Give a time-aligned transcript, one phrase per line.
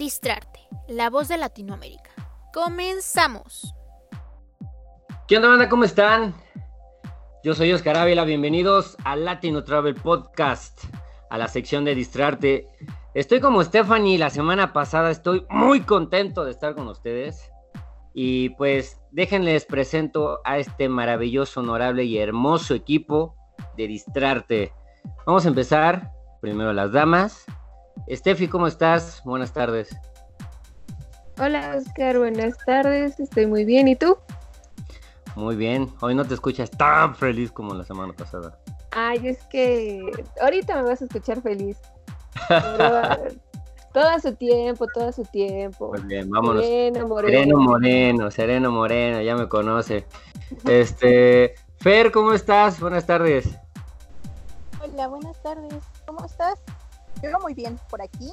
[0.00, 2.10] Distrarte, la voz de Latinoamérica.
[2.54, 3.74] Comenzamos.
[5.28, 5.68] ¿Qué onda, banda?
[5.68, 6.34] ¿Cómo están?
[7.44, 10.84] Yo soy Oscar Ávila, bienvenidos a Latino Travel Podcast,
[11.28, 12.66] a la sección de Distrarte.
[13.12, 17.52] Estoy como Stephanie la semana pasada, estoy muy contento de estar con ustedes.
[18.14, 23.36] Y pues déjenles presento a este maravilloso, honorable y hermoso equipo
[23.76, 24.72] de Distrarte.
[25.26, 26.10] Vamos a empezar,
[26.40, 27.44] primero las damas.
[28.10, 29.22] Steffi, ¿cómo estás?
[29.24, 29.96] Buenas tardes.
[31.38, 34.18] Hola Oscar, buenas tardes, estoy muy bien, ¿y tú?
[35.36, 38.58] Muy bien, hoy no te escuchas tan feliz como la semana pasada.
[38.90, 40.02] Ay, es que
[40.42, 41.78] ahorita me vas a escuchar feliz.
[43.94, 45.92] todo su tiempo, todo su tiempo.
[45.92, 46.64] Muy bien, vámonos.
[46.64, 47.38] Sereno Moreno.
[47.38, 50.04] Sereno Moreno, Sereno Moreno, ya me conoce.
[50.66, 52.80] Este, Fer, ¿cómo estás?
[52.80, 53.48] Buenas tardes.
[54.82, 55.82] Hola, buenas tardes.
[56.06, 56.58] ¿Cómo estás?
[57.22, 58.32] Yo muy bien por aquí.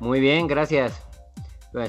[0.00, 1.00] Muy bien, gracias.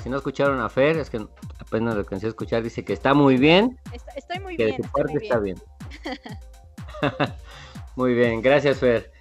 [0.02, 1.26] si no escucharon a Fer, es que
[1.60, 3.80] apenas lo comencé a escuchar, dice que está muy bien.
[4.16, 4.70] estoy muy bien.
[4.70, 5.58] Que de su parte está bien.
[7.96, 9.12] muy bien, gracias Fer.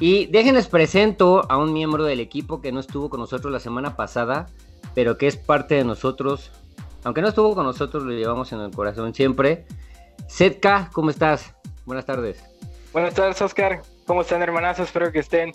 [0.00, 3.96] Y déjenles presento a un miembro del equipo que no estuvo con nosotros la semana
[3.96, 4.46] pasada,
[4.94, 6.50] pero que es parte de nosotros.
[7.04, 9.66] Aunque no estuvo con nosotros, lo llevamos en el corazón siempre.
[10.26, 11.54] Setka, ¿cómo estás?
[11.84, 12.42] Buenas tardes.
[12.92, 13.82] Buenas tardes, Oscar.
[14.12, 14.88] ¿Cómo están, hermanazos?
[14.88, 15.52] Espero que estén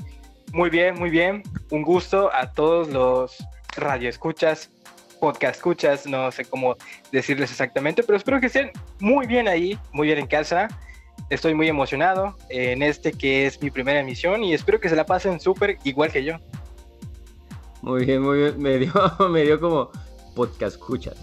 [0.52, 1.44] muy bien, muy bien.
[1.70, 3.38] Un gusto a todos los
[3.76, 4.72] radioescuchas,
[5.20, 6.76] podcast escuchas, no sé cómo
[7.12, 10.70] decirles exactamente, pero espero que estén muy bien ahí, muy bien en casa.
[11.30, 15.06] Estoy muy emocionado en este que es mi primera emisión y espero que se la
[15.06, 16.38] pasen súper igual que yo.
[17.84, 18.60] Muy bien, muy bien.
[18.60, 18.92] Me dio,
[19.30, 19.92] me dio como
[20.34, 21.16] podcast escuchas.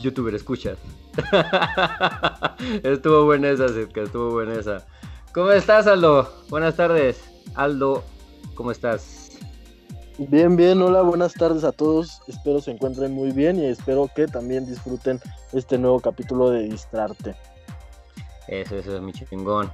[0.00, 0.76] Youtuber escuchas.
[2.82, 4.86] estuvo buena esa, estuvo buena esa.
[5.36, 6.32] ¿Cómo estás, Aldo?
[6.48, 7.22] Buenas tardes.
[7.54, 8.02] Aldo,
[8.54, 9.32] ¿cómo estás?
[10.16, 12.22] Bien, bien, hola, buenas tardes a todos.
[12.26, 15.20] Espero se encuentren muy bien y espero que también disfruten
[15.52, 17.36] este nuevo capítulo de Distrarte.
[18.48, 19.70] Eso, eso es mi chingón.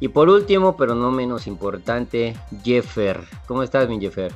[0.00, 3.18] Y por último, pero no menos importante, Jeffer.
[3.46, 4.34] ¿Cómo estás, mi Jeffer?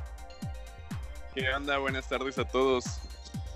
[1.34, 1.76] ¿Qué onda?
[1.76, 2.86] Buenas tardes a todos.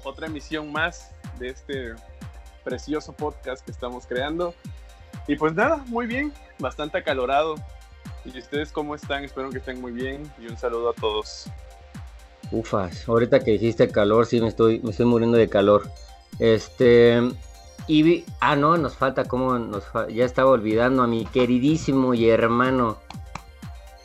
[0.03, 1.94] Otra emisión más de este
[2.65, 4.54] precioso podcast que estamos creando.
[5.26, 7.56] Y pues nada, muy bien, bastante acalorado.
[8.24, 9.24] ¿Y ustedes cómo están?
[9.24, 11.46] Espero que estén muy bien y un saludo a todos.
[12.50, 15.90] Ufas, ahorita que dijiste calor, sí me estoy, me estoy muriendo de calor.
[16.38, 17.20] Este,
[17.86, 22.98] y ah no, nos falta como nos ya estaba olvidando a mi queridísimo y hermano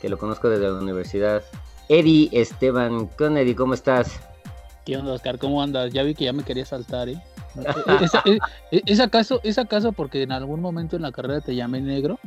[0.00, 1.42] que lo conozco desde la universidad,
[1.88, 3.06] Eddie Esteban.
[3.06, 3.54] ¿Con Eddie?
[3.54, 4.20] ¿Cómo estás?
[4.84, 5.38] ¿Qué onda, Oscar?
[5.38, 5.92] ¿Cómo andas?
[5.92, 7.22] Ya vi que ya me quería saltar, ¿eh?
[8.70, 12.18] ¿Es, acaso, ¿Es acaso porque en algún momento en la carrera te llamé negro?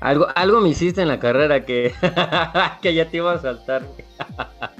[0.00, 1.92] Algo, algo me hiciste en la carrera que,
[2.82, 3.82] que ya te iba a saltar.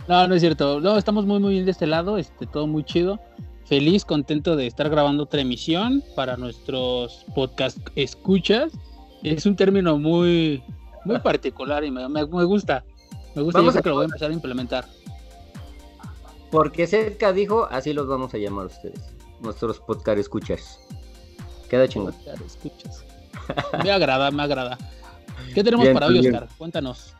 [0.09, 0.81] no, no es cierto.
[0.81, 2.17] No, estamos muy, muy bien de este lado.
[2.17, 3.19] Este, todo muy chido.
[3.67, 8.73] Feliz, contento de estar grabando otra emisión para nuestros podcast escuchas.
[9.23, 10.63] Es un término muy,
[11.05, 12.85] muy particular y me, me, gusta.
[13.35, 14.87] Me gusta, yo creo que lo voy a empezar a implementar.
[16.51, 20.81] Porque cerca dijo, así los vamos a llamar ustedes nuestros podcast escuchas.
[21.69, 22.15] Queda chingón.
[22.47, 23.05] escuchas.
[23.83, 24.79] Me agrada, me agrada.
[25.55, 26.49] ¿Qué tenemos para hoy, Oscar?
[26.59, 27.15] Cuéntanos.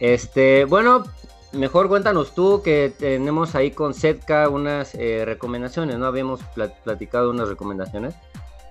[0.00, 1.04] Este, bueno,
[1.52, 6.06] mejor cuéntanos tú que tenemos ahí con Setka unas eh, recomendaciones, ¿no?
[6.06, 6.40] Habíamos
[6.84, 8.14] platicado unas recomendaciones.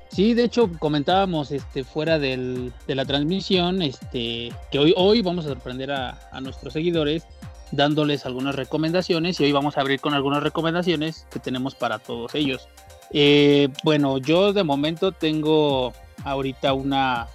[0.10, 5.46] Sí, de hecho comentábamos este, fuera del, de la transmisión este, que hoy, hoy vamos
[5.46, 7.28] a sorprender a, a, nuestros seguidores
[7.72, 12.34] dándoles algunas recomendaciones y hoy vamos a abrir con algunas recomendaciones que tenemos para todos
[12.36, 12.70] ellos.
[13.12, 15.94] Eh, bueno, yo de momento tengo
[16.24, 17.28] ahorita una,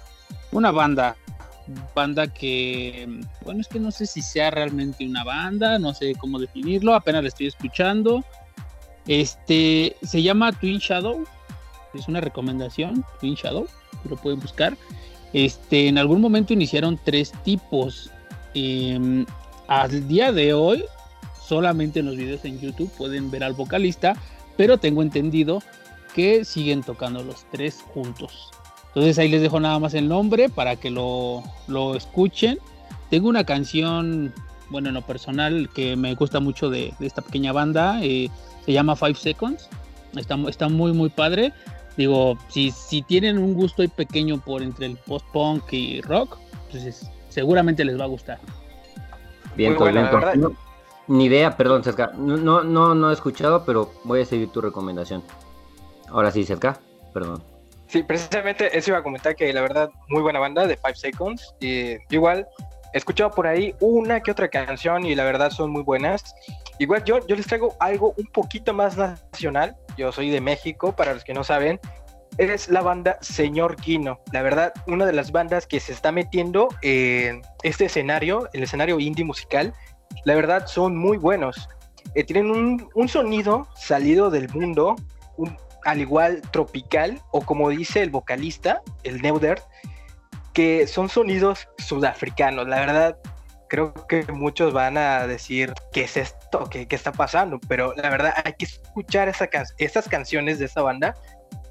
[0.51, 1.15] una banda.
[1.95, 3.07] Banda que,
[3.45, 7.21] bueno, es que no sé si sea realmente una banda, no sé cómo definirlo, apenas
[7.21, 8.25] la estoy escuchando.
[9.07, 11.23] Este se llama Twin Shadow,
[11.93, 13.67] es una recomendación, Twin Shadow,
[14.09, 14.77] lo pueden buscar.
[15.33, 18.11] Este, en algún momento iniciaron tres tipos.
[18.53, 19.25] Em,
[19.67, 20.83] al día de hoy,
[21.47, 24.15] solamente en los videos en YouTube pueden ver al vocalista
[24.57, 25.61] pero tengo entendido
[26.13, 28.51] que siguen tocando los tres juntos.
[28.87, 31.43] Entonces ahí les dejo nada más el nombre para que lo,
[31.95, 32.59] escuchen.
[33.09, 34.33] Tengo una canción,
[34.69, 37.99] bueno, en lo personal, que me gusta mucho de, esta pequeña banda.
[38.03, 38.29] Eh,
[38.65, 39.69] se llama Five Seconds.
[40.15, 41.53] Está, está muy, muy padre.
[41.95, 46.37] Digo, si, si tienen un gusto ahí pequeño por entre el post-punk y rock,
[46.69, 48.39] pues seguramente les va a gustar.
[49.55, 50.55] Bien, pues, bien.
[51.07, 52.11] Ni idea, perdón, Cerca.
[52.15, 55.23] No, no, no he escuchado, pero voy a seguir tu recomendación.
[56.09, 56.79] Ahora sí, Cerca,
[57.13, 57.43] perdón.
[57.87, 61.55] Sí, precisamente eso iba a comentar que la verdad, muy buena banda de Five Seconds.
[61.59, 62.47] Y igual,
[62.93, 66.35] He escuchado por ahí una que otra canción y la verdad son muy buenas.
[66.77, 69.77] Igual yo, yo les traigo algo un poquito más nacional.
[69.97, 71.79] Yo soy de México, para los que no saben.
[72.37, 74.19] Es la banda Señor Kino.
[74.33, 78.99] La verdad, una de las bandas que se está metiendo en este escenario, el escenario
[78.99, 79.73] indie musical.
[80.25, 81.69] La verdad, son muy buenos.
[82.15, 82.51] Eh, tienen
[82.93, 84.95] un, sonido salido del mundo,
[85.37, 89.61] un, al igual tropical, o como dice el vocalista, el Neuder,
[90.53, 92.67] que son sonidos sudafricanos.
[92.67, 93.17] La verdad,
[93.71, 96.65] creo que muchos van a decir, ¿qué es esto?
[96.69, 97.59] ¿Qué, está pasando?
[97.69, 101.15] Pero la verdad, hay que escuchar esa estas canciones de esta banda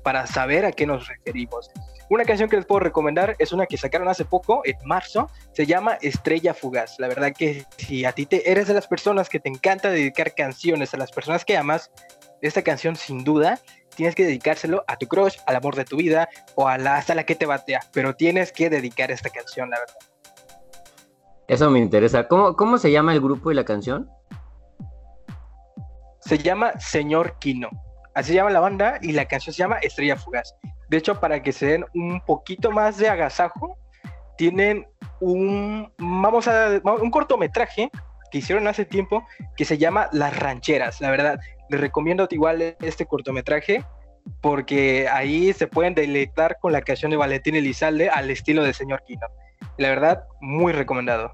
[0.03, 1.71] para saber a qué nos referimos.
[2.11, 5.65] Una canción que les puedo recomendar es una que sacaron hace poco, en marzo, se
[5.65, 6.99] llama Estrella Fugaz.
[6.99, 10.35] La verdad que si a ti te eres de las personas que te encanta dedicar
[10.35, 11.93] canciones a las personas que amas,
[12.43, 13.61] esta canción sin duda
[13.95, 17.15] tienes que dedicárselo a tu crush, al amor de tu vida o a la, hasta
[17.15, 19.95] la que te batea, pero tienes que dedicar esta canción, la verdad.
[21.47, 22.27] Eso me interesa.
[22.27, 24.11] ¿Cómo, cómo se llama el grupo y la canción?
[26.19, 27.71] Se llama Señor Kino.
[28.21, 30.55] Así se llama la banda y la canción se llama Estrella Fugaz.
[30.91, 33.79] De hecho, para que se den un poquito más de agasajo,
[34.37, 34.87] tienen
[35.21, 37.91] un, vamos a, un cortometraje
[38.31, 39.25] que hicieron hace tiempo
[39.57, 41.01] que se llama Las Rancheras.
[41.01, 41.41] La verdad,
[41.71, 43.87] les recomiendo igual este cortometraje
[44.43, 49.03] porque ahí se pueden deleitar con la canción de Valentín Elizalde al estilo de Señor
[49.07, 49.29] Kino.
[49.79, 51.33] La verdad, muy recomendado.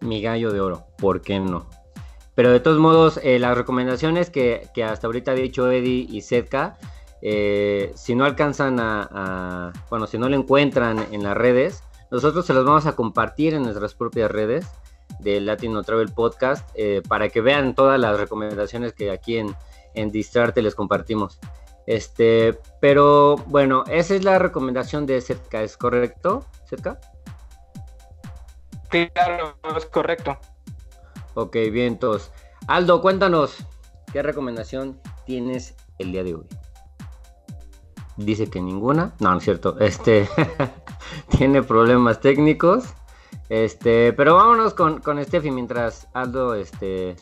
[0.00, 1.68] Mi gallo de oro, ¿por qué no?
[2.38, 6.22] Pero de todos modos, eh, las recomendaciones que, que, hasta ahorita ha dicho Eddie y
[6.22, 6.78] Zetka,
[7.20, 11.82] eh, si no alcanzan a, bueno, si no lo encuentran en las redes,
[12.12, 14.68] nosotros se los vamos a compartir en nuestras propias redes
[15.18, 19.56] de Latino Travel Podcast eh, para que vean todas las recomendaciones que aquí en,
[19.94, 21.40] en Distrarte les compartimos.
[21.88, 27.00] Este, pero bueno, esa es la recomendación de Zetka, ¿es correcto, Zetka?
[28.90, 30.38] Claro, es correcto.
[31.38, 32.32] Ok, bien, entonces.
[32.66, 33.64] Aldo, cuéntanos,
[34.12, 36.46] ¿qué recomendación tienes el día de hoy?
[38.16, 39.14] Dice que ninguna.
[39.20, 39.78] No, no es cierto.
[39.78, 40.28] Este
[41.38, 42.86] tiene problemas técnicos.
[43.50, 47.14] Este, pero vámonos con, con Steffi mientras Aldo este,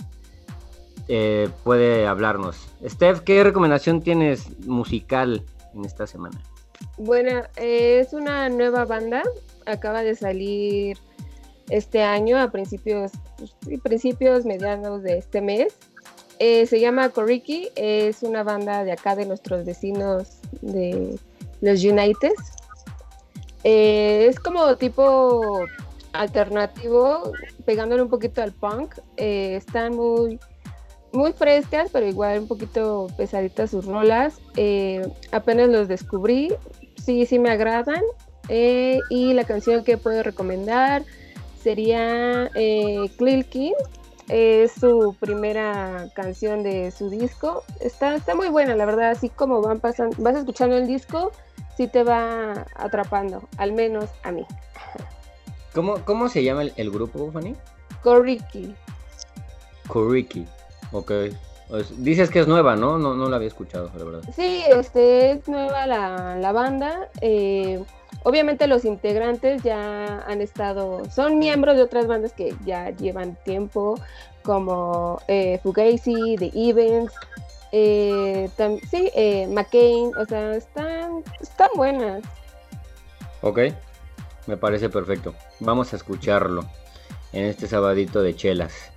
[1.09, 2.69] eh, puede hablarnos.
[2.87, 6.41] Steph, ¿qué recomendación tienes musical en esta semana?
[6.97, 9.23] Bueno, eh, es una nueva banda.
[9.67, 10.97] Acaba de salir
[11.71, 13.13] este año, a principios,
[13.83, 15.75] principios medianos de este mes.
[16.39, 21.19] Eh, se llama Koriki, es una banda de acá de nuestros vecinos de
[21.61, 22.33] los United.
[23.65, 25.65] Eh, es como tipo
[26.13, 27.33] alternativo,
[27.65, 28.95] pegándole un poquito al punk.
[29.17, 30.39] Eh, están muy,
[31.13, 34.35] muy frescas, pero igual un poquito pesaditas sus rolas.
[34.57, 36.53] Eh, apenas los descubrí,
[37.03, 38.03] sí, sí me agradan.
[38.49, 41.03] Eh, y la canción que puedo recomendar
[41.67, 43.11] sería eh.
[44.29, 47.65] Es su primera canción de su disco.
[47.81, 49.11] Está, está muy buena, la verdad.
[49.11, 51.33] Así como van pasando, vas escuchando el disco,
[51.77, 54.45] sí te va atrapando, al menos a mí.
[55.75, 57.57] ¿Cómo, cómo se llama el, el grupo, Fanny?
[58.03, 58.73] Koriki.
[59.89, 60.47] Koriki,
[60.93, 61.13] ok.
[61.69, 62.97] Pues, dices que es nueva, ¿no?
[62.97, 63.15] ¿no?
[63.15, 64.23] No la había escuchado, la verdad.
[64.35, 67.09] Sí, este, es nueva la, la banda.
[67.21, 67.83] Eh,
[68.27, 74.01] obviamente los integrantes ya han estado, son miembros de otras bandas que ya llevan tiempo,
[74.43, 77.15] como eh, Fugazi, The Events,
[77.71, 78.51] eh,
[78.91, 82.25] sí, eh, McCain, o sea, están, están buenas.
[83.43, 83.61] Ok,
[84.49, 85.33] me parece perfecto.
[85.61, 86.65] Vamos a escucharlo
[87.33, 88.91] en este sabadito de chelas.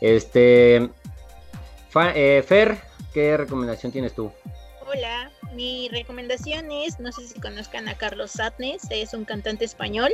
[0.00, 0.88] Este,
[1.90, 2.78] Fa, eh, Fer,
[3.12, 4.32] ¿qué recomendación tienes tú?
[4.88, 10.12] Hola, mi recomendación es, no sé si conozcan a Carlos Satnes, es un cantante español.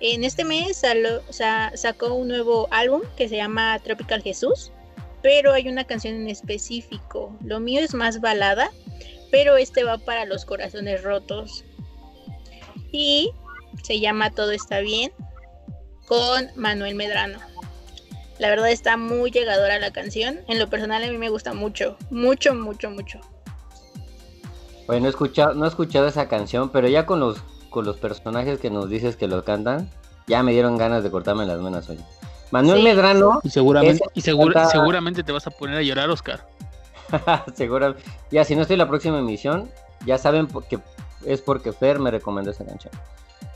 [0.00, 0.82] En este mes
[1.74, 4.72] sacó un nuevo álbum que se llama Tropical Jesús,
[5.22, 7.36] pero hay una canción en específico.
[7.42, 8.70] Lo mío es más balada,
[9.30, 11.64] pero este va para los corazones rotos.
[12.92, 13.30] Y
[13.82, 15.12] se llama Todo está bien
[16.06, 17.38] con Manuel Medrano.
[18.38, 20.40] La verdad está muy llegadora la canción.
[20.48, 23.20] En lo personal a mí me gusta mucho, mucho, mucho, mucho.
[24.86, 27.38] Bueno, no he escuchado, no he escuchado esa canción, pero ya con los
[27.74, 29.90] con los personajes que nos dices que lo cantan,
[30.28, 31.98] ya me dieron ganas de cortarme las venas hoy.
[32.52, 32.84] Manuel sí.
[32.84, 33.40] Medrano.
[33.42, 34.70] Y seguramente, y segura, canta...
[34.70, 36.46] seguramente te vas a poner a llorar, Oscar.
[37.54, 37.96] Seguro.
[38.30, 39.70] Ya, si no estoy en la próxima emisión,
[40.06, 40.78] ya saben que
[41.26, 42.92] es porque Fer me recomendó esa canción.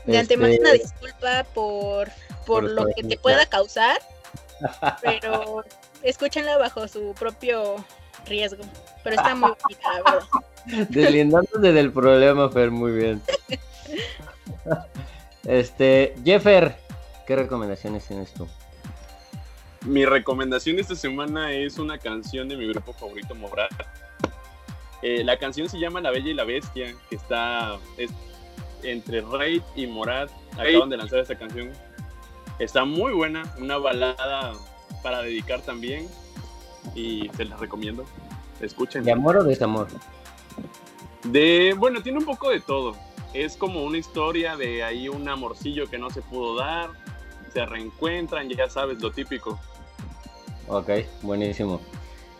[0.05, 0.33] De este...
[0.33, 2.09] antemano una disculpa por,
[2.45, 3.99] por, por lo que te pueda causar,
[5.01, 5.63] pero
[6.03, 7.77] escúchenla bajo su propio
[8.29, 8.63] riesgo.
[9.03, 10.27] Pero está muy bonita, la verdad.
[10.89, 13.21] Deslindándose del problema, Fer, muy bien.
[15.45, 16.75] Este, Jeffer,
[17.25, 18.47] ¿qué recomendaciones tienes tú?
[19.85, 23.71] Mi recomendación esta semana es una canción de mi grupo favorito, Morat.
[25.01, 28.11] Eh, la canción se llama La Bella y la Bestia, que está es,
[28.83, 30.29] entre Raid y Morat.
[30.57, 31.71] Acaban de lanzar esta canción.
[32.59, 34.53] Está muy buena, una balada
[35.01, 36.07] para dedicar también.
[36.95, 38.05] Y se las recomiendo.
[38.61, 39.03] Escuchen.
[39.03, 39.87] ¿De amor o desamor?
[41.23, 42.95] De, bueno, tiene un poco de todo.
[43.33, 46.89] Es como una historia de ahí un amorcillo que no se pudo dar.
[47.53, 49.59] Se reencuentran, ya sabes, lo típico.
[50.67, 50.89] Ok,
[51.21, 51.81] buenísimo.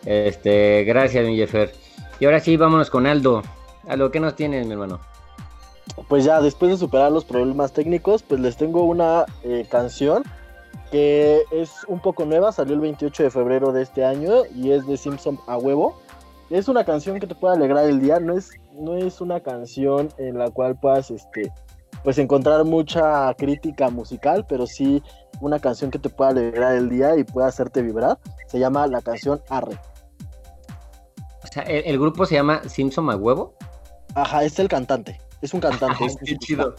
[0.04, 1.72] Este, gracias, mi Jeffer.
[2.18, 3.42] Y ahora sí, vámonos con Aldo.
[3.88, 5.00] Aldo, ¿qué nos tienes, mi hermano?
[6.08, 10.22] Pues ya, después de superar los problemas técnicos, pues les tengo una eh, canción
[10.90, 14.86] que es un poco nueva, salió el 28 de febrero de este año y es
[14.86, 15.98] de Simpson a huevo.
[16.50, 20.08] Es una canción que te puede alegrar el día, no es, no es una canción
[20.18, 21.52] en la cual puedas este,
[22.02, 25.02] pues encontrar mucha crítica musical, pero sí
[25.40, 28.18] una canción que te pueda alegrar el día y pueda hacerte vibrar.
[28.48, 29.78] Se llama la canción Arre.
[31.44, 33.54] O sea, ¿el, el grupo se llama Simpson a huevo?
[34.14, 36.04] Ajá, es el cantante, es un cantante.
[36.24, 36.74] qué chido.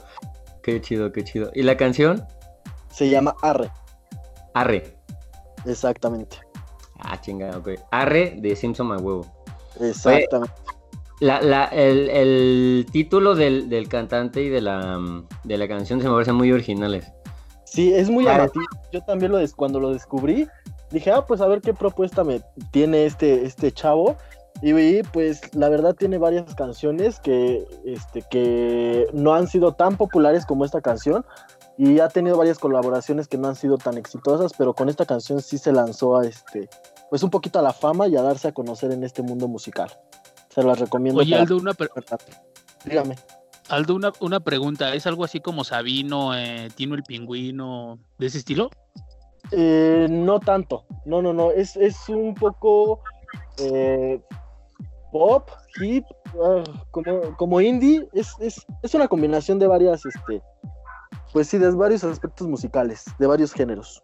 [0.61, 1.49] Qué chido, qué chido.
[1.55, 2.25] ¿Y la canción?
[2.91, 3.71] Se llama Arre,
[4.53, 4.95] Arre.
[5.65, 6.37] exactamente.
[6.99, 7.69] Ah, chingada, ok.
[7.91, 9.25] Arre de Simpson a huevo.
[9.79, 10.53] Exactamente.
[11.19, 14.99] La, la, el, el título del, del cantante y de la,
[15.43, 17.11] de la canción se me parecen muy originales.
[17.65, 18.51] Sí, es muy Claro.
[18.91, 20.47] Yo también lo des- cuando lo descubrí,
[20.89, 22.41] dije, ah, pues a ver qué propuesta me
[22.71, 24.17] tiene este, este chavo.
[24.63, 29.97] Y vi, pues la verdad tiene varias canciones que, este, que no han sido tan
[29.97, 31.25] populares como esta canción.
[31.83, 35.41] Y ha tenido varias colaboraciones que no han sido tan exitosas, pero con esta canción
[35.41, 36.69] sí se lanzó a este,
[37.09, 39.89] pues un poquito a la fama y a darse a conocer en este mundo musical.
[40.49, 41.21] Se las recomiendo.
[41.21, 41.89] Oye, para- Aldo, una, pre-
[42.85, 43.15] Dígame.
[43.67, 44.93] Aldo, una, una pregunta.
[44.93, 48.69] ¿Es algo así como Sabino, eh, Tino el Pingüino, de ese estilo?
[49.51, 53.01] Eh, no tanto, no, no, no, es, es un poco
[53.57, 54.21] eh,
[55.11, 55.49] pop,
[55.81, 56.05] hip,
[56.43, 60.43] ah, como, como indie, es, es, es una combinación de varias, este,
[61.33, 64.01] pues sí, de varios aspectos musicales, de varios géneros.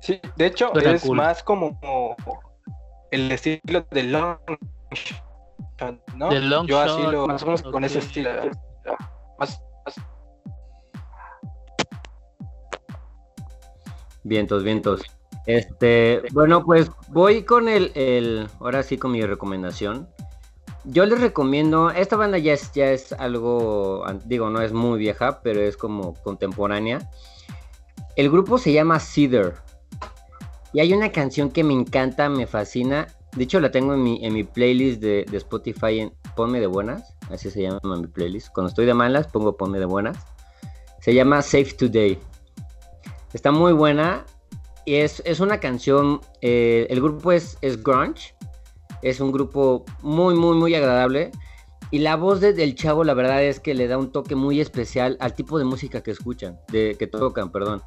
[0.00, 1.16] Sí, de hecho, es cool.
[1.16, 1.78] más como
[3.10, 4.38] el estilo de long
[4.92, 6.28] shot, ¿no?
[6.28, 8.30] De long Yo así shot, lo, más o menos con ese estilo.
[9.38, 9.96] Más, más-
[14.22, 15.02] Vientos, vientos.
[15.46, 20.08] Este, bueno, pues voy con el, el, ahora sí con mi recomendación.
[20.88, 25.40] Yo les recomiendo, esta banda ya es, ya es algo, digo, no es muy vieja,
[25.42, 27.10] pero es como contemporánea.
[28.14, 29.64] El grupo se llama Cedar.
[30.72, 33.08] Y hay una canción que me encanta, me fascina.
[33.34, 36.68] De hecho, la tengo en mi, en mi playlist de, de Spotify en Ponme de
[36.68, 37.16] Buenas.
[37.30, 38.52] Así se llama mi playlist.
[38.52, 40.16] Cuando estoy de malas, pongo Ponme de Buenas.
[41.00, 42.18] Se llama Safe Today.
[43.32, 44.24] Está muy buena.
[44.84, 46.20] Y es, es una canción.
[46.42, 48.35] eh, el grupo es, es Grunge.
[49.02, 51.30] Es un grupo muy, muy, muy agradable.
[51.90, 54.60] Y la voz de- del chavo, la verdad es que le da un toque muy
[54.60, 57.82] especial al tipo de música que escuchan, de, que tocan, perdón.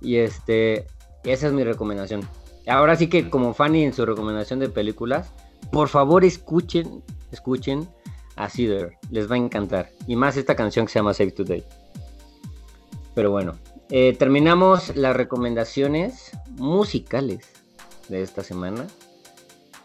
[0.00, 0.86] Y este,
[1.24, 2.20] esa es mi recomendación.
[2.68, 5.32] Ahora sí que como Fanny en su recomendación de películas,
[5.72, 7.02] por favor escuchen,
[7.32, 7.88] escuchen
[8.36, 9.90] a Cedar, les va a encantar.
[10.06, 11.64] Y más esta canción que se llama Save Today.
[13.14, 13.54] Pero bueno,
[13.90, 17.48] eh, terminamos las recomendaciones musicales
[18.08, 18.86] de esta semana.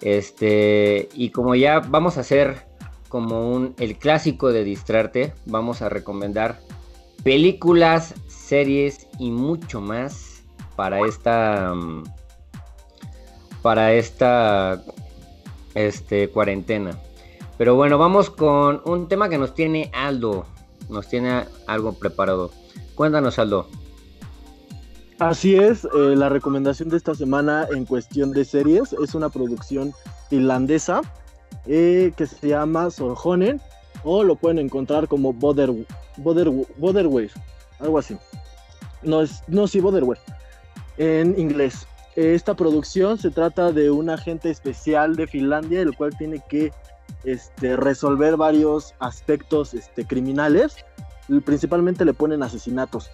[0.02, 2.66] Este, y como ya vamos a hacer
[3.10, 6.60] como un el clásico de distrarte, vamos a recomendar
[7.24, 10.44] películas, series y mucho más
[10.76, 12.04] para esta mm,
[13.62, 14.84] para esta
[15.74, 17.00] este cuarentena.
[17.58, 20.46] Pero bueno, vamos con un tema que nos tiene Aldo.
[20.90, 22.52] Nos tiene algo preparado.
[22.96, 23.68] Cuéntanos, Aldo.
[25.20, 29.94] Así es, eh, la recomendación de esta semana en cuestión de series es una producción
[30.30, 31.02] finlandesa
[31.68, 33.62] eh, que se llama Sorjonen
[34.04, 35.86] o lo pueden encontrar como Boderware,
[37.80, 38.18] algo así.
[39.04, 40.20] No, es, no sí, Boderware,
[40.98, 41.88] en inglés.
[42.18, 46.74] Esta producción se trata de un agente especial de Finlandia, el cual tiene que
[47.24, 50.76] este, resolver varios aspectos este, criminales.
[51.46, 53.10] Principalmente le ponen asesinatos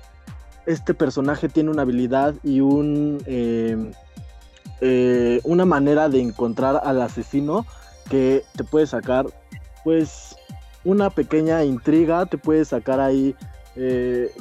[0.65, 3.91] este personaje tiene una habilidad y un eh,
[4.81, 7.65] eh, una manera de encontrar al asesino
[8.09, 9.25] que te puede sacar
[9.83, 10.35] pues
[10.83, 13.35] una pequeña intriga te puede sacar ahí
[13.75, 14.31] eh,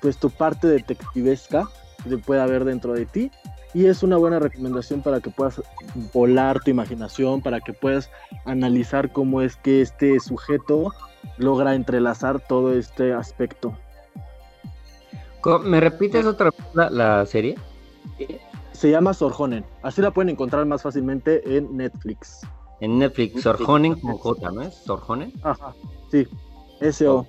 [0.00, 1.68] pues tu parte detectivesca
[2.08, 3.30] que puede haber dentro de ti.
[3.74, 5.60] Y es una buena recomendación para que puedas
[6.14, 8.10] volar tu imaginación para que puedas
[8.46, 10.94] analizar cómo es que este sujeto
[11.36, 13.76] logra entrelazar todo este aspecto
[15.64, 17.56] ¿Me repites otra vez la, la serie?
[18.72, 19.64] Se llama Sorjonen.
[19.82, 22.40] Así la pueden encontrar más fácilmente en Netflix.
[22.80, 24.74] En Netflix, Sorjonen con J, ¿no es?
[24.74, 25.32] Sorjonen.
[25.42, 25.74] Ajá,
[26.10, 26.26] sí.
[26.92, 27.26] SO.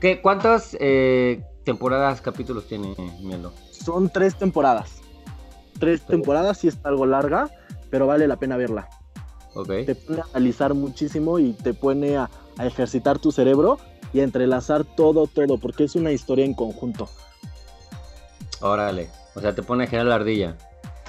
[0.00, 3.52] ¿Qué, ¿Cuántas eh, temporadas, capítulos tiene Mielo?
[3.70, 5.00] Son tres temporadas.
[5.78, 7.50] Tres temporadas, sí está algo larga,
[7.90, 8.88] pero vale la pena verla.
[9.54, 9.68] Ok.
[9.86, 13.78] Te pone a analizar muchísimo y te pone a, a ejercitar tu cerebro
[14.14, 17.10] y entrelazar todo, todo, porque es una historia en conjunto.
[18.62, 19.10] Órale.
[19.34, 20.56] O sea, te pone a girar la ardilla.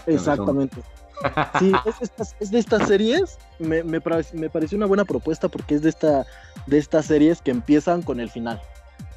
[0.08, 0.82] Exactamente.
[1.60, 4.02] Sí, es, de estas- es de estas series, me, me,
[4.34, 6.26] me pareció una buena propuesta porque es de, esta,
[6.68, 8.62] de estas series que empiezan con el final.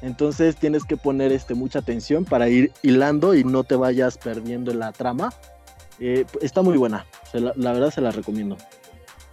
[0.01, 4.71] Entonces tienes que poner este, mucha atención para ir hilando y no te vayas perdiendo
[4.71, 5.33] en la trama.
[5.99, 8.55] Eh, está muy buena, la, la verdad se la recomiendo.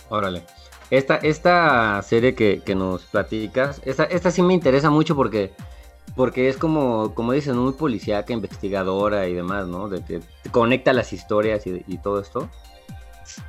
[0.09, 0.43] Órale.
[0.91, 5.53] Esta, esta serie que, que nos platicas, esta, esta sí me interesa mucho porque,
[6.15, 9.89] porque es como, como dicen, muy policíaca, investigadora y demás, ¿no?
[9.89, 10.21] De que
[10.53, 12.49] conecta las historias y, y todo esto.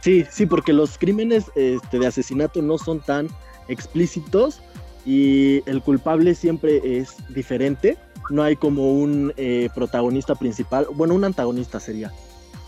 [0.01, 3.27] Sí, sí, porque los crímenes este, de asesinato no son tan
[3.67, 4.61] explícitos
[5.05, 7.97] y el culpable siempre es diferente.
[8.29, 12.11] No hay como un eh, protagonista principal, bueno, un antagonista sería.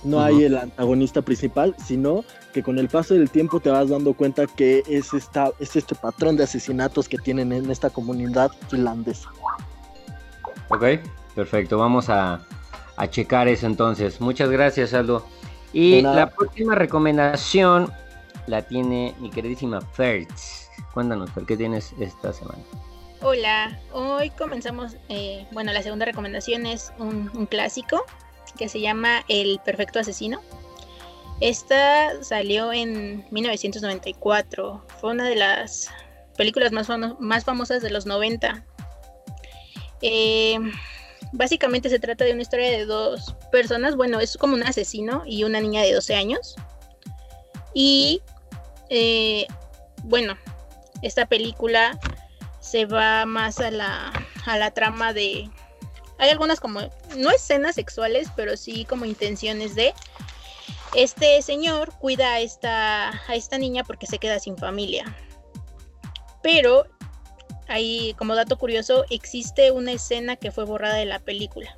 [0.04, 4.14] No hay el antagonista principal, sino que con el paso del tiempo te vas dando
[4.14, 9.30] cuenta que es, esta, es este patrón de asesinatos que tienen en esta comunidad finlandesa.
[10.70, 10.84] Ok,
[11.36, 11.78] perfecto.
[11.78, 12.42] Vamos a,
[12.96, 14.22] a checar eso entonces.
[14.22, 15.26] Muchas gracias, Aldo.
[15.74, 17.92] Y la próxima recomendación
[18.48, 20.70] la tiene mi queridísima Fertz.
[20.94, 22.60] Cuéntanos, ¿por qué tienes esta semana?
[23.22, 28.06] Hola, hoy comenzamos, eh, bueno, la segunda recomendación es un, un clásico
[28.58, 30.42] que se llama El Perfecto Asesino.
[31.42, 35.90] Esta salió en 1994, fue una de las
[36.36, 38.66] películas más, famo- más famosas de los 90.
[40.02, 40.58] Eh,
[41.32, 45.44] básicamente se trata de una historia de dos personas, bueno, es como un asesino y
[45.44, 46.56] una niña de 12 años.
[47.74, 48.22] Y,
[48.90, 49.46] eh,
[50.04, 50.38] bueno,
[51.02, 51.98] esta película
[52.60, 54.12] se va más a la,
[54.46, 55.50] a la trama de...
[56.20, 56.82] Hay algunas como,
[57.18, 59.94] no escenas sexuales, pero sí como intenciones de...
[60.96, 65.16] Este señor cuida a esta, a esta niña porque se queda sin familia.
[66.42, 66.88] Pero,
[67.68, 71.78] ahí como dato curioso, existe una escena que fue borrada de la película.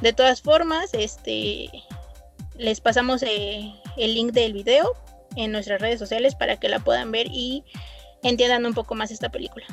[0.00, 1.70] De todas formas, este,
[2.56, 4.94] les pasamos eh, el link del video
[5.36, 7.64] en nuestras redes sociales para que la puedan ver y
[8.22, 9.66] entiendan un poco más esta película.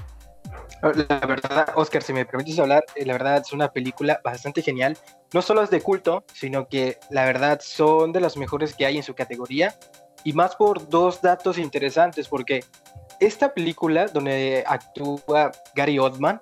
[0.81, 4.97] La verdad, Oscar, si me permites hablar, eh, la verdad es una película bastante genial.
[5.33, 8.97] No solo es de culto, sino que la verdad son de las mejores que hay
[8.97, 9.75] en su categoría.
[10.23, 12.63] Y más por dos datos interesantes, porque
[13.19, 16.41] esta película donde actúa Gary Oldman,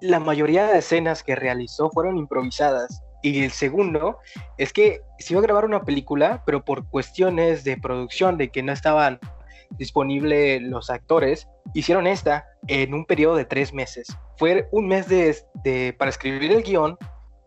[0.00, 3.02] la mayoría de escenas que realizó fueron improvisadas.
[3.22, 4.18] Y el segundo
[4.56, 8.62] es que se iba a grabar una película, pero por cuestiones de producción, de que
[8.62, 9.18] no estaban
[9.70, 14.06] disponibles los actores, hicieron esta en un periodo de tres meses.
[14.36, 16.96] Fue un mes de, de- para escribir el guion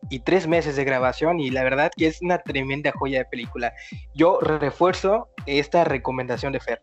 [0.10, 3.74] y tres meses de grabación y la verdad que es una tremenda joya de película.
[4.16, 6.82] Yo refuerzo esta recomendación de Fer.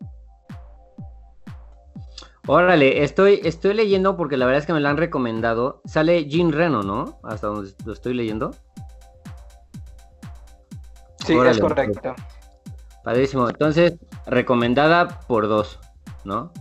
[2.47, 5.83] Órale, estoy, estoy leyendo porque la verdad es que me la han recomendado.
[5.85, 7.19] Sale Jean Reno, ¿no?
[7.23, 8.53] Hasta donde lo estoy leyendo.
[11.27, 12.15] Sí, Órale, es correcto.
[13.09, 13.49] Padrísimo.
[13.49, 13.95] Entonces,
[14.27, 15.79] recomendada por dos,
[16.25, 16.53] ¿no?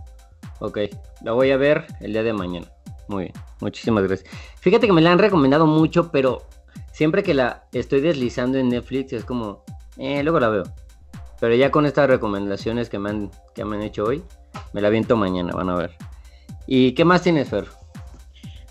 [0.59, 0.77] Ok,
[1.21, 2.71] la voy a ver el día de mañana.
[3.09, 4.31] Muy bien, muchísimas gracias.
[4.61, 6.47] Fíjate que me la han recomendado mucho, pero
[6.93, 9.65] siempre que la estoy deslizando en Netflix es como,
[9.97, 10.63] eh, luego la veo.
[11.41, 14.23] Pero ya con estas recomendaciones que me han, que me han hecho hoy,
[14.71, 15.97] me la viento mañana, van a ver.
[16.65, 17.65] ¿Y qué más tienes, Fer?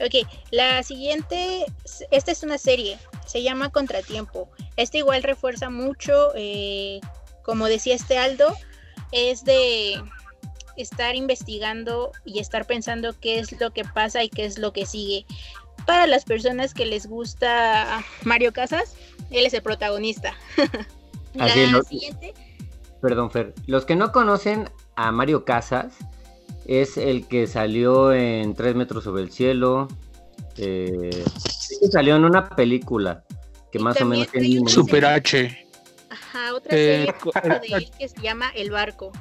[0.01, 1.67] Ok, la siguiente,
[2.11, 4.49] esta es una serie, se llama Contratiempo.
[4.79, 7.01] Esta igual refuerza mucho, eh,
[7.47, 8.55] como decía este Aldo,
[9.13, 9.95] es de
[10.77, 14.85] estar investigando y estar pensando qué es lo que pasa y qué es lo que
[14.85, 15.25] sigue.
[15.87, 18.95] Para las personas que les gusta Mario Casas,
[19.31, 20.35] él es el protagonista.
[21.39, 22.35] Así la lo- siguiente,
[23.01, 23.55] Perdón, Fer.
[23.67, 25.95] Los que no conocen a Mario Casas,
[26.67, 29.87] es el que salió en Tres metros sobre el cielo.
[30.57, 31.25] eh,
[31.93, 33.23] salió en una película
[33.71, 35.66] que Y más o menos tiene Super H.
[36.11, 39.13] ajá, otra Eh, serie de él que se llama El Barco.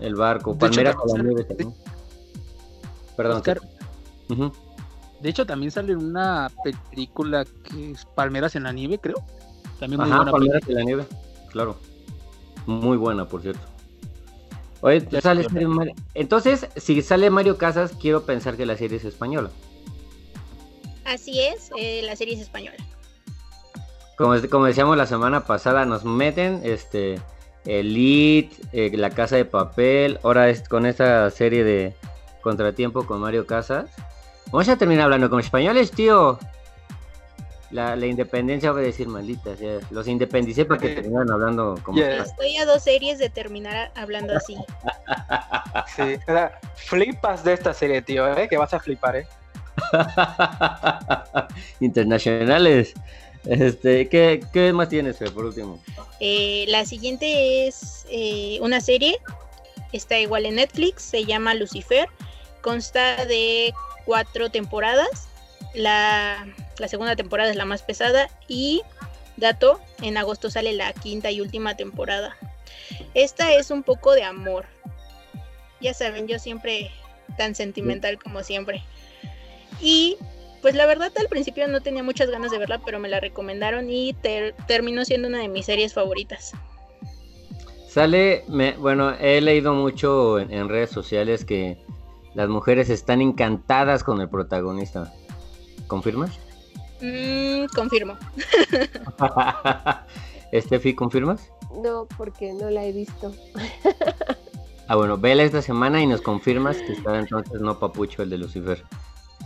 [0.00, 0.50] el barco.
[0.52, 1.74] Hecho, Palmera también con la sale- nieve.
[3.16, 3.36] Perdón.
[3.38, 3.60] Oscar.
[5.20, 6.50] De hecho, también sale en una
[6.90, 9.16] película que es Palmeras en la nieve, creo.
[9.80, 10.74] También muy Ajá, buena Palmeras película.
[10.74, 11.06] de la nieve.
[11.50, 11.76] Claro.
[12.66, 13.60] Muy buena, por cierto.
[14.82, 15.48] Oye, Ya sale sé.
[15.50, 19.50] serie Mario- Entonces, si sale Mario Casas, quiero pensar que la serie es española.
[21.06, 22.76] Así es, eh, la serie es española.
[24.16, 27.20] Como, como decíamos la semana pasada, nos meten este
[27.66, 31.94] Elite, eh, La Casa de Papel, ahora es con esta serie de
[32.40, 33.90] Contratiempo con Mario Casas.
[34.46, 36.38] Vamos a terminar hablando con españoles, tío.
[37.72, 41.28] La, la independencia voy a decir maldita, o sea, los independicé para que Eh, terminan
[41.30, 41.98] hablando como...
[41.98, 42.22] yeah.
[42.22, 44.56] Estoy a dos series de terminar hablando así.
[45.94, 48.48] Sí, o sea, flipas de esta serie, tío, ¿eh?
[48.48, 49.26] que vas a flipar, ¿eh?
[51.80, 52.94] Internacionales.
[53.48, 55.80] Este, ¿qué, ¿Qué más tienes, por último?
[56.20, 59.18] Eh, la siguiente es eh, una serie,
[59.92, 62.08] está igual en Netflix, se llama Lucifer,
[62.60, 63.72] consta de
[64.04, 65.28] cuatro temporadas,
[65.74, 66.46] la
[66.88, 68.82] segunda temporada es la más pesada y,
[69.36, 72.36] dato, en agosto sale la quinta y última temporada.
[73.14, 74.66] Esta es un poco de amor,
[75.80, 76.90] ya saben, yo siempre
[77.36, 78.82] tan sentimental como siempre.
[79.80, 80.16] Y
[80.66, 83.88] pues la verdad al principio no tenía muchas ganas de verla, pero me la recomendaron
[83.88, 86.54] y ter- terminó siendo una de mis series favoritas.
[87.88, 91.78] Sale, me- bueno, he leído mucho en, en redes sociales que
[92.34, 95.12] las mujeres están encantadas con el protagonista.
[95.86, 96.32] ¿Confirmas?
[97.00, 98.18] Mm, confirmo.
[100.50, 101.48] Estefi, ¿confirmas?
[101.80, 103.32] No, porque no la he visto.
[104.88, 108.38] Ah, bueno, vela esta semana y nos confirmas que está entonces no papucho el de
[108.38, 108.82] Lucifer.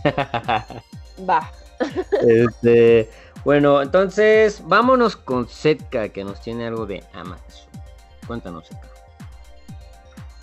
[1.29, 1.51] Va.
[2.27, 3.09] Este,
[3.43, 7.69] bueno, entonces vámonos con Zetka, que nos tiene algo de Amazon.
[8.27, 8.87] Cuéntanos, Zetka.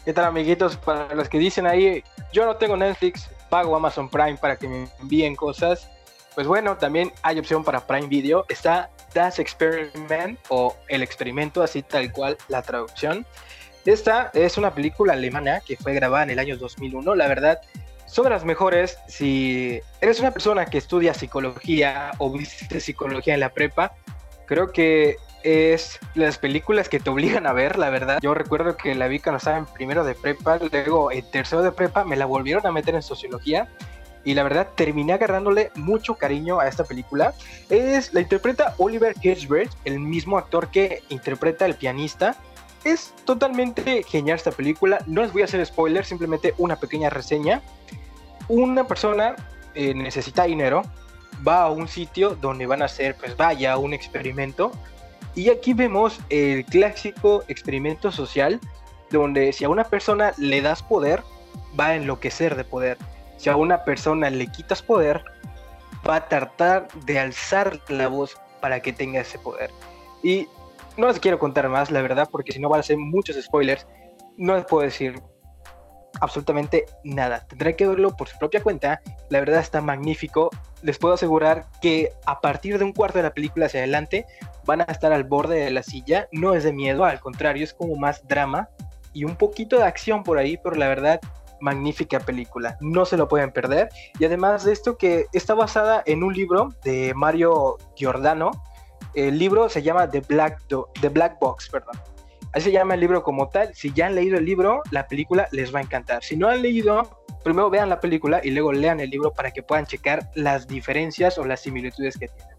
[0.04, 0.76] ¿Qué tal, amiguitos?
[0.76, 4.88] Para los que dicen ahí, yo no tengo Netflix, pago Amazon Prime para que me
[5.00, 5.88] envíen cosas.
[6.34, 8.46] Pues bueno, también hay opción para Prime Video.
[8.48, 13.26] Está Das Experiment o El Experimento, así tal cual la traducción.
[13.84, 17.14] Esta es una película alemana que fue grabada en el año 2001.
[17.14, 17.60] La verdad,
[18.08, 23.40] son de las mejores si eres una persona que estudia psicología o viste psicología en
[23.40, 23.92] la prepa.
[24.46, 28.18] Creo que es las películas que te obligan a ver, la verdad.
[28.22, 31.70] Yo recuerdo que la vi cuando estaba en primero de prepa, luego en tercero de
[31.70, 33.68] prepa me la volvieron a meter en sociología
[34.24, 37.34] y la verdad terminé agarrándole mucho cariño a esta película.
[37.70, 42.36] Es la interpreta Oliver Hirschberg, el mismo actor que interpreta el pianista.
[42.84, 44.98] Es totalmente genial esta película.
[45.06, 47.62] No les voy a hacer spoiler, simplemente una pequeña reseña.
[48.48, 49.36] Una persona
[49.74, 50.82] eh, necesita dinero,
[51.46, 54.72] va a un sitio donde van a hacer, pues vaya, un experimento.
[55.34, 58.60] Y aquí vemos el clásico experimento social,
[59.10, 61.22] donde si a una persona le das poder,
[61.78, 62.98] va a enloquecer de poder.
[63.36, 65.22] Si a una persona le quitas poder,
[66.08, 69.70] va a tratar de alzar la voz para que tenga ese poder.
[70.22, 70.48] Y
[70.98, 73.86] no les quiero contar más, la verdad, porque si no van a ser muchos spoilers.
[74.36, 75.20] No les puedo decir
[76.20, 77.46] absolutamente nada.
[77.46, 79.00] Tendré que verlo por su propia cuenta.
[79.30, 80.50] La verdad está magnífico.
[80.82, 84.26] Les puedo asegurar que a partir de un cuarto de la película hacia adelante
[84.64, 86.28] van a estar al borde de la silla.
[86.32, 88.68] No es de miedo, al contrario, es como más drama
[89.12, 91.20] y un poquito de acción por ahí, pero la verdad
[91.60, 93.88] magnífica película, no se lo pueden perder.
[94.18, 98.50] Y además de esto que está basada en un libro de Mario Giordano,
[99.14, 101.96] el libro se llama The Black, Do- The Black Box, perdón.
[102.52, 103.74] Así se llama el libro como tal.
[103.74, 106.24] Si ya han leído el libro, la película les va a encantar.
[106.24, 109.62] Si no han leído, primero vean la película y luego lean el libro para que
[109.62, 112.56] puedan checar las diferencias o las similitudes que tienen.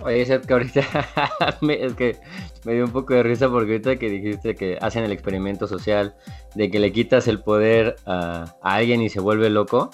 [0.00, 0.82] Oye, es que ahorita
[1.60, 2.18] me, es que
[2.64, 6.14] me dio un poco de risa porque ahorita que dijiste que hacen el experimento social
[6.54, 9.90] de que le quitas el poder a, a alguien y se vuelve loco.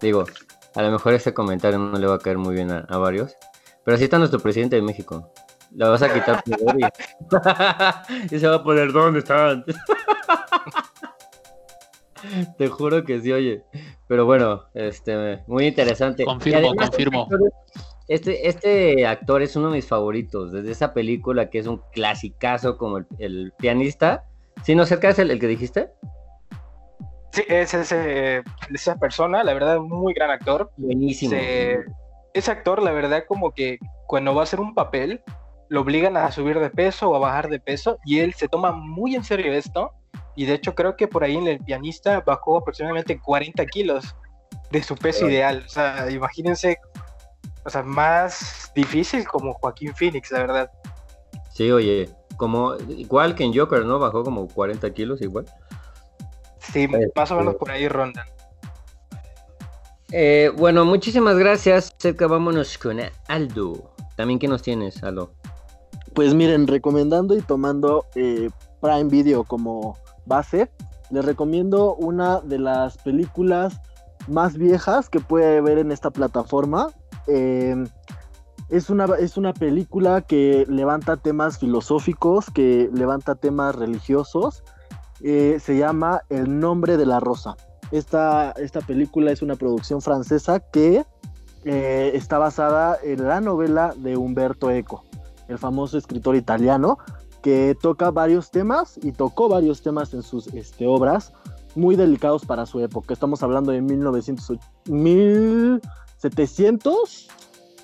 [0.00, 0.24] Digo,
[0.74, 3.34] a lo mejor este comentario no le va a caer muy bien a, a varios.
[3.90, 5.32] Pero así está nuestro presidente de México.
[5.74, 6.52] Le vas a quitar y,
[8.36, 9.64] y se va a poner ¿dónde están?
[12.56, 13.64] Te juro que sí, oye.
[14.06, 16.24] Pero bueno, este, muy interesante.
[16.24, 17.26] Confirmo, además, confirmo.
[18.06, 22.78] Este, este actor es uno de mis favoritos, desde esa película que es un clasicazo
[22.78, 24.22] como el, el pianista.
[24.62, 25.90] ¿Sí, no cerca es el, el que dijiste?
[27.32, 30.70] Sí, es ese, esa persona, la verdad, muy gran actor.
[30.76, 31.32] Buenísimo.
[31.32, 31.84] se-
[32.34, 35.22] ese actor, la verdad, como que cuando va a hacer un papel,
[35.68, 38.72] lo obligan a subir de peso o a bajar de peso y él se toma
[38.72, 39.92] muy en serio esto.
[40.36, 44.16] Y de hecho creo que por ahí en el pianista bajó aproximadamente 40 kilos
[44.70, 45.64] de su peso ideal.
[45.66, 46.78] O sea, imagínense,
[47.64, 50.70] o sea, más difícil como Joaquín Phoenix, la verdad.
[51.52, 53.98] Sí, oye, como igual que en Joker, ¿no?
[53.98, 55.46] Bajó como 40 kilos igual.
[56.58, 58.26] Sí, más o menos por ahí rondan.
[60.12, 61.94] Eh, bueno, muchísimas gracias.
[61.98, 63.92] Cerca, vámonos con Aldo.
[64.16, 65.34] También, ¿qué nos tienes, Aldo?
[66.14, 69.96] Pues miren, recomendando y tomando eh, Prime Video como
[70.26, 70.68] base,
[71.10, 73.80] les recomiendo una de las películas
[74.26, 76.88] más viejas que puede ver en esta plataforma.
[77.28, 77.76] Eh,
[78.68, 84.64] es una, es una película que levanta temas filosóficos, que levanta temas religiosos.
[85.20, 87.56] Se llama El nombre de la rosa.
[87.90, 91.04] Esta, esta película es una producción francesa que
[91.64, 95.02] eh, está basada en la novela de Umberto Eco,
[95.48, 96.98] el famoso escritor italiano,
[97.42, 101.32] que toca varios temas y tocó varios temas en sus este, obras
[101.74, 103.12] muy delicados para su época.
[103.12, 107.28] Estamos hablando de 1900, 1700,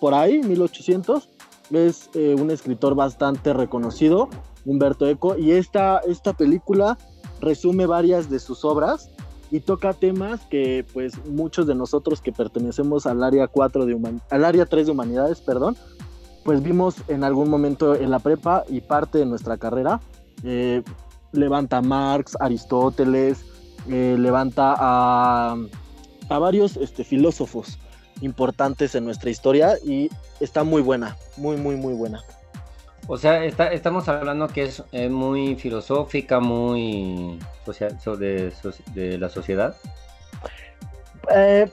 [0.01, 1.31] por ahí, 1800.
[1.71, 4.29] Es eh, un escritor bastante reconocido,
[4.64, 6.97] Humberto Eco, y esta, esta película
[7.40, 9.11] resume varias de sus obras
[9.50, 14.44] y toca temas que pues muchos de nosotros que pertenecemos al área 4 de al
[14.44, 15.76] área 3 de humanidades, perdón,
[16.44, 20.00] pues vimos en algún momento en la prepa y parte de nuestra carrera.
[20.44, 20.82] Eh,
[21.32, 23.44] levanta a Marx, Aristóteles,
[23.88, 25.56] eh, levanta a,
[26.28, 27.78] a varios este, filósofos
[28.20, 30.09] importantes en nuestra historia y
[30.40, 32.22] está muy buena, muy, muy, muy buena.
[33.09, 39.77] O sea, estamos hablando que es muy filosófica, muy social, de la sociedad.
[41.35, 41.69] Eh,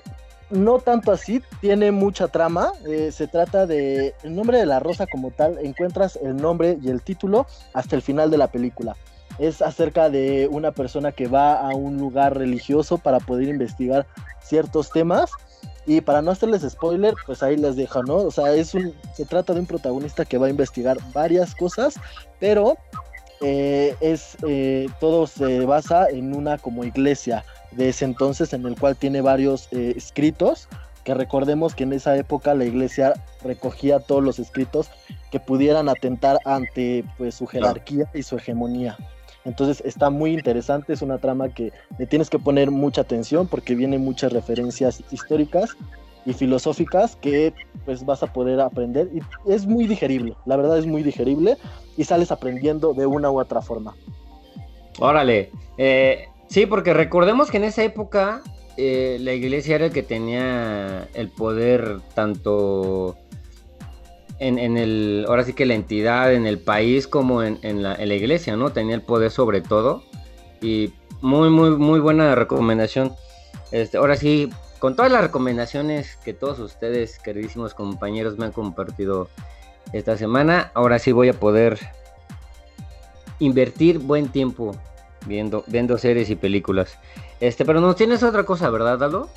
[0.49, 2.71] no tanto así, tiene mucha trama.
[2.87, 5.57] Eh, se trata de el nombre de la rosa como tal.
[5.63, 8.95] Encuentras el nombre y el título hasta el final de la película.
[9.39, 14.05] Es acerca de una persona que va a un lugar religioso para poder investigar
[14.43, 15.31] ciertos temas
[15.85, 18.15] y para no hacerles spoiler, pues ahí les dejo, ¿no?
[18.15, 21.95] O sea, es un, se trata de un protagonista que va a investigar varias cosas,
[22.39, 22.77] pero
[23.41, 28.79] eh, es, eh, todo se basa en una como iglesia de ese entonces en el
[28.79, 30.69] cual tiene varios eh, escritos,
[31.03, 34.89] que recordemos que en esa época la iglesia recogía todos los escritos
[35.31, 38.97] que pudieran atentar ante pues su jerarquía y su hegemonía.
[39.45, 43.75] Entonces está muy interesante, es una trama que le tienes que poner mucha atención porque
[43.75, 45.75] vienen muchas referencias históricas
[46.25, 47.53] y filosóficas que
[47.85, 51.57] pues vas a poder aprender y es muy digerible, la verdad es muy digerible
[51.97, 53.93] y sales aprendiendo de una u otra forma.
[54.99, 58.41] Órale, eh, sí, porque recordemos que en esa época
[58.77, 63.17] eh, la iglesia era el que tenía el poder tanto
[64.47, 68.71] en, el, ahora sí que la entidad, en el país como en, la, iglesia, ¿no?
[68.71, 70.03] Tenía el poder sobre todo.
[70.61, 73.13] Y muy, muy, muy buena recomendación.
[73.71, 79.29] Este, ahora sí, con todas las recomendaciones que todos ustedes, queridísimos compañeros, me han compartido
[79.93, 81.79] esta semana, ahora sí voy a poder
[83.39, 84.75] invertir buen tiempo
[85.25, 86.97] viendo, viendo series y películas.
[87.39, 89.29] Este, pero nos tienes otra cosa, ¿verdad, Dalo?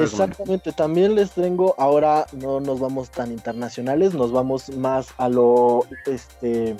[0.00, 5.86] Exactamente, también les tengo, ahora no nos vamos tan internacionales, nos vamos más a lo,
[6.06, 6.76] este,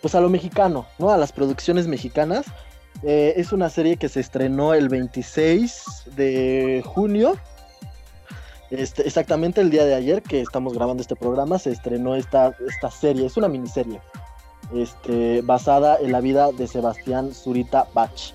[0.00, 1.10] pues a lo mexicano, ¿no?
[1.10, 2.46] A las producciones mexicanas.
[3.02, 5.84] Eh, es una serie que se estrenó el 26
[6.16, 7.36] de junio.
[8.70, 12.90] Este, exactamente el día de ayer que estamos grabando este programa se estrenó esta, esta
[12.90, 13.98] serie, es una miniserie
[14.74, 18.34] este, basada en la vida de Sebastián Zurita Bach.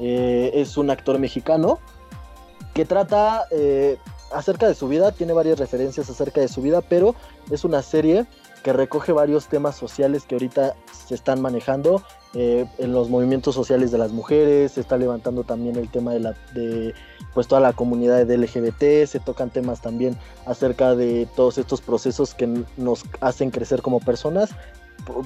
[0.00, 1.78] Eh, es un actor mexicano
[2.74, 3.98] que trata eh,
[4.32, 7.14] acerca de su vida, tiene varias referencias acerca de su vida, pero
[7.50, 8.26] es una serie
[8.62, 10.74] que recoge varios temas sociales que ahorita
[11.06, 15.76] se están manejando eh, en los movimientos sociales de las mujeres, se está levantando también
[15.76, 16.94] el tema de, la, de
[17.32, 22.34] pues toda la comunidad de LGBT, se tocan temas también acerca de todos estos procesos
[22.34, 24.50] que nos hacen crecer como personas,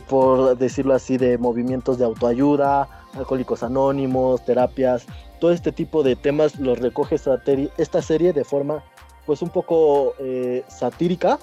[0.09, 5.07] por decirlo así, de movimientos de autoayuda, alcohólicos anónimos, terapias,
[5.41, 8.83] todo este tipo de temas los recoge esta, serie de forma
[9.27, 11.39] pues un poco eh, satírica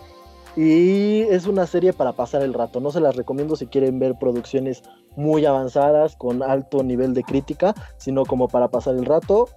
[0.56, 2.80] y es una serie para pasar el rato.
[2.80, 4.84] No se las recomiendo si quieren ver producciones
[5.16, 9.50] muy avanzadas con alto nivel de crítica, sino como para pasar el rato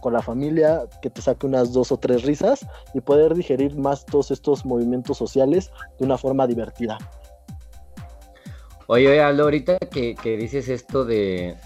[0.00, 4.04] con la familia, que te saque unas dos o tres risas y poder digerir más
[4.04, 6.98] todos estos movimientos sociales de una forma divertida.
[8.86, 11.56] Oye, Aldo, ahorita que, dices esto de,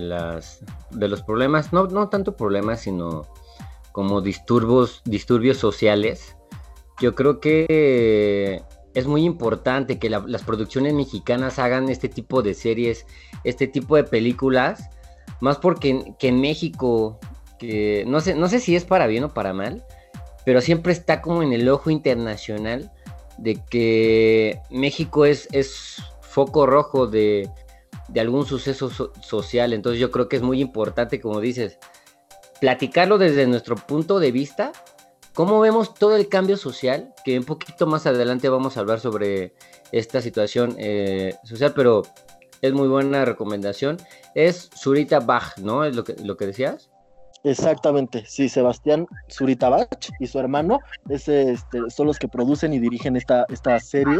[0.00, 3.26] las, de los problemas, no, no tanto problemas, sino
[3.92, 6.36] como disturbios, disturbios sociales,
[7.00, 8.62] yo creo que
[8.94, 13.06] es muy importante que las producciones mexicanas hagan este tipo de series,
[13.44, 14.90] este tipo de películas,
[15.40, 17.18] más porque que en México,
[17.58, 19.84] que no sé, no sé si es para bien o para mal,
[20.44, 22.90] pero siempre está como en el ojo internacional
[23.38, 26.02] de que México es, es
[26.38, 27.50] foco rojo de,
[28.16, 29.72] algún suceso social.
[29.72, 31.80] Entonces yo creo que es muy importante, como dices,
[32.60, 34.70] platicarlo desde nuestro punto de vista,
[35.34, 39.52] cómo vemos todo el cambio social, que un poquito más adelante vamos a hablar sobre
[39.90, 42.02] esta situación eh, social, pero
[42.62, 43.96] es muy buena recomendación.
[44.36, 45.84] Es Zurita Bach, ¿no?
[45.84, 46.88] ¿Es lo que, lo que decías?
[47.42, 53.16] Exactamente, sí, Sebastián Zuritabach y su hermano ese, este, son los que producen y dirigen
[53.16, 54.18] esta, esta serie.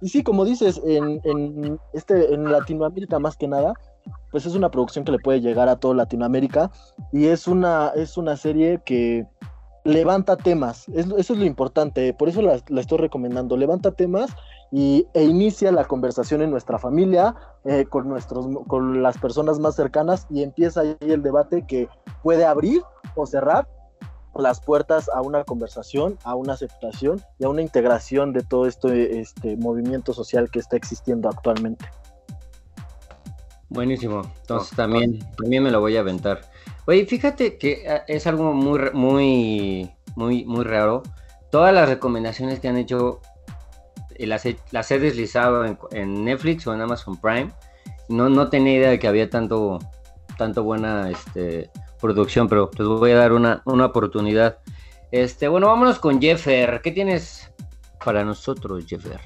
[0.00, 3.74] Y sí, como dices, en, en, este, en Latinoamérica más que nada,
[4.30, 6.70] pues es una producción que le puede llegar a toda Latinoamérica
[7.12, 9.26] y es una, es una serie que
[9.84, 14.30] levanta temas, eso es lo importante, por eso la, estoy recomendando, levanta temas
[14.70, 17.34] y, e inicia la conversación en nuestra familia,
[17.64, 21.88] eh, con, nuestros, con las personas más cercanas y empieza ahí el debate que
[22.22, 22.82] puede abrir
[23.14, 23.66] o cerrar
[24.40, 29.20] las puertas a una conversación, a una aceptación y a una integración de todo este,
[29.20, 31.86] este movimiento social que está existiendo actualmente.
[33.68, 34.22] Buenísimo.
[34.40, 36.40] Entonces también, también me lo voy a aventar.
[36.86, 41.02] Oye, fíjate que ah, es algo muy, muy, muy, muy raro.
[41.50, 43.20] Todas las recomendaciones que han hecho
[44.16, 47.50] eh, las he, las he deslizado en, Netflix o en Amazon Prime.
[48.08, 49.78] No, no tenía idea de que había tanto,
[50.36, 51.70] tanto buena este,
[52.00, 54.58] producción, pero les voy a dar una, una oportunidad.
[55.12, 56.80] Este, bueno, vámonos con Jeffer.
[56.82, 57.50] ¿Qué tienes
[58.04, 59.20] para nosotros, Jeffer?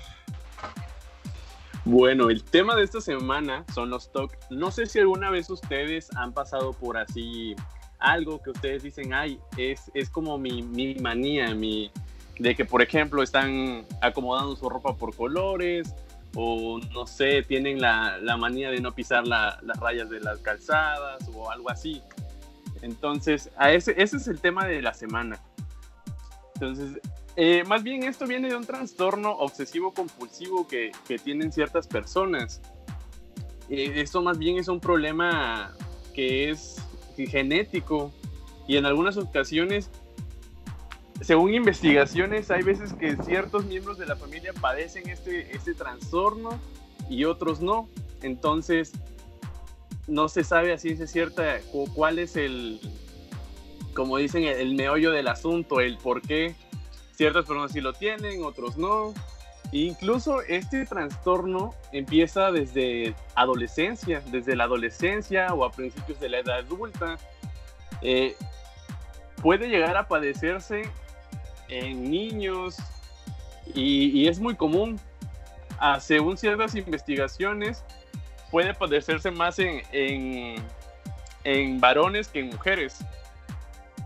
[1.85, 4.33] Bueno, el tema de esta semana son los TOC.
[4.51, 7.55] No sé si alguna vez ustedes han pasado por así
[7.99, 11.91] algo que ustedes dicen, ay, es, es como mi, mi manía, mi,
[12.39, 15.95] de que, por ejemplo, están acomodando su ropa por colores
[16.35, 21.29] o, no sé, tienen la, la manía de no pisar las rayas de las calzadas
[21.35, 22.03] o algo así.
[22.85, 25.41] Entonces, ese, es el tema de la semana.
[26.55, 27.01] Entonces,
[27.35, 32.61] eh, más bien esto viene de un trastorno obsesivo compulsivo que, que tienen ciertas personas.
[33.71, 35.75] Eh, esto más bien es un problema
[36.15, 36.77] que es
[37.17, 38.13] genético
[38.69, 39.91] y en algunas ocasiones,
[41.23, 46.61] según investigaciones, hay veces que ciertos miembros de la familia padecen este, este trastorno
[47.09, 47.89] y otros no.
[48.21, 48.93] Entonces,
[50.07, 51.61] no se sabe a ciencia cierta
[51.95, 52.81] cuál es el,
[53.95, 56.55] como dicen, el meollo del asunto, el por qué
[57.17, 59.15] Ciertas personas sí lo tienen, otros no.
[59.73, 66.41] E incluso este trastorno empieza desde adolescencia, desde la adolescencia o a principios de la
[66.41, 67.17] edad adulta.
[68.03, 68.35] Eh,
[69.43, 70.83] puede llegar a padecerse
[71.69, 72.77] en niños
[73.75, 74.99] y, es muy común.
[76.01, 77.85] Según ciertas investigaciones,
[78.55, 80.55] puede padecerse más en, en,
[81.43, 82.99] en varones que en mujeres.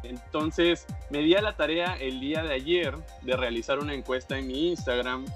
[0.02, 4.46] Entonces, me di a la tarea el día de ayer de realizar una encuesta en
[4.46, 5.26] mi Instagram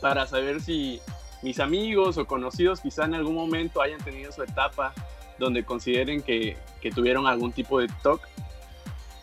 [0.00, 1.00] para saber si
[1.42, 4.92] mis amigos o conocidos quizá en algún momento hayan tenido su etapa
[5.38, 6.56] donde consideren que,
[6.92, 8.20] tuvieron algún tipo de TOC.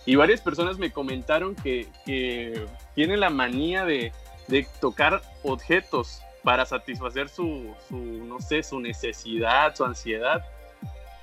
[0.06, 1.90] Y varias personas me comentaron que,
[2.96, 4.14] tienen la manía de,
[4.80, 10.44] tocar objetos para satisfacer su, su, no sé, su necesidad, su ansiedad.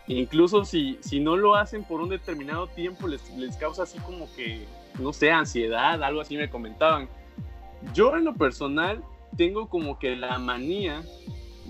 [0.07, 4.33] Incluso si, si no lo hacen por un determinado tiempo, les, les causa así como
[4.35, 4.67] que,
[4.99, 7.09] no sé, ansiedad, algo así me comentaban.
[7.95, 9.03] Yo en lo personal
[9.37, 11.03] tengo como que la manía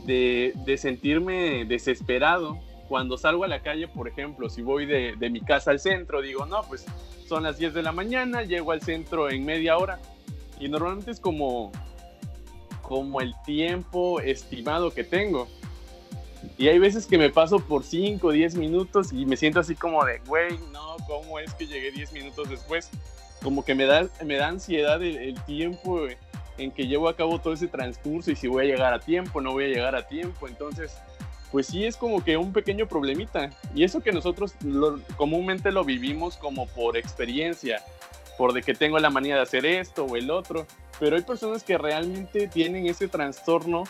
[0.05, 2.59] de, de sentirme desesperado
[2.89, 6.23] cuando salgo a la calle, por ejemplo, si voy de, de, mi casa al centro,
[6.23, 6.87] digo, no, pues
[7.27, 9.99] son las 10 de la mañana, llego al centro en media hora.
[10.59, 11.71] Y normalmente es como,
[12.89, 15.47] como el tiempo estimado que tengo.
[16.57, 19.75] Y hay veces que me paso por 5 o 10 minutos y me siento así
[19.75, 22.91] como de, güey, no, ¿cómo es que llegué 10 minutos después?
[23.43, 26.07] Como que me da, me da ansiedad el, tiempo
[26.57, 29.41] en que llevo a cabo todo ese transcurso y si voy a llegar a tiempo,
[29.41, 30.49] no voy a llegar a tiempo.
[30.49, 30.97] Entonces,
[31.53, 33.51] pues sí es como que un pequeño problemita.
[33.75, 34.55] Y eso que nosotros
[35.17, 37.85] comúnmente lo vivimos como por experiencia,
[38.39, 40.67] por de que tengo la manía de hacer esto o el otro.
[40.99, 43.85] Pero hay personas que realmente tienen ese trastorno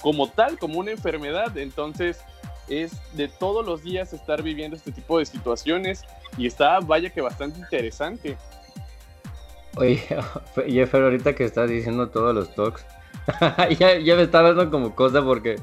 [0.00, 1.56] como tal, como una enfermedad.
[1.58, 2.20] Entonces
[2.68, 6.04] es de todos los días estar viviendo este tipo de situaciones
[6.36, 8.36] y está, vaya que bastante interesante.
[9.76, 10.02] Oye,
[10.66, 12.84] Jeffer, ahorita que estás diciendo todos los talks,
[13.78, 15.56] ya, ya, me está dando como cosa porque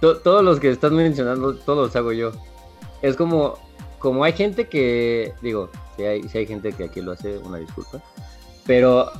[0.00, 2.32] todos los que estás mencionando, todos los hago yo.
[3.02, 3.58] Es como,
[3.98, 8.02] como hay gente que, digo, si hay, hay gente que aquí lo hace, una disculpa,
[8.66, 9.10] pero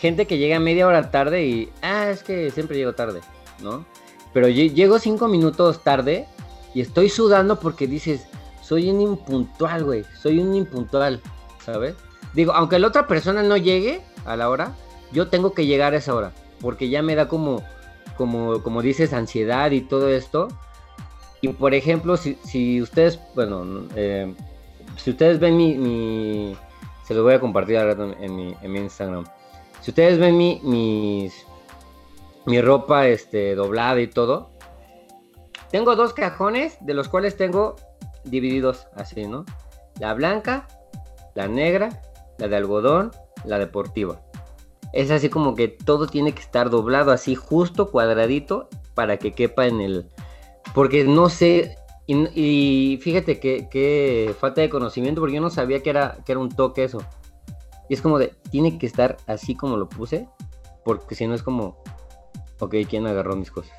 [0.00, 3.20] gente que llega media hora tarde y, ah, es que siempre llego tarde.
[3.62, 3.84] ¿no?
[4.32, 6.26] Pero llego cinco minutos tarde
[6.74, 8.26] y estoy sudando porque dices,
[8.62, 11.20] soy un impuntual, güey, soy un impuntual,
[11.64, 11.94] ¿sabes?
[12.34, 14.74] Digo, aunque la otra persona no llegue a la hora,
[15.12, 17.62] yo tengo que llegar a esa hora, porque ya me da como,
[18.16, 20.48] como, como dices, ansiedad y todo esto.
[21.42, 24.32] Y por ejemplo, si, ustedes, bueno, eh,
[24.96, 26.56] si ustedes ven mi,
[27.04, 29.24] se lo voy a compartir ahora en mi, en mi Instagram.
[29.82, 31.44] Si ustedes ven mi, mis,
[32.46, 34.50] mi ropa este, doblada y todo.
[35.70, 37.76] Tengo dos cajones, de los cuales tengo
[38.24, 39.44] divididos así, ¿no?
[39.98, 40.66] la blanca,
[41.34, 42.02] la negra,
[42.38, 43.12] la de algodón,
[43.44, 44.20] la deportiva.
[44.92, 49.66] Es así como que todo tiene que estar doblado así justo, cuadradito, para que quepa
[49.66, 50.06] en el...
[50.74, 56.18] Porque no sé, y, fíjate que, falta de conocimiento, porque yo no sabía que era,
[56.24, 57.02] que era un toque eso.
[57.88, 60.28] Y es como de, tiene que estar así como lo puse,
[60.84, 61.82] porque si no es como,
[62.60, 63.76] ok, ¿quién agarró mis cosas?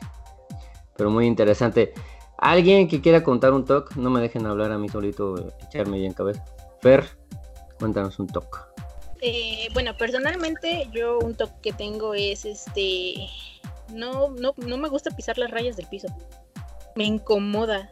[0.96, 1.94] Pero muy interesante.
[2.38, 5.36] Alguien que quiera contar un talk, no me dejen hablar a mí solito,
[5.68, 6.44] echarme bien cabeza.
[6.82, 7.06] Fer,
[7.80, 8.68] cuéntanos un talk.
[9.22, 13.16] Eh, bueno, personalmente yo un talk que tengo es este,
[13.94, 16.08] no, no, no me gusta pisar las rayas del piso.
[16.96, 17.92] Me incomoda.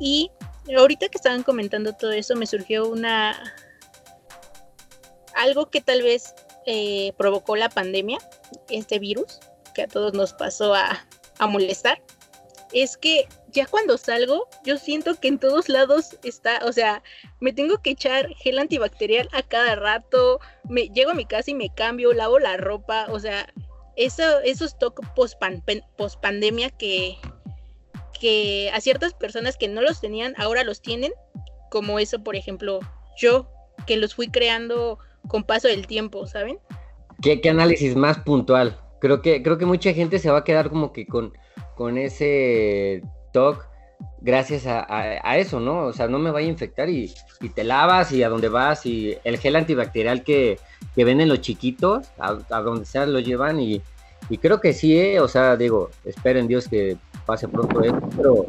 [0.00, 0.30] Y
[0.76, 3.54] ahorita que estaban comentando todo eso, me surgió una
[5.34, 6.34] algo que tal vez
[6.64, 8.18] eh, provocó la pandemia,
[8.70, 9.38] este virus,
[9.74, 11.06] que a todos nos pasó a,
[11.38, 12.02] a molestar
[12.72, 17.02] es que ya cuando salgo, yo siento que en todos lados está, o sea,
[17.40, 21.54] me tengo que echar gel antibacterial a cada rato, me llego a mi casa y
[21.54, 23.52] me cambio, lavo la ropa, o sea,
[23.96, 25.40] eso, esos toques post,
[26.20, 27.16] pandemia que,
[28.18, 31.12] que a ciertas personas que no los tenían, ahora los tienen,
[31.70, 32.80] como eso, por ejemplo,
[33.16, 33.50] yo,
[33.86, 34.98] que los fui creando
[35.28, 36.58] con paso del tiempo, ¿saben?
[37.22, 38.78] ¿Qué, análisis más puntual?
[39.00, 41.32] Creo que, creo que mucha gente se va a quedar como que con
[41.76, 43.02] con ese
[43.32, 43.64] TOC
[44.20, 45.84] gracias a, eso, ¿no?
[45.84, 47.14] O sea, no me vaya a infectar y,
[47.54, 50.58] te lavas y a donde vas y el gel antibacterial que,
[50.94, 53.80] que venden los chiquitos, a, donde sea lo llevan y,
[54.40, 55.20] creo que sí, ¿eh?
[55.20, 56.96] o sea, digo, esperen Dios que
[57.26, 58.46] pase pronto esto, pero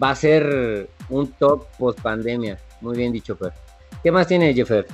[0.00, 2.58] va a ser un TOC post pandemia.
[2.80, 3.52] Muy bien dicho, Fer.
[4.02, 4.86] ¿Qué más tiene Jeffer?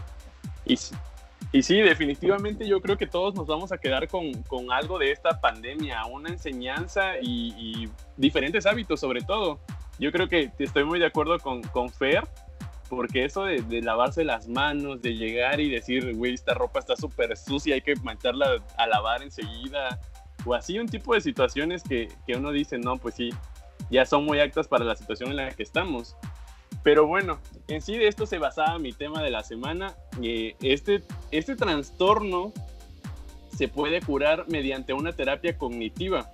[0.65, 0.79] Y,
[1.53, 4.33] y sí, definitivamente yo creo que todos nos vamos a quedar con,
[4.73, 9.61] algo de esta pandemia, una enseñanza y, diferentes hábitos sobre todo.
[9.99, 12.25] Yo creo que estoy muy de acuerdo con, con Fer,
[12.89, 17.37] porque eso de, lavarse las manos, de llegar y decir, güey, esta ropa está súper
[17.37, 20.01] sucia, hay que mandarla a lavar enseguida,
[20.47, 23.31] o así un tipo de situaciones que, que uno dice, no, pues sí,
[23.91, 26.17] ya son muy actas para la situación en la que estamos.
[26.83, 29.95] Pero bueno, en sí de esto se basaba mi tema de la semana.
[30.23, 32.53] Eh, este, este trastorno
[33.57, 36.31] se puede curar mediante una terapia cognitiva,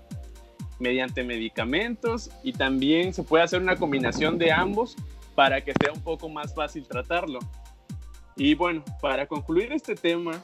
[0.78, 4.96] mediante medicamentos y también se puede hacer una combinación de ambos
[5.34, 7.38] para que sea un poco más fácil tratarlo.
[8.36, 10.42] Y bueno, para concluir este tema,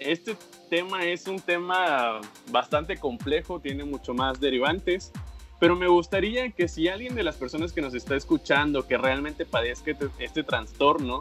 [0.00, 0.36] este
[0.68, 2.20] tema es un tema
[2.50, 5.12] bastante complejo, tiene mucho más derivantes
[5.60, 9.44] pero me gustaría que si alguien de las personas que nos está escuchando que realmente
[9.44, 11.20] padezca este, este trastorno,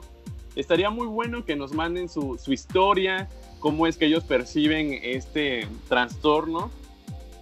[0.55, 3.27] estaría muy bueno que nos manden su, historia,
[3.59, 6.71] cómo es que ellos perciben este trastorno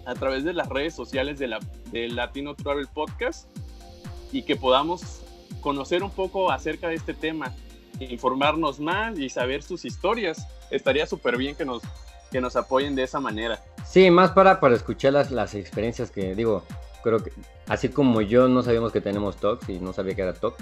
[0.06, 1.60] a través de las redes sociales de la,
[1.92, 3.48] del Latino Travel Podcast
[4.32, 5.22] y que podamos
[5.60, 7.54] conocer un poco acerca de este tema,
[8.00, 10.48] informarnos más y saber sus historias.
[10.70, 11.82] Estaría súper bien que nos,
[12.30, 13.62] que nos apoyen de esa manera.
[13.86, 16.64] Sí, más para, para escuchar las, las experiencias que digo,
[17.02, 17.32] creo que
[17.68, 20.54] así como yo no sabíamos que tenemos talks y no sabía que era talk.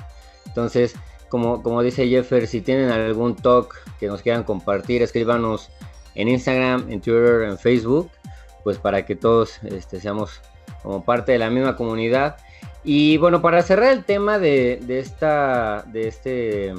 [0.46, 0.94] Entonces,
[1.28, 5.70] como, como dice Jeffer, si tienen algún talk que nos quieran compartir, escríbanos
[6.14, 8.10] en Instagram, en Twitter, en Facebook,
[8.64, 10.40] pues para que todos este, seamos
[10.82, 12.36] como parte de la misma comunidad.
[12.84, 16.72] Y bueno, para cerrar el tema de, de esta, de, este,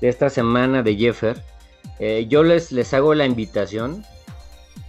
[0.00, 1.42] de esta semana de Jeffer,
[1.98, 4.04] eh, yo les, les hago la invitación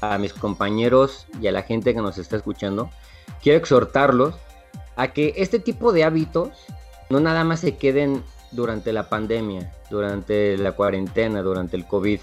[0.01, 2.89] a mis compañeros y a la gente que nos está escuchando
[3.41, 4.35] quiero exhortarlos
[4.95, 6.49] a que este tipo de hábitos
[7.09, 12.19] no nada más se queden durante la pandemia, durante la cuarentena, durante el COVID.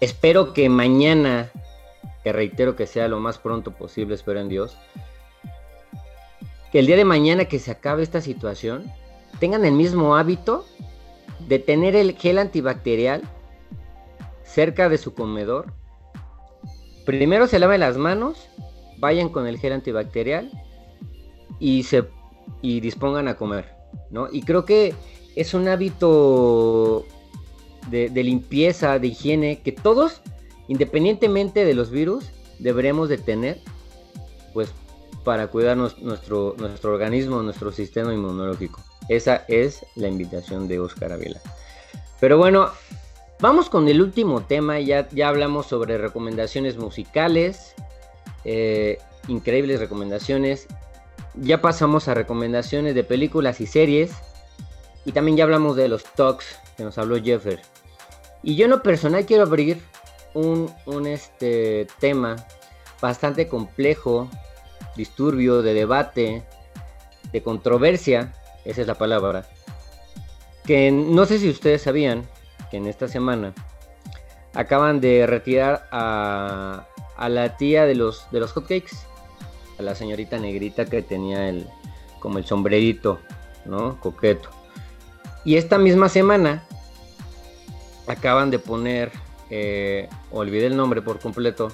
[0.00, 1.50] Espero que mañana,
[2.22, 4.76] que reitero que sea lo más pronto posible, espero en Dios,
[6.70, 8.92] que el día de mañana que se acabe esta situación,
[9.40, 10.66] tengan el mismo hábito
[11.48, 13.22] de tener el gel antibacterial
[14.52, 15.72] cerca de su comedor.
[17.04, 18.48] Primero se laven las manos
[18.98, 20.50] vayan con el gel antibacterial
[21.58, 22.04] y se
[22.62, 23.74] y dispongan a comer,
[24.10, 24.28] ¿no?
[24.32, 24.94] Y creo que
[25.36, 27.04] es un hábito
[27.90, 30.22] de, limpieza, de higiene, que todos,
[30.66, 33.60] independientemente de los virus, deberemos de tener,
[34.54, 34.70] pues,
[35.24, 38.80] para cuidarnos nuestro, nuestro organismo, nuestro sistema inmunológico.
[39.08, 41.40] Esa es la invitación de Oscar Avila.
[42.18, 42.70] Pero bueno,
[43.40, 44.80] vamos con el último tema.
[44.80, 47.74] Ya, ya hablamos sobre recomendaciones musicales,
[48.44, 50.66] eh, increíbles recomendaciones.
[51.34, 54.12] Ya pasamos a recomendaciones de películas y series.
[55.04, 57.60] Y también ya hablamos de los talks que nos habló Jeffer.
[58.42, 59.82] Y yo en lo personal quiero abrir
[60.34, 62.36] un, este, tema
[63.00, 64.28] bastante complejo,
[64.96, 66.42] disturbio, de debate,
[67.32, 68.32] de controversia,
[68.64, 69.48] esa es la palabra,
[70.64, 72.26] que no sé si ustedes sabían
[72.70, 73.54] que en esta semana
[74.54, 78.96] acaban de retirar a, a la tía de los, de los hotcakes,
[79.78, 81.68] a la señorita negrita que tenía el,
[82.20, 83.20] como el sombrerito,
[83.64, 84.00] ¿no?
[84.00, 84.50] Coqueto.
[85.44, 86.64] Y esta misma semana
[88.06, 89.12] acaban de poner,
[89.50, 91.68] eh, olvidé el nombre por completo,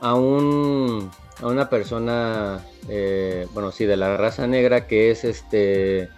[0.00, 6.10] a, un, a una persona, eh, bueno, sí, de la raza negra que es este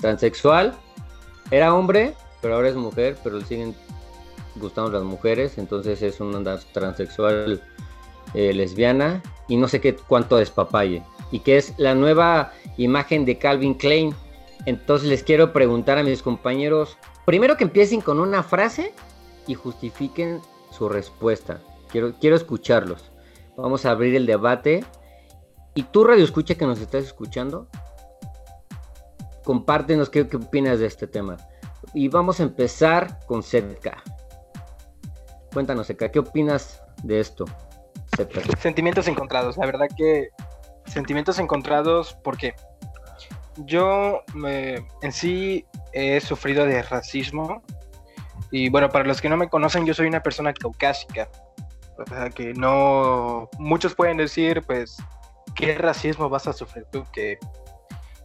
[0.00, 0.74] transexual.
[1.50, 3.74] Era hombre, pero ahora es mujer, pero le siguen
[4.56, 7.62] gustando las mujeres, entonces es una transexual
[8.34, 11.02] eh, lesbiana y no sé qué cuánto despapalle.
[11.30, 14.14] Y que es la nueva imagen de Calvin Klein.
[14.66, 18.92] Entonces les quiero preguntar a mis compañeros, primero que empiecen con una frase
[19.46, 20.40] y justifiquen
[20.70, 21.60] su respuesta.
[21.90, 23.10] Quiero, quiero escucharlos.
[23.56, 24.84] Vamos a abrir el debate.
[25.74, 27.66] Y tú, Radio Escucha, que nos estás escuchando,
[29.44, 31.38] compártenos qué, qué opinas de este tema.
[31.94, 34.02] Y vamos a empezar con Zetka.
[35.52, 37.44] Cuéntanos, Zetka, ¿qué opinas de esto?
[38.58, 40.28] Sentimientos encontrados, la verdad que
[40.86, 42.54] sentimientos encontrados porque
[43.56, 47.62] yo en sí he sufrido de racismo
[48.52, 51.28] y bueno, para los que no me conocen, yo soy una persona caucásica.
[51.98, 53.48] O sea, que no...
[53.58, 54.98] Muchos pueden decir, pues,
[55.54, 57.04] ¿qué racismo vas a sufrir tú?
[57.12, 57.38] Que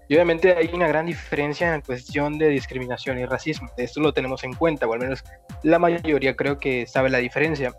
[0.08, 3.70] y obviamente hay una gran diferencia en cuestión de discriminación y racismo.
[3.76, 5.24] Esto lo tenemos en cuenta, o al menos
[5.64, 7.74] la mayoría creo que sabe la diferencia.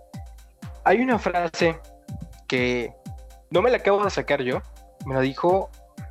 [0.85, 1.79] Hay una frase
[2.47, 2.93] que
[3.51, 4.61] no me la acabo de sacar yo,
[5.07, 5.71] me la dijo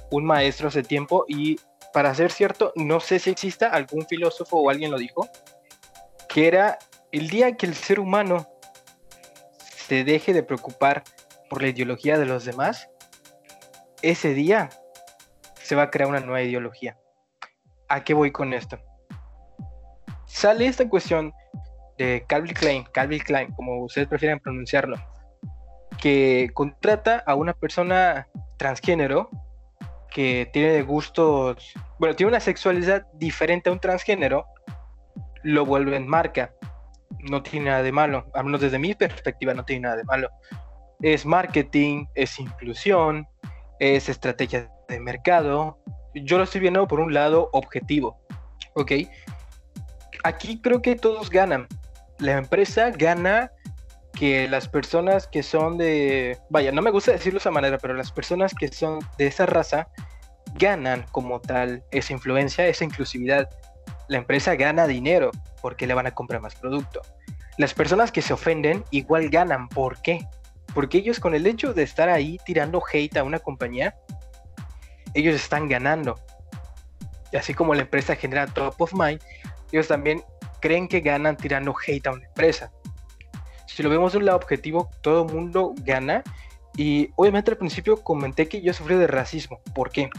[0.09, 1.59] un maestro hace tiempo y
[1.93, 5.27] para ser cierto, no sé si exista algún filósofo o alguien lo dijo,
[6.29, 6.79] que era
[7.11, 8.47] el día que el ser humano
[9.87, 11.03] se deje de preocupar
[11.49, 12.89] por la ideología de los demás,
[14.01, 14.69] ese día
[15.67, 16.97] se va a crear una nueva ideología.
[17.89, 18.79] ¿A qué voy con esto?
[20.25, 21.33] Sale esta cuestión
[21.97, 24.95] de Calvin Klein, Calvin Klein, como ustedes prefieren pronunciarlo,
[25.99, 29.29] que contrata a una persona transgénero
[30.09, 34.45] que tiene gustos, bueno, tiene una sexualidad diferente a un transgénero,
[35.43, 36.53] lo vuelve en marca.
[37.19, 40.29] No tiene nada de malo, al menos desde mi perspectiva no tiene nada de malo.
[41.01, 43.27] Es marketing, es inclusión,
[43.79, 45.79] es estrategia de mercado.
[46.13, 48.19] Yo lo estoy viendo por un lado objetivo,
[48.73, 48.91] ¿ok?
[50.23, 51.67] Aquí creo que todos ganan.
[52.19, 53.51] La empresa gana
[54.17, 57.93] que las personas que son de, vaya, no me gusta decirlo de esa manera, pero
[57.93, 59.89] las personas que son de esa raza
[60.55, 63.49] ganan como tal esa influencia, esa inclusividad.
[64.07, 65.31] La empresa gana dinero
[65.61, 67.01] porque le van a comprar más producto.
[67.57, 69.67] Las personas que se ofenden igual ganan.
[69.67, 70.27] ¿Por qué?
[70.73, 73.95] Porque ellos con el hecho de estar ahí tirando hate a una compañía,
[75.13, 76.19] ellos están ganando.
[77.31, 79.21] Y así como la empresa genera top of mind,
[79.71, 80.23] ellos también
[80.61, 82.71] creen que ganan tirando hate a una empresa
[83.77, 86.23] si lo vemos de un lado objetivo, todo el mundo gana.
[86.75, 89.61] Y obviamente al principio comenté que yo sufrí de racismo.
[89.75, 90.09] ¿Por qué?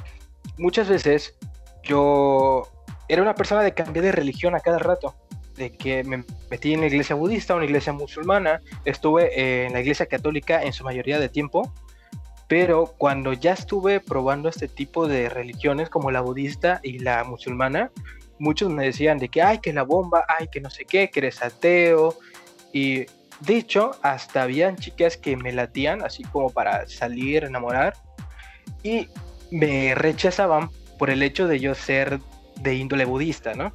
[0.58, 1.36] Muchas veces
[1.82, 2.68] yo
[3.08, 5.16] era una persona de cambiar de religión a cada rato.
[5.56, 8.60] De que me metí en la iglesia budista, una iglesia musulmana.
[8.84, 11.74] Estuve en la iglesia católica en su mayoría de tiempo.
[12.48, 17.90] Pero cuando ya estuve probando este tipo de religiones como la budista y la musulmana,
[18.38, 21.20] muchos me decían de que, ay, que la bomba, ay, que no sé qué, que
[21.20, 22.16] eres ateo.
[22.72, 23.04] Y
[23.40, 27.94] de hecho, hasta habían chicas que me latían, así como para salir, enamorar,
[28.82, 29.08] y
[29.50, 32.20] me rechazaban por el hecho de yo ser
[32.56, 33.72] de índole budista, ¿no?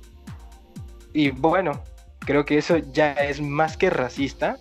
[1.14, 1.84] Y bueno,
[2.20, 4.58] creo que eso ya es más que racista,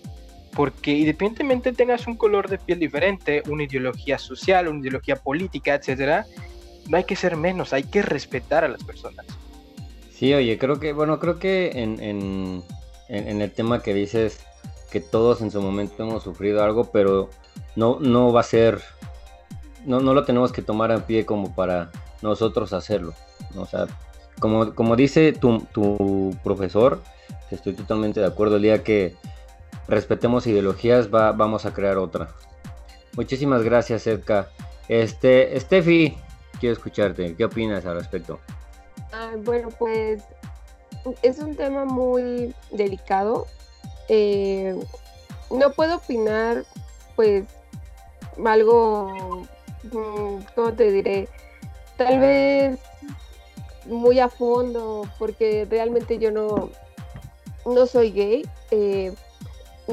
[0.55, 6.27] porque independientemente tengas un color de piel diferente, una ideología social, una ideología política, etcétera,
[6.89, 9.27] no hay que ser menos, hay que respetar a las personas.
[10.13, 12.63] Sí, oye, creo que, bueno, creo que en, en,
[13.09, 14.41] en el tema que dices,
[14.93, 17.31] que todos en su momento hemos sufrido algo, pero
[17.75, 18.83] no, no va a ser,
[19.87, 21.91] no, no lo tenemos que tomar a pie como para
[22.21, 23.15] nosotros hacerlo.
[23.57, 23.87] O sea,
[24.39, 27.03] como, como dice tu, tu, profesor,
[27.49, 29.17] que estoy totalmente de acuerdo, el día que
[29.89, 32.29] respetemos ideologías va, vamos a crear otra.
[33.17, 34.49] Muchísimas gracias, Edka.
[34.89, 36.17] Este, Steffi,
[36.61, 37.35] quiero escucharte.
[37.37, 38.41] ¿Qué opinas al respecto?
[39.13, 40.23] Ah, bueno, pues
[41.23, 43.47] es un tema muy delicado
[44.09, 44.79] eh,
[45.51, 46.65] no puedo opinar,
[47.17, 47.45] pues,
[48.45, 49.47] algo,
[49.85, 51.29] mm, ¿cómo te diré?
[51.97, 52.79] Tal vez
[53.87, 56.71] muy a fondo, porque realmente yo no,
[57.67, 59.15] no soy gay, eh,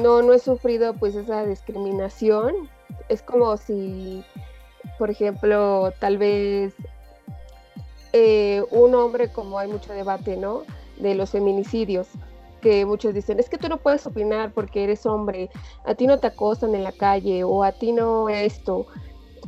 [0.00, 2.68] no, no he sufrido pues esa discriminación.
[3.08, 4.24] Es como si,
[4.98, 6.74] por ejemplo, tal vez
[8.12, 10.62] eh, un hombre, como hay mucho debate, ¿no?
[10.98, 12.08] De los feminicidios,
[12.60, 15.50] que muchos dicen, es que tú no puedes opinar porque eres hombre,
[15.84, 18.86] a ti no te acosan en la calle o a ti no esto.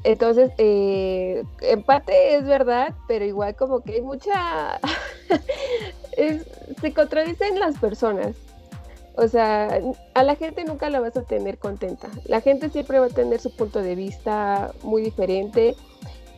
[0.05, 4.80] Entonces, eh, es verdad, pero igual como que hay mucha...
[6.80, 8.36] se contradicen las personas.
[9.17, 9.81] O sea,
[10.15, 12.09] a la gente nunca la vas a tener contenta.
[12.25, 15.77] La gente siempre va a tener su punto de vista muy diferente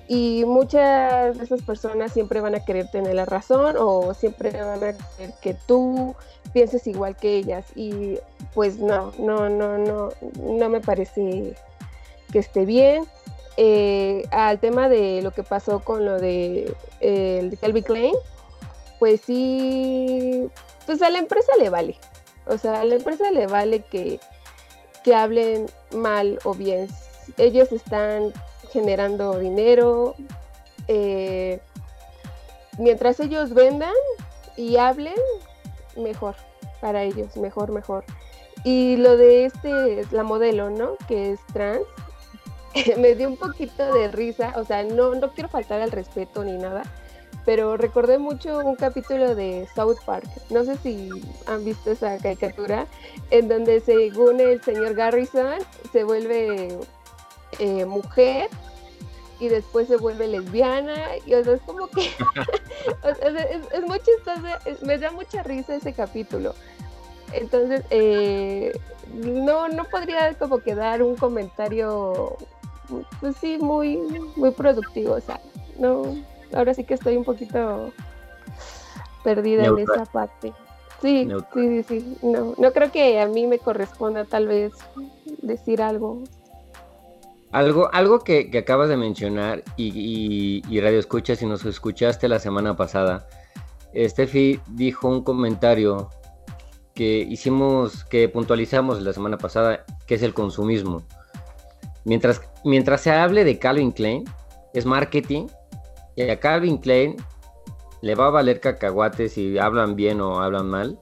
[0.08, 4.84] y muchas de esas personas siempre van a querer tener la razón o siempre van
[4.84, 4.96] a querer
[5.40, 6.14] que tú
[6.52, 8.18] pienses igual que ellas y
[8.54, 10.10] pues no, no, no, no,
[10.42, 11.54] no me parece
[12.32, 13.04] que esté bien.
[13.56, 18.14] Eh, al tema de lo que pasó con lo de, eh, el Calvin Klein,
[18.98, 20.48] pues sí,
[20.86, 21.96] pues a la empresa le vale.
[22.46, 24.20] O sea, a la empresa le vale que,
[25.02, 26.88] que hablen mal o bien.
[27.38, 28.32] Ellos están
[28.72, 30.14] generando dinero.
[30.88, 31.60] Eh,
[32.78, 33.94] mientras ellos vendan
[34.56, 35.14] y hablen,
[35.96, 36.34] mejor
[36.80, 38.04] para ellos, mejor, mejor.
[38.62, 40.96] Y lo de este, la modelo, ¿no?
[41.08, 41.80] Que es trans,
[42.98, 46.58] me dio un poquito de risa, o sea, no, no quiero faltar al respeto ni
[46.58, 46.82] nada,
[47.44, 50.28] pero recordé mucho un capítulo de South Park.
[50.50, 51.10] No sé si
[51.46, 52.86] han visto esa caricatura,
[53.30, 55.58] en donde según el señor Garrison
[55.92, 56.78] se vuelve
[57.58, 58.48] eh, mujer
[59.40, 60.94] y después se vuelve lesbiana.
[61.26, 62.02] Y o sea, es como que
[63.72, 64.42] es, muy chistoso,
[64.82, 66.54] me da mucha risa ese capítulo.
[67.32, 68.78] Entonces, eh,
[69.12, 72.36] no, no podría como que dar un comentario,
[73.20, 73.96] pues sí, muy,
[74.36, 75.14] muy productivo.
[75.14, 75.40] O sea,
[75.78, 76.16] no,
[76.54, 77.92] ahora sí que estoy un poquito
[79.22, 80.52] perdida en esa parte.
[81.00, 82.18] Sí, sí, sí, sí.
[82.22, 84.72] No, no creo que a mí me corresponda tal vez
[85.42, 86.22] decir algo.
[87.52, 93.28] Algo, algo que, acabas de mencionar y, Radio Escucha, si nos escuchaste la semana pasada,
[93.94, 96.10] Steffi dijo un comentario
[96.94, 101.02] que hicimos, que puntualizamos la semana pasada, que es el consumismo.
[102.04, 104.24] Mientras, mientras se hable de Calvin Klein,
[104.72, 105.46] es marketing
[106.16, 107.16] y a Calvin Klein
[108.00, 110.98] le va a valer cacahuates si hablan bien o hablan mal.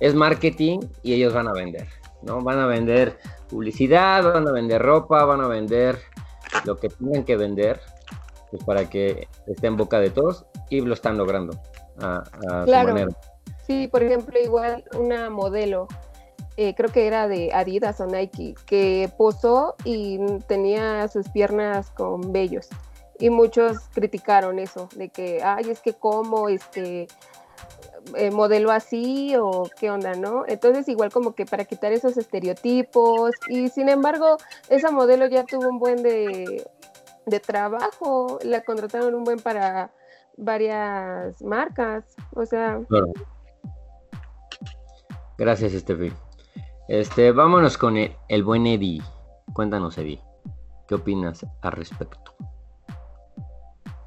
[0.00, 1.86] Es marketing y ellos van a vender,
[2.22, 2.40] ¿no?
[2.40, 3.18] Van a vender
[3.48, 5.98] publicidad, van a vender ropa, van a vender
[6.64, 7.80] lo que tengan que vender
[8.50, 11.58] pues para que esté en boca de todos y lo están logrando
[11.98, 12.24] a,
[12.64, 13.08] su manera.
[13.66, 15.86] Sí, por ejemplo, igual una modelo,
[16.56, 20.18] eh, creo que era de Adidas o Nike, que posó y
[20.48, 22.68] tenía sus piernas con vellos
[23.22, 27.06] y muchos criticaron eso, de que, ay, es que cómo, este,
[28.16, 30.42] eh, modelo así o qué onda, ¿no?
[30.48, 35.68] Entonces igual como que para quitar esos estereotipos y sin embargo esa modelo ya tuvo
[35.68, 36.68] un buen de,
[37.26, 39.92] de trabajo, la contrataron un buen para
[40.36, 42.04] varias marcas,
[42.34, 42.80] o sea...
[45.38, 46.12] Gracias, Estefi.
[46.88, 49.00] Este, vámonos con el, el buen Eddie.
[49.52, 50.20] Cuéntanos, Eddie,
[50.88, 52.34] ¿qué opinas al respecto?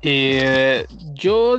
[0.08, 0.86] Eh,
[1.16, 1.58] yo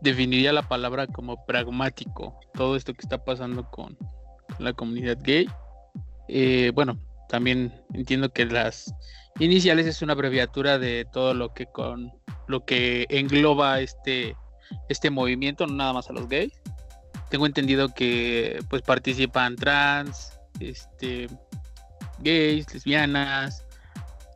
[0.00, 2.40] definiría la palabra como pragmático.
[2.52, 3.96] Todo esto que está pasando con
[4.58, 5.48] la comunidad gay.
[6.26, 8.92] Eh, bueno, también entiendo que las
[9.38, 12.12] iniciales es una abreviatura de todo lo que con
[12.48, 14.36] lo que engloba este
[14.88, 16.52] este movimiento, no nada más a los gays.
[17.30, 21.28] Tengo entendido que pues participan trans, este
[22.18, 23.64] gays, lesbianas,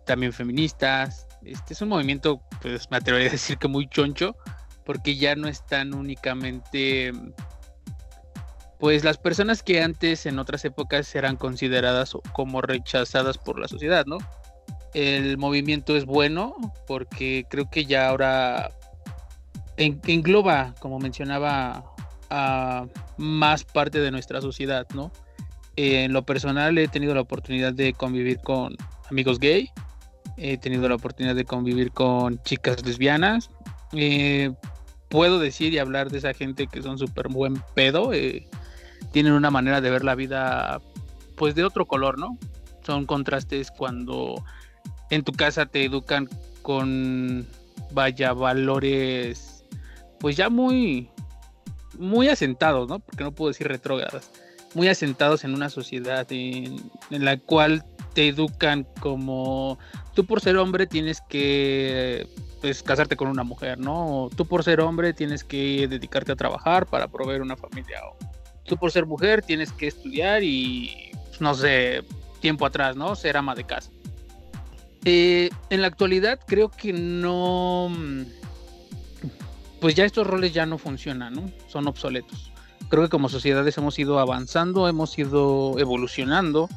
[0.07, 4.37] también feministas, este es un movimiento, pues me atrevería a decir que muy choncho,
[4.85, 7.13] porque ya no están únicamente,
[8.79, 14.07] pues las personas que antes en otras épocas eran consideradas como rechazadas por la sociedad,
[14.07, 14.19] ¿no?
[14.95, 18.71] El movimiento es bueno porque creo que ya ahora
[19.77, 21.85] engloba, como mencionaba,
[22.31, 22.87] a
[23.17, 25.13] más parte de nuestra sociedad, ¿no?
[25.77, 28.77] En lo personal he tenido la oportunidad de convivir con
[29.11, 29.71] amigos gay,
[30.39, 33.51] he tenido la oportunidad de convivir con chicas lesbianas.
[33.93, 34.53] Eh,
[35.09, 38.12] puedo decir y hablar de esa gente que son súper buen pedo.
[38.12, 38.47] Eh,
[39.12, 40.80] tienen una manera de ver la vida,
[41.36, 42.39] pues de otro color, ¿no?
[42.84, 44.45] Son contrastes cuando
[45.11, 46.28] en tu casa te educan
[46.62, 47.47] con,
[47.93, 49.64] vaya, valores,
[50.20, 51.11] pues ya muy,
[51.99, 52.99] muy asentados, ¿no?
[53.01, 54.30] Porque no puedo decir retrógradas.
[54.74, 56.78] Muy asentados en una sociedad en
[57.11, 59.78] la cual te educan como
[60.19, 62.27] tú por ser hombre tienes que
[62.61, 64.29] pues, casarte con una mujer, ¿no?
[64.35, 68.01] tú por ser hombre tienes que dedicarte a trabajar para proveer una familia.
[68.05, 68.16] O
[68.64, 72.03] tú por ser mujer tienes que estudiar y, no sé,
[72.41, 73.14] tiempo atrás, ¿no?
[73.14, 73.93] Ser ama de casa.
[75.05, 77.89] Eh, en la actualidad creo que no...
[79.81, 81.49] pues ya estos roles ya no funcionan, ¿no?
[81.69, 82.51] Son obsoletos.
[82.89, 86.69] Creo que como sociedades hemos ido avanzando, hemos ido evolucionando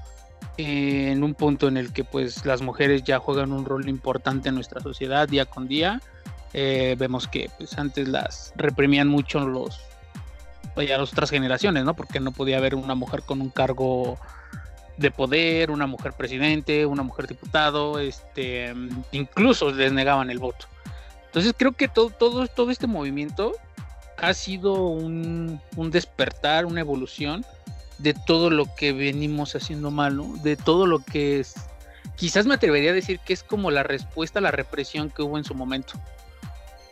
[0.57, 4.55] en un punto en el que pues las mujeres ya juegan un rol importante en
[4.55, 6.01] nuestra sociedad día con día.
[6.53, 9.79] Eh, vemos que pues antes las reprimían mucho los
[10.75, 11.95] ya las otras generaciones, ¿no?
[11.95, 14.17] Porque no podía haber una mujer con un cargo
[14.97, 18.73] de poder, una mujer presidente, una mujer diputado, este,
[19.11, 20.67] incluso les negaban el voto.
[21.25, 23.53] Entonces creo que todo, todo, todo este movimiento
[24.17, 27.45] ha sido un, despertar, una evolución
[28.01, 30.33] de todo lo que venimos haciendo mal, ¿no?
[30.43, 31.55] De todo lo que es,
[32.15, 35.37] quizás me atrevería a decir que es como la respuesta a la represión que hubo
[35.37, 35.93] en su momento.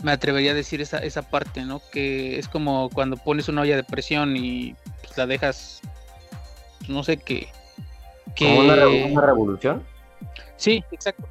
[0.01, 1.81] Me atrevería a decir esa, esa parte, ¿no?
[1.91, 5.81] Que es como cuando pones una olla de presión y pues, la dejas,
[6.87, 7.49] no sé qué,
[8.37, 8.75] ¿Como una,
[9.25, 9.83] revolución?
[10.57, 11.27] Sí, exacto.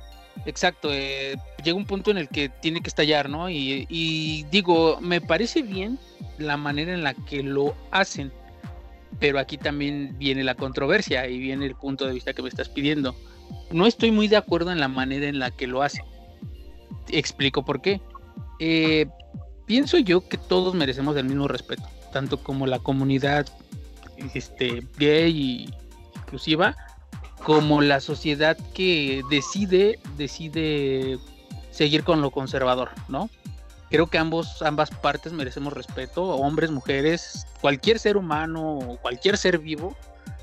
[0.47, 3.51] Exacto, eh, llega un punto en el que tiene que estallar, ¿no?
[3.51, 5.99] Y, digo, me parece bien
[6.39, 8.33] la manera en la que lo hacen,
[9.19, 12.69] pero aquí también viene la controversia y viene el punto de vista que me estás
[12.69, 13.15] pidiendo.
[13.71, 16.05] No estoy muy de acuerdo en la manera en la que lo hacen.
[17.09, 18.01] Explico por qué.
[18.61, 19.07] Eh,
[19.67, 23.47] pienso yo que todos merecemos el mismo respeto, tanto como la comunidad
[24.35, 25.75] este, gay y
[26.17, 26.77] inclusiva,
[27.45, 31.19] como la sociedad que decide, decide
[31.71, 33.31] seguir con lo conservador, ¿no?
[33.91, 39.97] Creo que ambos, ambas partes merecemos respeto, hombres, mujeres, cualquier ser humano, cualquier ser vivo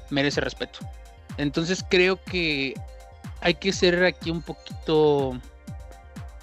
[0.09, 0.79] merece respeto.
[1.37, 2.73] Entonces creo que
[3.41, 5.39] hay que ser aquí un poquito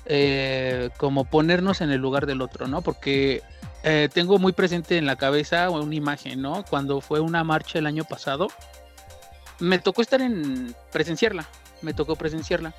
[0.07, 2.83] eh, como ponernos en el lugar del otro, ¿no?
[2.83, 3.43] Porque
[3.83, 6.65] eh, tengo muy presente en la cabeza una imagen, ¿no?
[6.69, 8.49] Cuando fue una marcha el año pasado,
[9.59, 11.47] me tocó estar en presenciarla,
[11.83, 12.75] me tocó presenciarla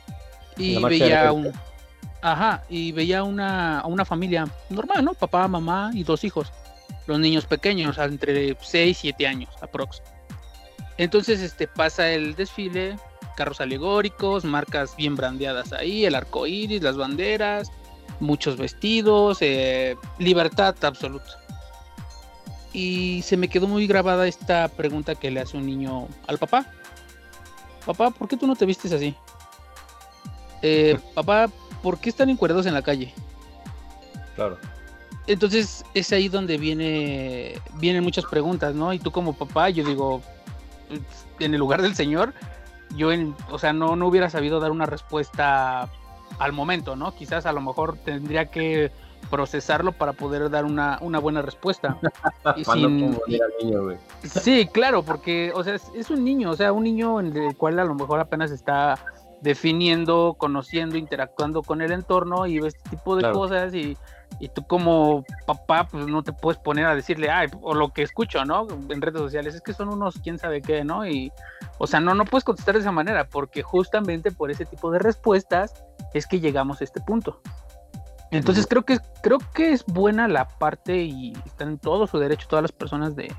[0.58, 1.52] y veía un
[2.24, 5.14] ajá, y veía una una familia normal, ¿no?
[5.14, 6.52] Papá, mamá y dos hijos.
[7.06, 10.02] Los niños pequeños, entre 6 y 7 años aprox.
[10.98, 12.98] Entonces, este pasa el desfile,
[13.36, 17.72] carros alegóricos, marcas bien brandeadas ahí, el arco iris, las banderas,
[18.20, 21.44] muchos vestidos, eh, libertad absoluta
[22.74, 26.66] y se me quedó muy grabada esta pregunta que le hace un niño al papá.
[27.86, 29.16] Papá, ¿por qué tú no te vistes así?
[30.64, 31.50] Eh, papá,
[31.84, 33.14] ¿por qué están encuadrados en la calle?
[34.36, 34.58] Claro.
[35.28, 38.92] Entonces es ahí donde viene, vienen muchas preguntas, ¿no?
[38.94, 40.22] Y tú como papá, yo digo,
[41.40, 42.34] en el lugar del Señor,
[42.96, 45.90] yo, en, o sea, no, no hubiera sabido dar una respuesta
[46.40, 47.14] al momento, ¿no?
[47.14, 48.92] Quizás a lo mejor tendría que
[49.30, 51.98] procesarlo para poder dar una, buena respuesta.
[52.56, 53.18] y sin...
[54.24, 57.80] sí, claro, porque, o sea, es, un niño, o sea, un niño en el cual
[57.80, 59.00] a lo mejor apenas está
[59.44, 63.98] definiendo, conociendo, interactuando con el entorno y este tipo de cosas y,
[64.40, 68.04] y, tú como papá pues no te puedes poner a decirle, ay, o lo que
[68.04, 68.66] escucho, ¿no?
[68.90, 71.06] En redes sociales, es que son unos quién sabe qué, ¿no?
[71.06, 71.32] Y,
[71.78, 75.00] o sea, no, no puedes contestar de esa manera porque justamente por ese tipo de
[75.00, 75.74] respuestas
[76.14, 77.42] es que llegamos a este punto.
[78.32, 82.48] Entonces creo que creo que es buena la parte y están en todo su derecho
[82.50, 83.32] todas las personas de,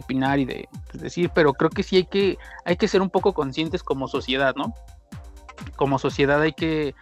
[0.00, 3.10] opinar y de pues, decir, pero creo que sí hay que hay que ser un
[3.10, 4.72] poco conscientes como sociedad, ¿no?
[5.76, 6.94] Como sociedad hay que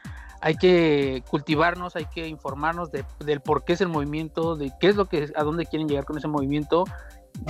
[0.42, 4.88] hay que cultivarnos, hay que informarnos de, del por qué es el movimiento, de qué
[4.88, 6.84] es lo que a dónde quieren llegar con ese movimiento,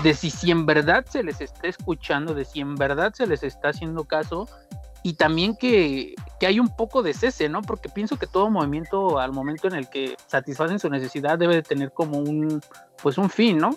[0.03, 3.45] de si, si en verdad se les está escuchando, de si en verdad se les
[3.45, 4.49] está haciendo caso
[5.03, 7.63] y también que, hay un poco de cese, ¿no?
[7.63, 11.63] Porque pienso que todo movimiento al momento en el que satisfacen su necesidad debe de
[11.63, 12.61] tener como un,
[13.03, 13.77] pues un fin, ¿no?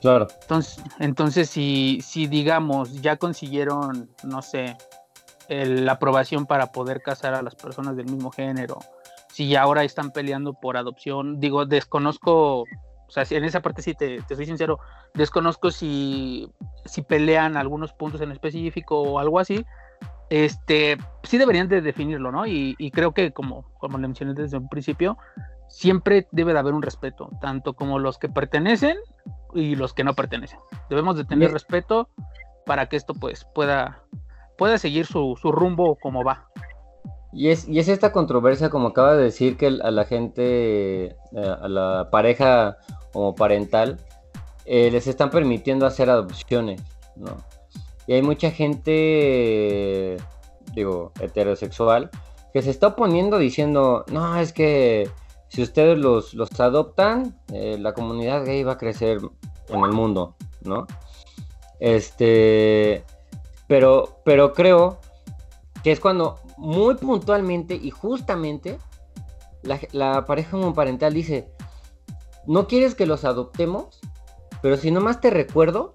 [0.00, 0.26] Claro.
[0.42, 4.76] Entonces, entonces si, si digamos, ya consiguieron, no sé,
[5.48, 8.78] la aprobación para poder casar a las personas del mismo género,
[9.32, 14.22] si ahora están peleando por adopción, digo, desconozco, o sea, en esa parte sí te,
[14.22, 14.80] te soy sincero,
[15.14, 16.50] desconozco si,
[16.84, 19.64] si pelean algunos puntos en específico o algo así,
[20.30, 22.46] este, sí deberían de definirlo, ¿no?
[22.46, 25.16] Y, creo que como, como le mencioné desde un principio,
[25.68, 28.96] siempre debe de haber un respeto, tanto como los que pertenecen
[29.54, 30.58] y los que no pertenecen.
[30.90, 32.08] Debemos de tener respeto
[32.64, 34.02] para que esto pues pueda,
[34.56, 36.48] pueda seguir su, rumbo como va.
[37.32, 41.14] Y es, y es esta controversia, como acaba de decir, que a la gente, eh,
[41.34, 42.78] a la pareja
[43.12, 43.98] como parental,
[44.64, 46.82] eh, les están permitiendo hacer adopciones,
[47.16, 47.36] ¿no?
[48.06, 50.16] Y hay mucha gente,
[50.74, 52.10] digo, heterosexual,
[52.52, 55.10] que se está oponiendo diciendo, no, es que
[55.48, 59.18] si ustedes los, los adoptan, eh, la comunidad gay va a crecer
[59.68, 60.86] en el mundo, ¿no?
[61.80, 63.04] Este,
[63.66, 64.98] pero, pero creo
[65.82, 68.78] que es cuando muy puntualmente y justamente
[69.92, 71.50] la, pareja homoparental dice,
[72.46, 74.00] no quieres que los adoptemos,
[74.62, 75.94] pero si nomás te recuerdo,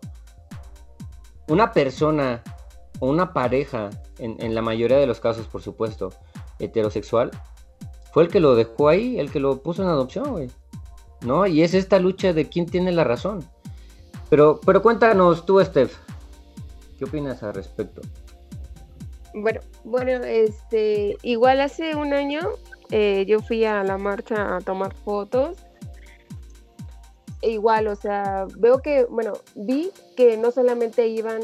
[1.48, 2.44] una persona
[3.00, 6.14] o una pareja, en, la mayoría de los casos, por supuesto,
[6.60, 7.32] heterosexual,
[8.14, 10.52] fue el que lo dejó ahí, el que lo puso en adopción, güey.
[11.22, 11.48] ¿No?
[11.48, 13.44] Y es esta lucha de quién tiene la razón.
[14.30, 15.96] Pero, pero cuéntanos tú, Steph,
[17.02, 18.02] ¿qué opinas al respecto?
[19.34, 22.42] Bueno, bueno, este, igual hace un año
[22.92, 25.58] eh, yo fui a la marcha a tomar fotos.
[27.42, 31.42] E igual, o sea, veo que, bueno, vi que no solamente iban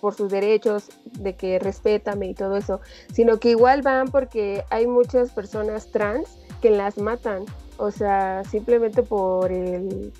[0.00, 0.88] por sus derechos,
[1.18, 2.80] de que respétame y todo eso,
[3.12, 7.44] sino que igual van porque hay muchas personas trans que las matan,
[7.76, 10.14] o sea, simplemente por el,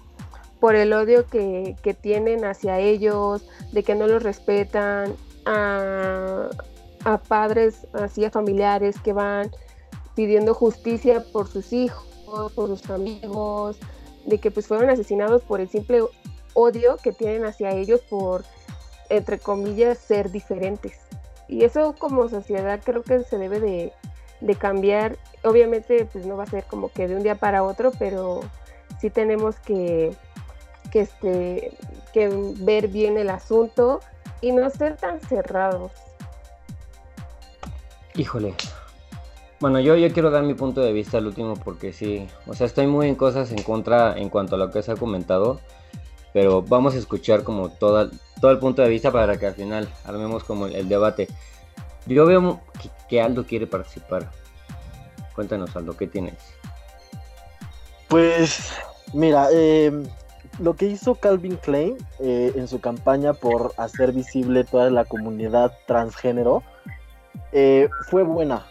[0.65, 6.49] por el odio que, que tienen hacia ellos, de que no los respetan, a,
[7.05, 9.51] a padres, así a familiares que van
[10.15, 13.77] pidiendo justicia por sus hijos, por sus amigos,
[14.25, 16.03] de que pues fueron asesinados por el simple
[16.55, 18.43] odio que tienen hacia ellos por,
[19.11, 20.99] entre comillas, ser diferentes.
[21.47, 23.93] Y eso como sociedad creo que se debe de,
[24.57, 25.19] cambiar.
[25.43, 28.41] Obviamente pues no va a ser como que de un día para otro, pero
[28.99, 30.17] sí tenemos que,
[30.95, 31.73] que, este,
[32.13, 32.31] que
[32.61, 33.99] ver bien el asunto
[34.41, 35.91] y no ser tan cerrados.
[38.15, 38.55] Híjole,
[39.59, 42.69] bueno, yo, yo quiero dar mi punto de vista al último porque sí, o sea,
[42.69, 45.61] estoy muy en cosas en contra en cuanto a lo que se ha comentado,
[46.33, 48.09] pero vamos a escuchar como todo
[48.53, 51.27] el punto de vista para que al final armemos como el, debate.
[52.07, 52.61] Yo veo
[53.09, 54.31] que, Aldo quiere participar.
[55.35, 56.35] Cuéntanos, Aldo, ¿qué tienes?
[58.07, 58.71] Pues,
[59.13, 60.07] mira, em,
[60.59, 65.73] lo que hizo Calvin Klein eh, en su campaña por hacer visible toda la comunidad
[65.87, 66.63] transgénero
[67.53, 68.67] eh, fue buena.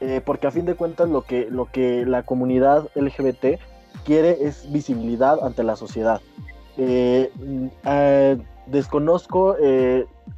[0.00, 3.60] Eh, porque a fin de cuentas lo que, lo que la comunidad LGBT
[4.04, 6.20] quiere es visibilidad ante la sociedad.
[6.78, 7.66] Mm,
[8.66, 9.56] desconozco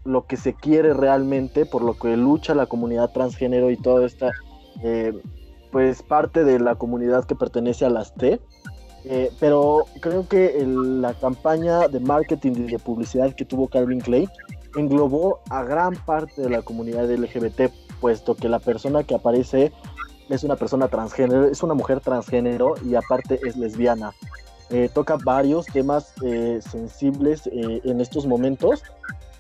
[0.05, 4.33] lo que se quiere realmente, por lo que lucha la comunidad transgénero y toda esta,
[5.71, 8.41] pues parte de la comunidad que pertenece a las T.
[9.41, 14.29] pero creo que la campaña de marketing y de publicidad que tuvo Calvin Klein
[14.77, 17.73] englobó a gran parte de la comunidad LGBT
[18.03, 19.73] puesto que la persona que aparece
[20.29, 24.13] es una persona transgénero, es una mujer transgénero y aparte es lesbiana.
[24.71, 28.83] Eh, toca varios temas eh, sensibles eh, en estos momentos,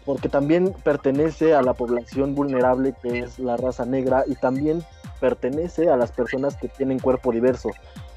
[0.04, 4.82] porque también pertenece a la población vulnerable que es la raza negra y también
[5.20, 7.70] pertenece a las personas que tienen cuerpo diverso.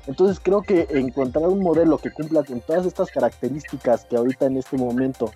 [0.08, 4.58] Entonces creo que encontrar un modelo que cumpla con todas estas características que ahorita en
[4.58, 5.32] este momento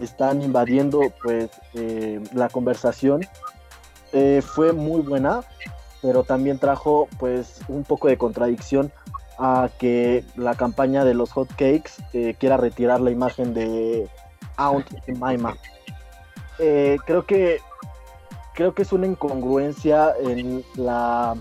[0.00, 1.50] están invadiendo pues
[2.32, 3.20] la conversación
[4.16, 5.40] eh, fue muy buena,
[6.00, 8.92] pero también trajo pues un poco de contradicción
[9.40, 14.08] a que la campaña de los hot cakes eh, quiera retirar la imagen de
[14.56, 15.56] Aunt Jemima.
[16.60, 17.58] Eh, creo que
[18.54, 21.34] creo que es una incongruencia en la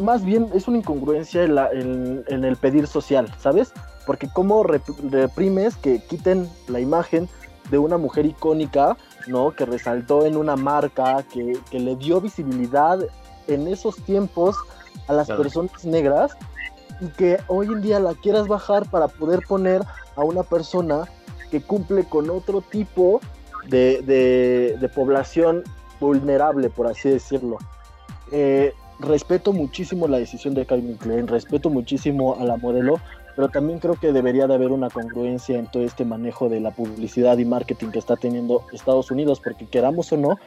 [0.00, 3.72] más bien es una incongruencia en, en el pedir social, ¿sabes?
[4.06, 7.28] Porque cómo reprimes que quiten la imagen
[7.70, 8.96] de una mujer icónica
[9.26, 9.52] ¿no?
[9.52, 12.98] Que resaltó en una marca, que, le dio visibilidad
[13.48, 14.56] en esos tiempos
[15.06, 16.36] a las personas negras
[17.00, 19.82] y que hoy en día la quieras bajar para poder poner
[20.16, 21.08] a una persona
[21.50, 23.20] que cumple con otro tipo
[23.68, 25.64] de, población
[25.98, 27.58] vulnerable, por así decirlo.
[28.32, 33.00] Eh, respeto muchísimo la decisión de Calvin Klein, respeto muchísimo a la modelo,
[33.34, 36.70] pero también creo que debería de haber una congruencia en todo este manejo de la
[36.70, 40.38] publicidad y marketing que está teniendo Estados Unidos, porque queramos o no,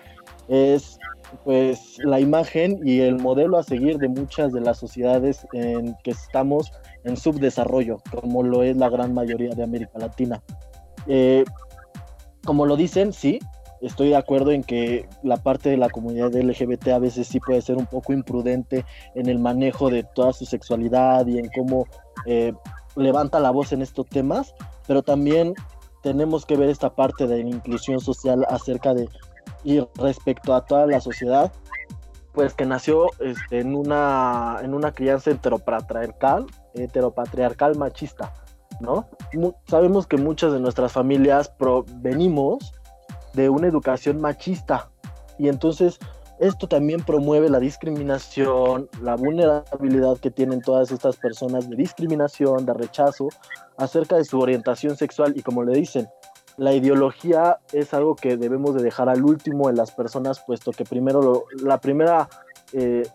[0.48, 1.00] es
[1.44, 6.12] pues la imagen y el modelo a seguir de muchas de las sociedades en que
[6.12, 6.72] estamos
[7.04, 10.44] en subdesarrollo, como lo es la gran mayoría de América Latina.
[11.08, 11.44] Eh,
[12.46, 13.40] como lo dicen, sí,
[13.84, 17.62] estoy de acuerdo en que la parte de la comunidad LGBT a veces sí puede
[17.62, 21.86] ser un poco imprudente en el manejo de toda su sexualidad y en cómo
[22.26, 22.54] eh,
[22.96, 24.54] levanta la voz en estos temas,
[24.88, 25.54] pero también
[26.02, 29.10] tenemos que ver esta parte de la inclusión social acerca de
[29.66, 31.52] y respecto a toda la sociedad,
[32.34, 38.34] pues que nació este, en, una, en una crianza heteropatriarcal, heteropatriarcal machista,
[38.82, 39.08] ¿no?
[39.68, 42.74] sabemos que muchas de nuestras familias provenimos
[43.34, 44.90] de una educación machista.
[45.38, 46.00] Y entonces
[46.40, 52.74] esto también promueve la discriminación, la vulnerabilidad que tienen todas estas personas de discriminación, de
[52.74, 53.30] rechazo
[53.78, 55.34] acerca de su orientación sexual.
[55.36, 56.08] Y como le dicen,
[56.58, 60.86] la ideología es algo que debemos de dejar al último en las personas, puesto que
[60.86, 62.30] primero la primera
[62.74, 63.08] eh,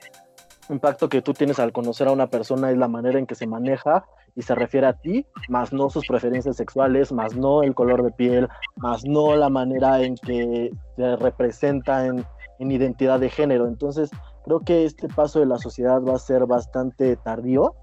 [0.71, 3.47] impacto que tú tienes al conocer a una persona es la manera en que se
[3.47, 4.05] maneja
[4.39, 8.13] y se refiere a ti, más no sus preferencias sexuales, más no el color de
[8.13, 12.25] piel, más no la manera en que se representa en,
[12.61, 13.67] en identidad de género.
[13.67, 14.11] Entonces,
[14.45, 17.75] creo que este paso de la sociedad va a ser bastante tardío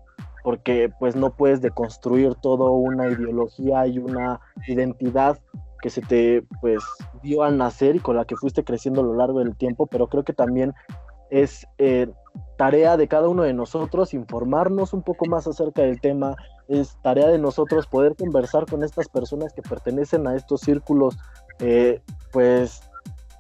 [0.45, 5.37] porque pues no puedes deconstruir toda una ideología y una identidad
[5.81, 6.81] que se te pues
[7.21, 10.07] dio al nacer y con la que fuiste creciendo a lo largo del tiempo, pero
[10.07, 10.73] creo que también
[11.29, 12.07] es eh,
[12.57, 16.35] tarea de cada uno de nosotros informarnos un poco más acerca del tema,
[16.67, 21.17] es tarea de nosotros poder conversar con estas personas que pertenecen a estos círculos
[21.59, 22.01] eh,
[22.31, 22.81] pues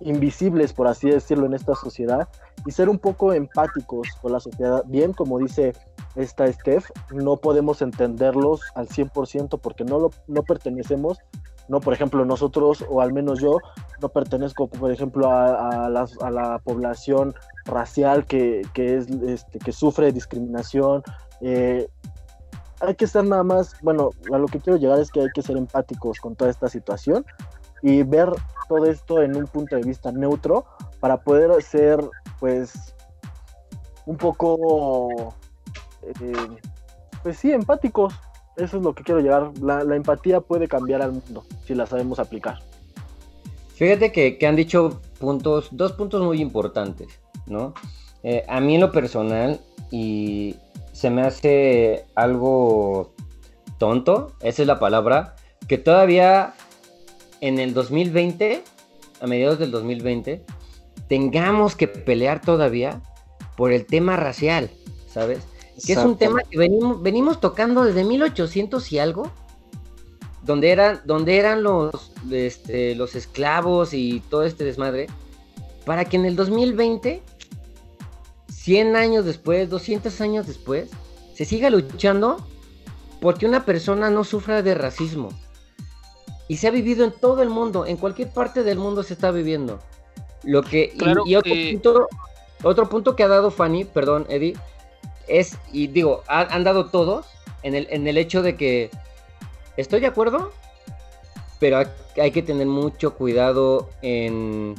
[0.01, 2.27] invisibles, por así decirlo, en esta sociedad
[2.65, 4.83] y ser un poco empáticos con la sociedad.
[4.87, 5.73] Bien, como dice
[6.15, 11.19] esta Steph, no podemos entenderlos al 100% porque no, lo, no pertenecemos,
[11.67, 13.57] no, por ejemplo, nosotros, o al menos yo,
[14.01, 17.33] no pertenezco, por ejemplo, a, la, población
[17.65, 21.03] racial que, es, este, que sufre discriminación.
[21.41, 21.87] Eh,
[22.81, 25.41] hay que ser nada más, bueno, a lo que quiero llegar es que hay que
[25.41, 27.25] ser empáticos con toda esta situación
[27.81, 28.29] y ver
[28.67, 30.65] todo esto en un punto de vista neutro
[30.99, 31.99] para poder ser,
[32.39, 32.95] pues,
[34.05, 35.33] un poco,
[36.03, 36.57] eh,
[37.23, 38.13] pues sí, empáticos.
[38.57, 39.51] Eso es lo que quiero llegar.
[39.61, 42.59] La, empatía puede cambiar al mundo si la sabemos aplicar.
[43.75, 47.73] Fíjate que, han dicho puntos, dos puntos muy importantes, ¿no?
[48.23, 49.59] Eh, a mí en lo personal,
[49.91, 50.55] y
[50.93, 53.13] se me hace algo
[53.77, 55.35] tonto, esa es la palabra,
[55.67, 56.53] que todavía
[57.41, 58.63] en el 2020,
[59.19, 60.45] a mediados del 2020,
[61.09, 63.01] tengamos que pelear todavía
[63.57, 64.69] por el tema racial,
[65.07, 65.45] ¿sabes?
[65.85, 69.31] Que es un tema que venimos, venimos tocando desde 1800 y algo,
[70.43, 75.07] donde eran, donde eran los, este, los esclavos y todo este desmadre,
[75.85, 77.21] para que en el 2020,
[78.49, 80.89] 100 años después, 200 años después,
[81.33, 82.37] se siga luchando
[83.19, 85.29] porque una persona no sufra de racismo.
[86.47, 89.31] Y se ha vivido en todo el mundo, en cualquier parte del mundo se está
[89.31, 89.79] viviendo.
[90.43, 90.93] Lo que,
[91.25, 92.07] y, otro, punto,
[92.63, 94.55] otro punto que ha dado Fanny, perdón, Eddie,
[95.27, 97.27] es, y digo, han dado todos
[97.63, 98.91] en el, en el hecho de que
[99.77, 100.51] estoy de acuerdo,
[101.59, 101.83] pero
[102.17, 104.75] hay, que tener mucho cuidado en,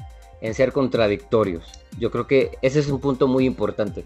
[0.52, 1.64] ser contradictorios.
[1.98, 4.04] Yo creo que ese es un punto muy importante.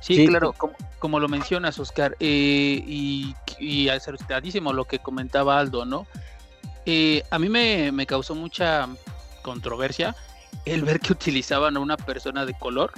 [0.00, 0.54] Sí, claro,
[0.98, 6.06] como, lo mencionas, Oscar, eh, y, y acertadísimo lo que comentaba Aldo, ¿no?
[6.86, 8.88] Eh, a mí me, causó mucha
[9.42, 10.14] controversia
[10.64, 12.92] el ver que utilizaban a una persona de color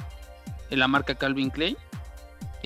[0.70, 1.76] en la marca Calvin Klein.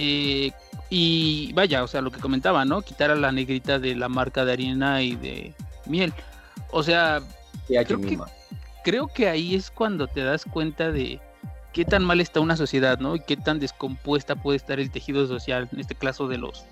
[0.02, 0.50] Eh,
[0.88, 2.80] y vaya, o sea, lo que comentaba, ¿no?
[2.80, 6.14] Quitar a la negrita de la marca de harina y de miel.
[6.72, 7.20] O sea,
[7.68, 8.18] creo que,
[8.82, 11.20] creo que ahí es cuando te das cuenta de
[11.74, 13.16] qué tan mal está una sociedad, ¿no?
[13.16, 16.64] Y qué tan descompuesta puede estar el tejido social, en este caso de los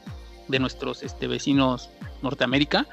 [0.49, 1.91] de nuestros este, vecinos
[2.23, 2.87] Norteamérica,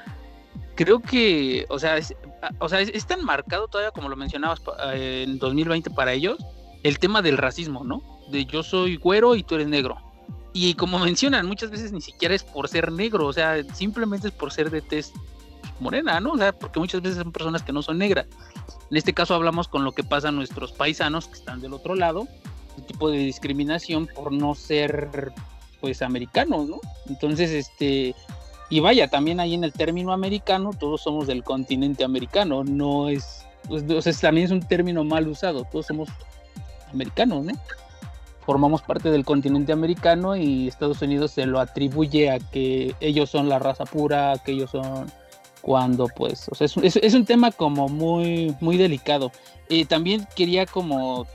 [0.74, 2.14] creo que, o sea, es,
[2.58, 4.60] o sea, es, tan marcado todavía como lo mencionabas
[4.92, 6.36] en 2020 para ellos,
[6.82, 8.02] el tema del racismo, ¿no?
[8.30, 10.05] De yo soy güero y tú eres negro.
[10.58, 14.32] Y como mencionan, muchas veces ni siquiera es por ser negro, o sea, simplemente es
[14.32, 15.14] por ser de test
[15.80, 16.32] morena, ¿no?
[16.32, 18.24] O sea, porque muchas veces son personas que no son negras.
[18.90, 21.94] En este caso hablamos con lo que pasa a nuestros paisanos que están del otro
[21.94, 22.26] lado,
[22.78, 25.30] el tipo de discriminación por no ser,
[25.82, 26.80] pues, americanos, ¿no?
[27.04, 28.14] Entonces, este,
[28.70, 33.44] y vaya, también ahí en el término americano, todos somos del continente americano, no es,
[33.68, 36.08] pues, o sea, también es un término mal usado, todos somos
[36.90, 37.52] americanos, ¿no?
[38.46, 43.48] Formamos parte del continente americano y Estados Unidos se lo atribuye a que ellos son
[43.48, 45.10] la raza pura, que ellos son
[45.60, 49.32] cuando pues, o sea, es, un tema como muy, muy delicado.
[49.88, 51.26] También quería como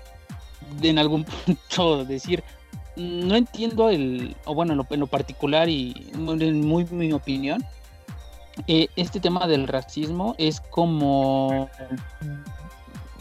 [0.82, 2.44] en algún punto decir,
[2.96, 7.64] no entiendo el, o bueno, en lo, particular y en muy mi opinión,
[8.68, 11.70] eh, este tema del racismo es como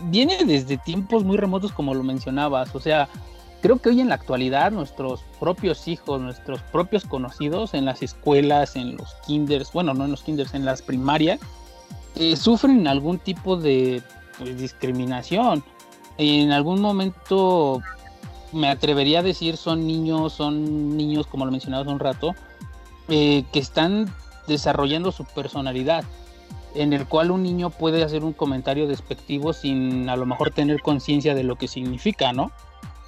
[0.04, 3.08] viene desde tiempos muy remotos como lo mencionabas, o sea,
[3.60, 8.76] creo que hoy en la actualidad nuestros propios hijos, nuestros propios conocidos en las escuelas,
[8.76, 11.40] en los kinders, bueno, no en los kinders, en las primarias,
[12.16, 14.02] eh, sufren algún tipo de
[14.38, 15.62] pues, discriminación.
[16.18, 17.80] En algún momento
[18.52, 22.34] me atrevería a decir son niños, son niños, como lo mencionaba hace un rato,
[23.08, 24.12] eh, que están
[24.46, 26.04] desarrollando su personalidad,
[26.74, 30.80] en el cual un niño puede hacer un comentario despectivo sin a lo mejor tener
[30.82, 32.50] conciencia de lo que significa, ¿no?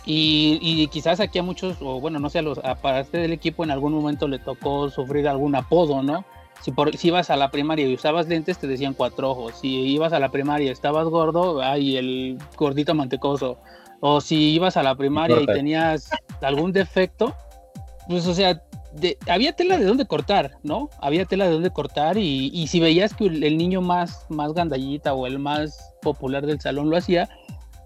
[0.05, 3.63] Y, quizás aquí a muchos, o bueno, no sé, a, los, a parte del equipo
[3.63, 6.25] en algún momento le tocó sufrir algún apodo, ¿no?
[6.61, 9.55] Si, por, si ibas a la primaria y usabas lentes, te decían cuatro ojos.
[9.61, 13.59] Si ibas a la primaria y estabas gordo, ay, el gordito mantecoso
[14.05, 17.37] o si ibas a la primaria y tenías algún defecto,
[18.09, 18.61] pues o sea,
[18.95, 20.91] de, había tela de dónde cortar, ¿no?
[21.01, 25.15] Había tela de dónde cortar y, y si veías que el, niño más, más gandallita
[25.15, 27.29] o el más popular del salón lo hacía,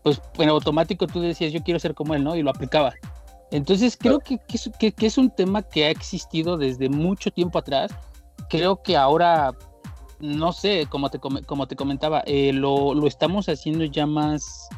[0.06, 2.36] pues en automático tú decías, yo quiero ser como él, ¿no?
[2.36, 2.94] Y lo aplicaba.
[3.50, 4.38] Entonces creo que,
[4.78, 7.90] que, que, es un tema que ha existido desde mucho tiempo atrás.
[8.48, 9.52] Creo que ahora,
[10.20, 14.68] no sé, como te, como te comentaba, eh, lo, lo, estamos haciendo ya más,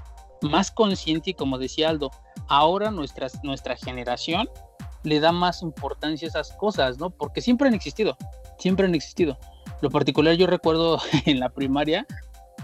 [0.41, 2.11] más consciente y como decía Aldo,
[2.49, 4.49] ahora nuestra, nuestra generación
[5.03, 7.11] le da más importancia a esas cosas, ¿no?
[7.11, 8.17] Porque siempre han existido,
[8.59, 9.37] siempre han existido.
[9.83, 12.07] Lo particular yo recuerdo en la primaria,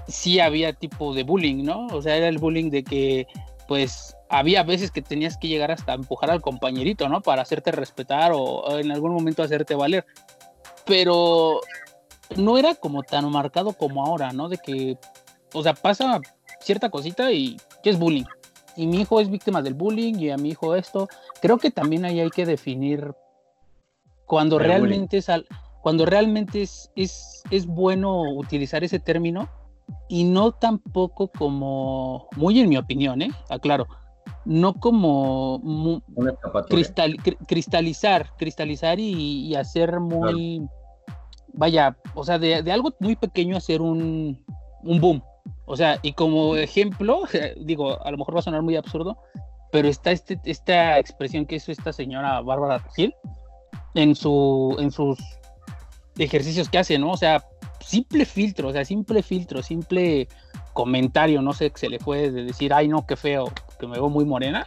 [0.09, 1.87] sí había tipo de bullying, ¿no?
[1.89, 3.27] O sea, era el bullying de que,
[3.69, 7.21] pues, había veces que tenías que llegar hasta empujar al compañerito, ¿no?
[7.21, 10.05] Para hacerte respetar o, en algún momento hacerte valer.
[10.85, 11.61] Pero
[12.37, 14.49] no era como tan marcado como ahora, ¿no?
[14.49, 14.99] De que,
[15.53, 16.21] o sea, pasa
[16.61, 18.25] cierta cosita y que es bullying.
[18.77, 21.09] Y mi hijo es víctima del bullying y a mi hijo esto.
[21.41, 23.15] Creo que también ahí hay que definir
[24.27, 25.29] cuando realmente es
[25.83, 29.51] cuando realmente es, es, es bueno utilizar ese término
[30.09, 33.31] y no tampoco como, muy en mi opinión, ¿eh?
[33.49, 33.87] aclaro,
[34.45, 36.03] no como
[37.47, 40.67] cristalizar, cristalizar y, hacer muy,
[41.53, 44.45] vaya, o sea, de, de, algo muy pequeño hacer un,
[44.83, 45.23] un boom.
[45.67, 47.23] O sea, y como ejemplo,
[47.61, 49.17] digo, a lo mejor va a sonar muy absurdo,
[49.73, 53.15] pero está este, esta expresión que hizo esta señora Bárbara Gil
[53.95, 55.19] en, su, en sus
[56.19, 57.11] ejercicios que hace, ¿no?
[57.11, 57.45] O sea,
[57.85, 60.29] simple filtro, o sea, simple filtro, simple
[60.73, 63.95] comentario, no sé, que se le fue de decir, ay, no, qué feo, que me
[63.95, 64.67] veo muy morena.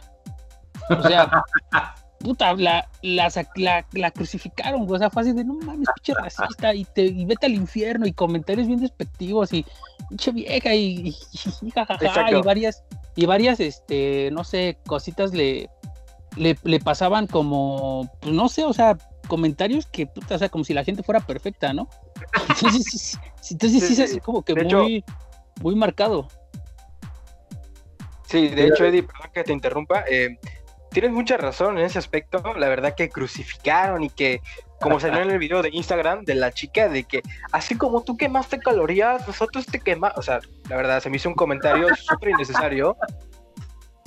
[0.90, 1.30] O sea,
[2.18, 6.84] puta, la, la, la, crucificaron, o sea, fue así de, no mames, pinche racista, y,
[6.84, 9.64] te, y vete al infierno, y comentarios bien despectivos, y
[10.08, 11.14] pinche vieja, y,
[11.62, 12.84] y, jajaja, y varias,
[13.16, 15.68] y varias, este, no sé, cositas le,
[16.36, 18.96] le, le, pasaban como, pues no sé, o sea,
[19.28, 21.88] comentarios que, puta, o sea, como si la gente fuera perfecta, ¿no?
[22.48, 23.18] Entonces,
[23.50, 25.04] entonces sí, es como que muy,
[25.60, 26.28] muy marcado.
[28.26, 30.38] Sí, de hecho, Eddie, perdón que te interrumpa, eh,
[30.90, 32.42] tienes mucha razón en ese aspecto.
[32.56, 34.42] La verdad que crucificaron y que,
[34.80, 38.16] como salió en el video de Instagram de la chica, de que así como tú
[38.16, 40.18] quemaste calorías, nosotros te quemamos.
[40.18, 42.96] O sea, la verdad, se me hizo un comentario súper innecesario.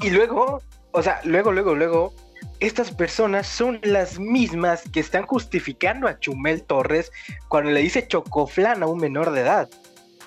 [0.01, 2.14] Y luego, o sea, luego, luego, luego,
[2.59, 7.11] estas personas son las mismas que están justificando a Chumel Torres
[7.47, 9.69] cuando le dice chocoflán a un menor de edad.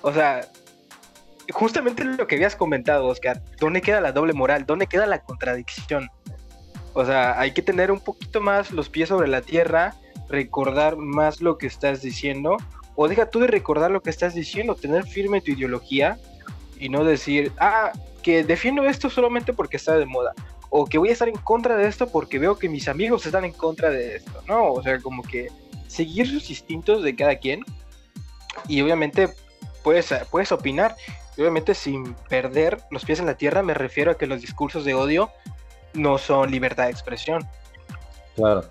[0.02, 0.48] O sea,
[1.50, 4.66] justamente lo que habías comentado, Oscar, ¿dónde queda la doble moral?
[4.66, 6.10] ¿Dónde queda la contradicción?
[6.92, 9.94] O sea, hay que tener un poquito más los pies sobre la tierra,
[10.28, 12.56] recordar más lo que estás diciendo,
[12.94, 16.18] o deja tú de recordar lo que estás diciendo, tener firme tu ideología
[16.78, 17.92] y no decir, ah,
[18.22, 20.32] que defiendo esto solamente porque está de moda,
[20.76, 23.44] o que voy a estar en contra de esto porque veo que mis amigos están
[23.44, 24.72] en contra de esto, ¿no?
[24.72, 25.46] O sea, como que
[25.86, 27.60] seguir sus instintos de cada quien
[28.66, 29.28] y obviamente
[29.84, 30.96] puedes, puedes opinar,
[31.38, 34.94] obviamente sin perder los pies en la tierra, me refiero a que los discursos de
[34.94, 35.30] odio
[35.92, 37.46] no son libertad de expresión.
[38.34, 38.64] Claro.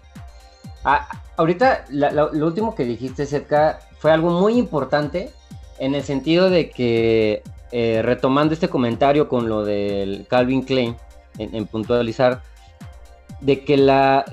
[0.83, 5.31] Ah, ahorita lo último que dijiste, cerca fue algo muy importante
[5.79, 10.97] en el sentido de que, eh, retomando este comentario con lo del Calvin Klein,
[11.37, 12.41] en, puntualizar,
[13.41, 14.25] de que la,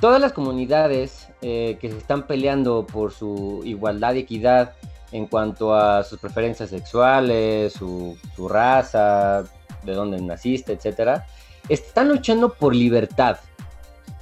[0.00, 4.74] todas las comunidades eh, que se están peleando por su igualdad y equidad
[5.12, 9.44] en cuanto a sus preferencias sexuales, su, su raza,
[9.84, 11.26] de dónde naciste, etcétera,
[11.68, 13.38] están luchando por libertad.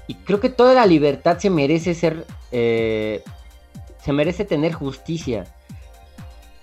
[0.07, 3.23] Y creo que toda la libertad se merece ser, eh,
[4.03, 5.47] se merece tener justicia.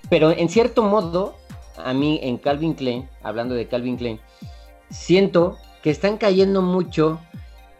[0.09, 1.35] Pero en cierto modo,
[1.77, 4.19] a mí en Calvin Klein, hablando de Calvin Klein,
[4.89, 7.19] siento que están cayendo mucho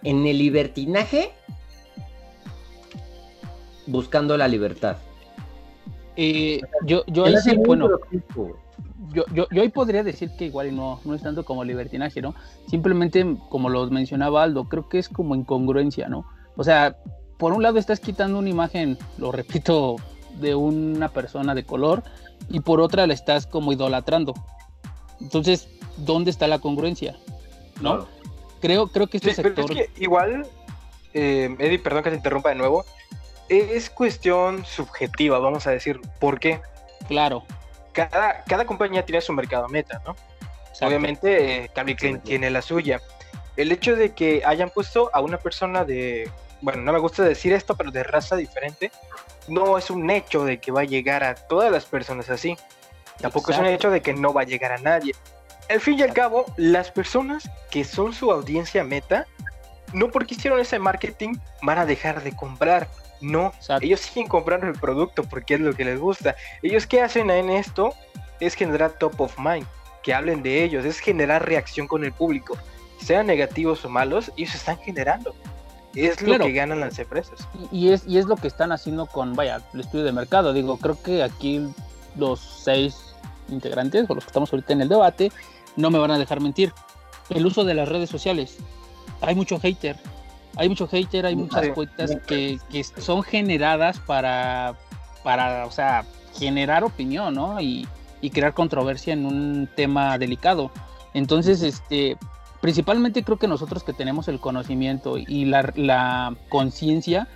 [0.03, 1.31] en el libertinaje
[3.87, 4.97] buscando la libertad.
[6.15, 7.25] Eh, yo, yo
[7.65, 7.89] bueno,
[9.13, 12.35] yo, yo, yo hoy podría decir que igual no, no es tanto como libertinaje, ¿no?
[12.67, 16.25] Simplemente, como lo mencionaba Aldo, creo que es como incongruencia, ¿no?
[16.55, 16.97] O sea,
[17.37, 19.95] por un lado estás quitando una imagen, lo repito,
[20.39, 22.03] de una persona de color,
[22.49, 24.33] y por otra la estás como idolatrando.
[25.21, 25.69] Entonces,
[25.99, 27.17] ¿dónde está la congruencia?
[27.81, 28.07] ¿No?
[28.61, 29.71] Creo, creo que este sector...
[29.97, 30.47] igual,
[31.13, 32.85] eh, Eddie, perdón que te interrumpa de nuevo,
[33.47, 35.99] es cuestión subjetiva, vamos a decir.
[36.19, 36.61] ¿Por qué?
[37.07, 37.43] Claro
[38.07, 40.15] cada, compañía tiene su mercado meta, ¿no?
[40.81, 43.01] Obviamente, eh, Calvin Klein tiene la suya.
[43.57, 46.29] El hecho de que hayan puesto a una persona de,
[46.61, 48.91] bueno, no me gusta decir esto, pero de raza diferente,
[49.49, 52.55] no es un hecho de que va a llegar a todas las personas así.
[53.19, 55.13] Tampoco es un hecho de que no va a llegar a nadie.
[55.69, 59.27] Al fin y al cabo, las personas que son su audiencia meta
[59.93, 62.87] no porque hicieron ese marketing van a dejar de comprar.
[63.21, 63.85] No, Exacto.
[63.85, 66.35] ellos siguen comprando el producto porque es lo que les gusta.
[66.63, 67.93] Ellos qué hacen en esto
[68.39, 69.65] es generar top of mind,
[70.03, 72.57] que hablen de ellos, es generar reacción con el público.
[73.03, 75.35] Sean negativos o malos, ellos están generando.
[75.95, 76.39] Es Claro.
[76.39, 77.47] lo que ganan las empresas.
[77.71, 80.53] Y, y es, y es lo que están haciendo con, vaya, el estudio de mercado.
[80.53, 81.67] Digo, creo que aquí
[82.15, 82.95] los seis
[83.49, 85.31] integrantes o los que estamos ahorita en el debate
[85.75, 86.73] no me van a dejar mentir.
[87.29, 88.57] El uso de las redes sociales.
[89.21, 89.97] Hay mucho hater.
[90.55, 91.71] Hay mucho hater, hay muchas Sí.
[91.71, 94.75] cuentas que, que son generadas para,
[95.23, 96.05] para, o sea,
[96.37, 97.61] generar opinión, ¿no?
[97.61, 97.87] Y,
[98.21, 100.71] y crear controversia en un tema delicado.
[101.13, 102.17] Entonces, este,
[102.61, 107.27] principalmente creo que nosotros que tenemos el conocimiento y la, la conciencia,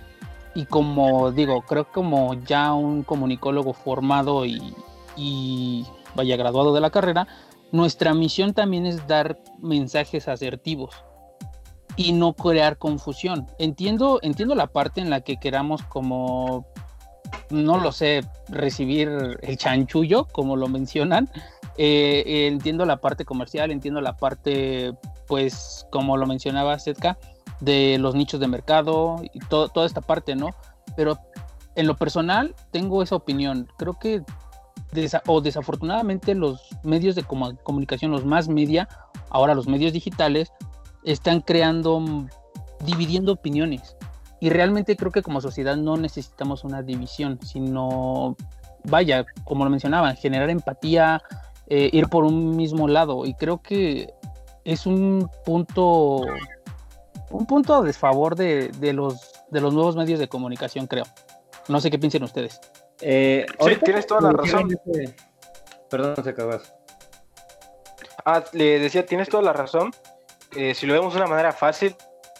[0.54, 4.74] y como digo, creo como ya un comunicólogo formado y,
[5.16, 7.26] y vaya graduado de la carrera,
[7.74, 10.94] nuestra misión también es dar mensajes asertivos
[11.96, 13.48] y no crear confusión.
[13.58, 16.66] Entiendo, entiendo la parte en la que queramos como,
[17.50, 19.10] no lo sé, recibir
[19.42, 21.28] el chanchullo, como lo mencionan.
[21.76, 24.94] Eh, entiendo la parte comercial, entiendo la parte,
[25.26, 27.18] pues, como lo mencionaba Setka,
[27.58, 30.50] de los nichos de mercado y to- toda esta parte, ¿no?
[30.96, 31.18] Pero
[31.74, 33.68] en lo personal tengo esa opinión.
[33.78, 34.22] Creo que
[35.26, 38.88] o desafortunadamente los medios de comu- comunicación, los más media,
[39.30, 40.52] ahora los medios digitales,
[41.04, 42.28] están creando, mm,
[42.84, 43.96] dividiendo opiniones.
[44.40, 48.36] Y realmente creo que como sociedad no necesitamos una división, sino,
[48.84, 51.22] vaya, como lo mencionaban, generar empatía,
[51.66, 53.24] eh, ir por un mismo lado.
[53.24, 54.12] Y creo que
[54.64, 56.22] es un punto,
[57.30, 61.04] un punto a desfavor de, de los, de los nuevos medios de comunicación, creo.
[61.68, 62.60] No sé qué piensen ustedes.
[63.00, 64.68] Eh, Sí, tienes toda la razón.
[64.68, 65.14] mencionaste-
[65.90, 66.74] Perdón, se acabas.
[68.24, 69.90] Ah, le decía, tienes toda la razón.
[70.56, 71.94] Eh, si lo vemos de una manera fácil,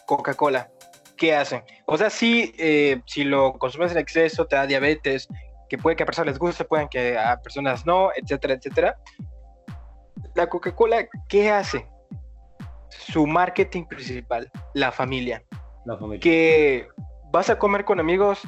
[0.06, 0.70] Coca-Cola,
[1.16, 1.62] ¿qué hacen?
[1.86, 5.28] O sea, sí, eh, si lo consumes en exceso, te da diabetes,
[5.68, 8.96] que puede que a personas les guste, pueden que a personas no, etcétera, etcétera.
[10.34, 11.86] La Coca-Cola, ¿qué hace?
[12.88, 15.42] Su marketing principal, la familia.
[15.84, 16.20] La familia.
[16.20, 16.88] Que
[17.30, 18.40] vas a comer con amigos,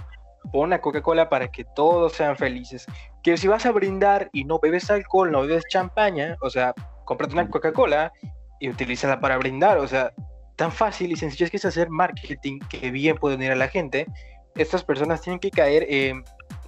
[0.53, 2.87] una Coca-Cola para que todos sean felices.
[3.23, 6.75] Que si vas a brindar y no bebes alcohol, no bebes champaña, o sea,
[7.05, 8.13] cómprate una Coca-Cola
[8.61, 9.79] y utilízala para brindar.
[9.79, 10.13] O sea,
[10.57, 13.69] tan fácil y sencillo es que es hacer marketing que bien puede unir a la
[13.69, 14.07] gente.
[14.55, 15.87] Estas personas tienen que caer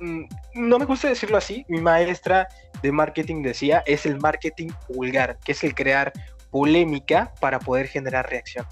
[0.00, 0.24] mm,
[0.54, 2.48] No me gusta decirlo así, mi maestra
[2.82, 6.12] de marketing decía, es el marketing vulgar, que es el crear
[6.50, 8.66] polémica para poder generar reacción.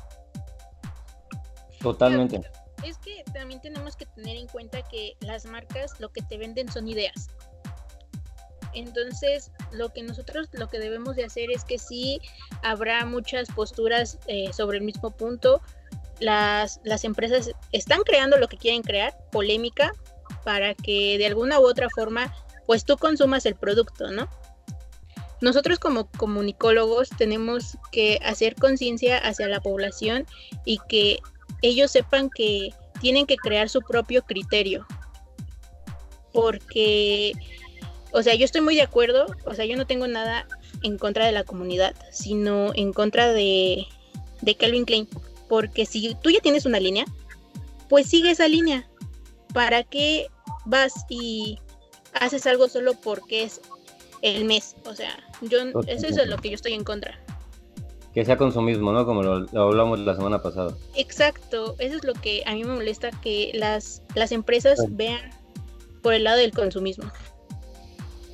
[1.81, 2.41] Totalmente.
[2.85, 6.70] Es que también tenemos que tener en cuenta que las marcas lo que te venden
[6.70, 7.28] son ideas.
[8.74, 12.20] Entonces, lo que nosotros lo que debemos de hacer es que sí
[12.62, 15.62] habrá muchas posturas eh, sobre el mismo punto.
[16.20, 19.93] Las, las empresas están creando lo que quieren crear, polémica,
[20.44, 22.35] para que de alguna u otra forma,
[22.66, 24.28] pues tú consumas el producto, ¿no?
[25.40, 30.27] Nosotros como comunicólogos tenemos que hacer conciencia hacia la población
[30.65, 31.19] y que
[31.62, 32.70] ellos sepan que
[33.01, 34.86] tienen que crear su propio criterio.
[36.32, 37.32] Porque,
[38.12, 40.47] o sea, yo estoy muy de acuerdo, o sea, yo no tengo nada
[40.82, 43.86] en contra de la comunidad, sino en contra de,
[44.43, 45.09] de Calvin Klein.
[45.48, 47.05] Porque si tú ya tienes una línea,
[47.89, 48.89] pues sigue esa línea.
[49.55, 50.27] ¿Para qué
[50.64, 51.59] vas y
[52.12, 53.60] haces algo solo porque es
[54.23, 54.77] el mes?
[54.85, 57.18] O sea, yo eso es lo que yo estoy en contra.
[58.16, 59.05] Que sea consumismo, ¿no?
[59.05, 60.74] Como lo, lo hablamos la semana pasada.
[60.94, 65.20] Exacto, eso es lo que a mí me molesta, que las, las empresas vean
[66.01, 67.05] por el lado del consumismo.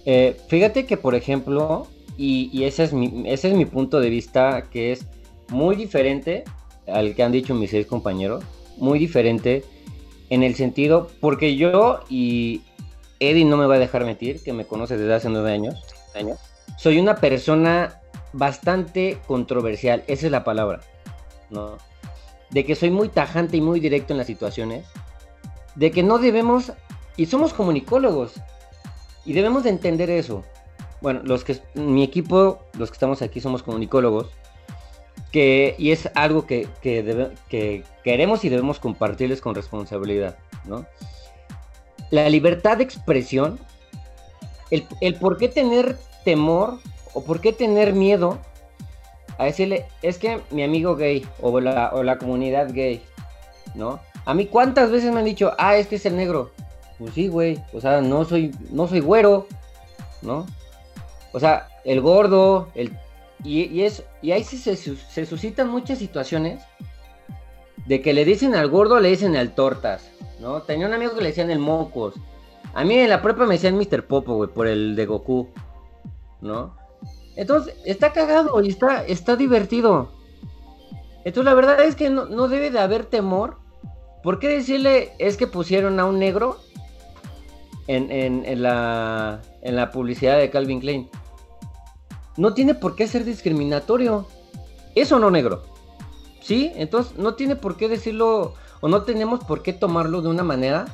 [0.06, 4.09] Eh, fíjate que, por ejemplo, y, y ese, es mi, ese es mi punto de
[4.09, 5.04] vista, que es
[5.48, 6.44] muy diferente
[6.86, 8.44] al que han dicho mis seis compañeros,
[8.76, 9.64] muy diferente
[10.30, 12.60] en el sentido, porque yo y
[13.18, 15.74] Eddie no me va a dejar mentir, que me conoce desde hace nueve años,
[16.14, 16.38] años
[16.78, 18.00] soy una persona
[18.32, 20.80] bastante controversial, esa es la palabra,
[21.50, 21.76] ¿no?
[22.50, 24.86] De que soy muy tajante y muy directo en las situaciones,
[25.74, 26.72] de que no debemos,
[27.16, 28.34] y somos comunicólogos,
[29.24, 30.44] y debemos de entender eso.
[31.00, 34.28] Bueno, los que mi equipo, los que estamos aquí somos comunicólogos,
[35.30, 40.86] que, y es algo que, que, queremos y debemos compartirles con responsabilidad, ¿no?
[42.10, 43.59] La libertad de expresión,
[44.70, 46.78] el, el por qué tener temor
[47.14, 48.39] o por qué tener miedo
[49.39, 53.02] a decirle, es que mi amigo gay o la, o la comunidad gay,
[53.74, 54.01] ¿no?
[54.24, 56.52] A mí cuántas veces me han dicho, ah, es que es el negro.
[56.98, 59.47] Pues sí, güey, o sea, no soy, no soy güero,
[60.20, 60.47] ¿no?
[61.32, 62.97] O sea, el gordo, el...
[63.44, 66.62] Y, y es, y ahí se, se suscitan muchas situaciones
[67.86, 70.09] de que le dicen al gordo, le dicen al tortas,
[70.39, 70.62] ¿no?
[70.62, 72.14] Tenía un amigo que le decían el mocos.
[72.74, 74.06] A mí en la prepa me decían Mr.
[74.06, 75.48] Popo, güey, por el de Goku,
[76.40, 76.76] ¿no?
[77.36, 80.12] Entonces, está cagado y está, está divertido.
[81.24, 83.59] Entonces, la verdad es que no, no debe de haber temor.
[84.22, 86.59] ¿Por qué decirle es que pusieron a un negro
[87.86, 91.09] en, en- en la, en la publicidad de Calvin Klein?
[92.36, 94.26] No tiene por qué ser discriminatorio.
[94.94, 95.62] ¿Es o no negro?
[96.40, 96.72] ¿Sí?
[96.76, 100.86] Entonces, no tiene por qué decirlo o no tenemos por qué tomarlo de una manera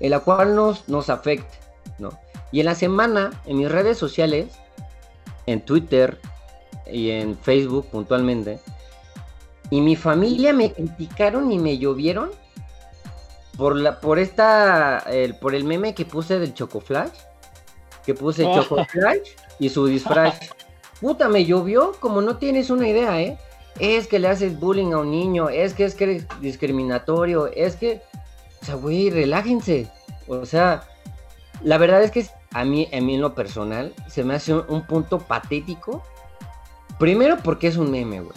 [0.00, 1.56] en la cual nos, nos afecte,
[1.98, 2.10] ¿no?
[2.52, 4.58] Y en la semana, en mis redes sociales,
[5.50, 6.18] en Twitter
[6.90, 8.60] y en Facebook puntualmente,
[9.70, 12.30] y mi familia me criticaron y me llovieron
[13.56, 17.12] por la por esta el, por el meme que puse del Chocoflash,
[18.04, 18.54] que puse Oh.
[18.54, 20.38] Chocoflash y su disfraz.
[21.00, 23.38] Puta, me llovió como no tienes una idea, ¿eh?
[23.78, 27.76] Es que le haces bullying a un niño, es que es que eres discriminatorio, es
[27.76, 28.02] que
[28.60, 29.88] o sea, güey, relájense.
[30.26, 30.82] O sea,
[31.62, 34.64] la verdad es que a mí, a mí en lo personal se me hace un,
[34.68, 36.02] un punto patético.
[36.98, 38.36] Primero porque es un meme, güey.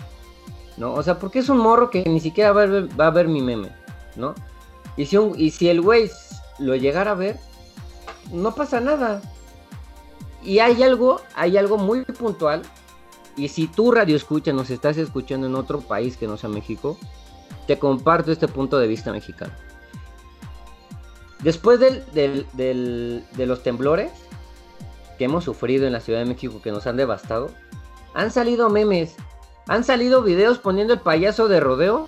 [0.78, 0.94] ¿No?
[0.94, 2.64] O sea, porque es un morro que ni siquiera va
[3.08, 3.70] a ver, mi meme,
[4.16, 4.34] ¿no?
[4.98, 6.10] Y si, un- el güey
[6.60, 7.38] lo llegara a ver,
[8.32, 9.22] no pasa nada.
[10.44, 12.62] Y hay algo, hay algo muy puntual.
[13.38, 16.98] Y si tú radio escucha, nos estás escuchando en otro país que no sea México,
[17.68, 19.54] te comparto este punto de vista mexicano.
[21.44, 24.12] Después de los temblores
[25.18, 27.50] que hemos sufrido en la Ciudad de México, que nos han devastado,
[28.14, 29.16] han salido memes,
[29.68, 32.06] han salido videos poniendo el payaso de rodeo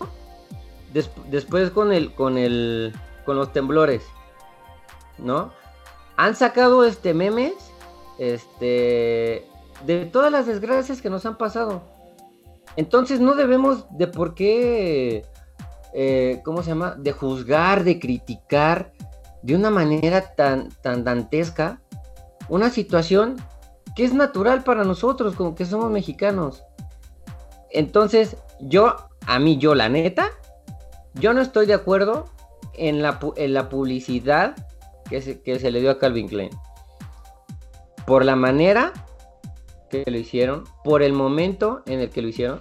[0.92, 2.94] des- después con el, con el,
[3.26, 4.04] con los temblores,
[5.18, 5.52] ¿no?
[6.18, 7.54] Han sacado este memes,
[8.20, 9.48] este,
[9.86, 11.82] de todas las desgracias que nos han pasado.
[12.76, 15.26] Entonces no debemos de por qué,
[15.94, 16.96] eh, ¿cómo se llama?
[16.98, 18.94] De juzgar, de criticar
[19.44, 21.80] de una manera tan, tan dantesca
[22.50, 23.38] una situación
[23.96, 26.64] que es natural para nosotros, como que somos mexicanos.
[27.70, 28.96] Entonces, yo,
[29.28, 30.30] a mí, yo, la neta,
[31.14, 32.26] yo no estoy de acuerdo
[32.74, 34.56] en la, en la publicidad
[35.10, 36.50] que se, que se le dio a Calvin Klein.
[38.08, 38.94] Por la manera
[39.90, 42.60] que lo hicieron, por el momento en el que lo hicieron,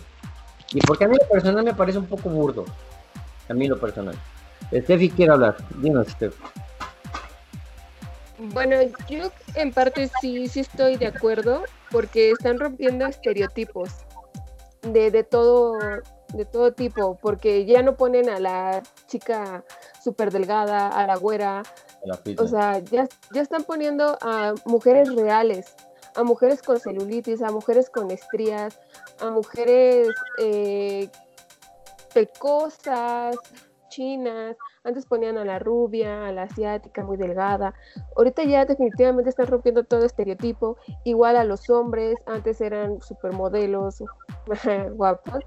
[0.72, 2.64] y porque a mí lo personal me parece un poco burdo.
[3.48, 4.16] A mí lo personal.
[4.72, 5.56] Steffi quiere hablar.
[5.78, 6.34] Dinos, Steph.
[8.52, 8.76] Bueno,
[9.08, 13.90] yo en parte sí, sí estoy de acuerdo porque están rompiendo estereotipos
[14.82, 15.78] de, de todo
[16.34, 19.64] de todo tipo, porque ya no ponen a la chica
[20.02, 21.62] súper delgada, a la güera,
[22.04, 25.74] La o sea, ya, ya están poniendo a mujeres reales,
[26.14, 28.78] a mujeres con celulitis, a mujeres con estrías,
[29.20, 30.08] a mujeres
[30.38, 31.08] eh,
[32.14, 33.36] pecosas,
[33.88, 34.56] chinas.
[34.84, 37.72] Antes ponían a la rubia, a la asiática, muy delgada.
[38.16, 40.76] Ahorita ya definitivamente están rompiendo todo estereotipo.
[41.04, 44.02] Igual a los hombres, antes eran supermodelos,
[44.96, 45.44] guapos.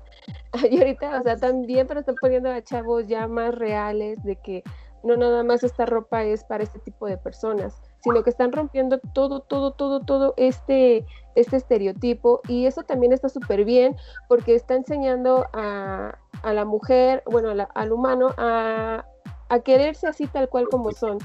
[0.72, 4.64] Y ahorita, o sea, también, pero están poniendo a chavos ya más reales de que
[5.04, 9.00] no nada más esta ropa es para este tipo de personas, sino que están rompiendo
[9.14, 11.06] todo, todo, todo, todo este,
[11.36, 13.96] este estereotipo y eso también está súper bien
[14.30, 19.06] porque está enseñando a, a la mujer, bueno, la- al humano a,
[19.50, 21.20] a quererse así tal cual como son.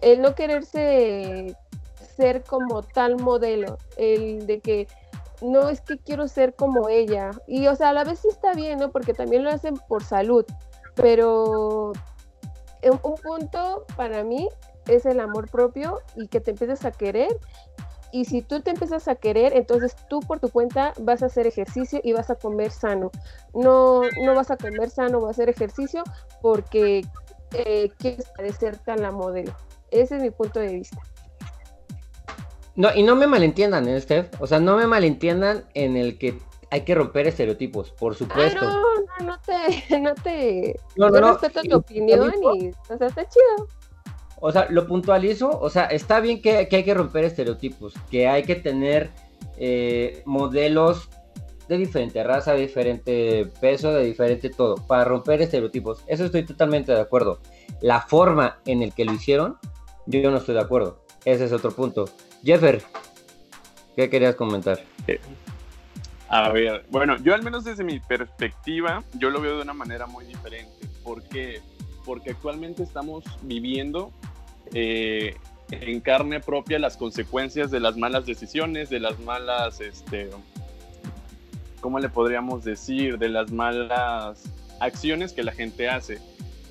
[0.00, 1.56] El no quererse
[2.16, 4.86] ser como tal modelo, el de que
[5.42, 7.30] no es que quiero ser como ella.
[7.46, 8.90] Y o sea, a la vez sí está bien, ¿no?
[8.90, 10.44] Porque también lo hacen por salud,
[10.94, 11.92] pero
[12.82, 14.48] en un punto para mí
[14.86, 17.28] es el amor propio y que te empieces a querer.
[18.12, 21.48] Y si tú te empiezas a querer, entonces tú por tu cuenta vas a hacer
[21.48, 23.10] ejercicio y vas a comer sano.
[23.54, 26.04] No, no vas a comer sano o a hacer ejercicio
[26.40, 27.04] porque
[27.54, 29.54] eh, quieres parecerte a la modelo.
[29.90, 31.00] Ese es mi punto de vista.
[32.76, 34.28] No, y no me malentiendan, ¿eh, Steph?
[34.40, 36.38] O sea, no me malentiendan en el que
[36.70, 38.64] hay que romper estereotipos, por Ah, supuesto.
[38.64, 38.80] no,
[39.20, 43.06] no, no te, no te, No, no, no, respeto tu opinión y- y, o sea,
[43.06, 43.68] está chido.
[44.40, 48.26] O sea, lo puntualizo, o sea, está bien que, que hay que romper estereotipos, que
[48.28, 49.10] hay que tener
[49.56, 51.08] eh, modelos
[51.68, 56.02] de diferente raza, de diferente peso, de diferente todo, para romper estereotipos.
[56.06, 57.40] Eso estoy totalmente de acuerdo.
[57.80, 59.56] La forma en el que lo hicieron,
[60.06, 61.04] yo, no estoy de acuerdo.
[61.24, 62.06] Ese es otro punto.
[62.42, 62.82] Jeffer,
[63.96, 64.80] ¿qué querías comentar?
[66.28, 70.06] A ver, bueno, yo al menos desde mi perspectiva, yo lo veo de una manera
[70.06, 70.88] muy diferente.
[71.02, 71.60] ¿Por qué?
[72.04, 74.10] Porque actualmente estamos viviendo
[74.72, 75.36] eh,
[75.70, 80.30] en carne propia las consecuencias de las malas decisiones, de las malas, este,
[81.84, 83.18] ¿cómo le podríamos decir?
[83.18, 84.42] De las malas
[84.80, 86.18] acciones que la gente hace.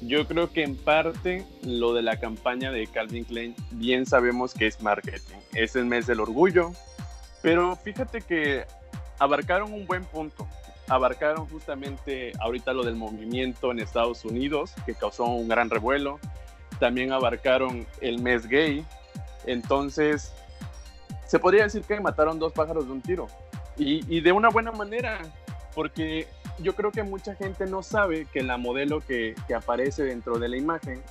[0.02, 4.65] Yo creo que en parte lo de la campaña de Calvin Klein bien sabemos que
[4.65, 5.38] es marketing.
[5.53, 6.72] Es el mes del orgullo,
[7.44, 8.65] pero fíjate que
[9.19, 10.48] abarcaron un buen punto.
[10.88, 16.19] Abarcaron justamente ahorita lo del movimiento en Estados Unidos, que causó un gran revuelo.
[16.80, 18.84] También abarcaron el mes gay.
[19.45, 20.34] Entonces,
[21.27, 23.27] se podría decir que mataron dos pájaros de un tiro.
[23.77, 25.19] Y, y de una buena manera,
[25.73, 26.27] porque
[26.59, 30.47] yo creo que mucha gente no sabe que la modelo que, que, aparece dentro de
[30.47, 31.01] la imagen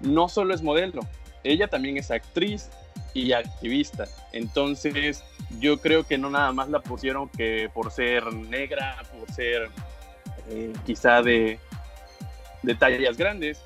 [0.00, 1.00] no solo es modelo,
[1.44, 2.70] ella también es actriz
[3.14, 4.04] y activista.
[4.32, 5.24] Entonces,
[5.58, 9.70] yo creo que no nada más la pusieron que por ser negra, por ser
[10.50, 11.58] eh, quizá de,
[12.62, 13.60] de tallas grandes.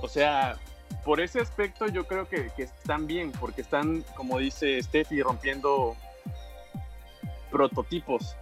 [0.00, 0.56] O sea,
[1.04, 5.96] por ese aspecto yo creo que, que están bien, porque están, como dice Steffi, rompiendo
[7.50, 8.36] prototipos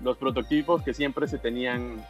[0.00, 2.04] los prototipos que siempre se tenían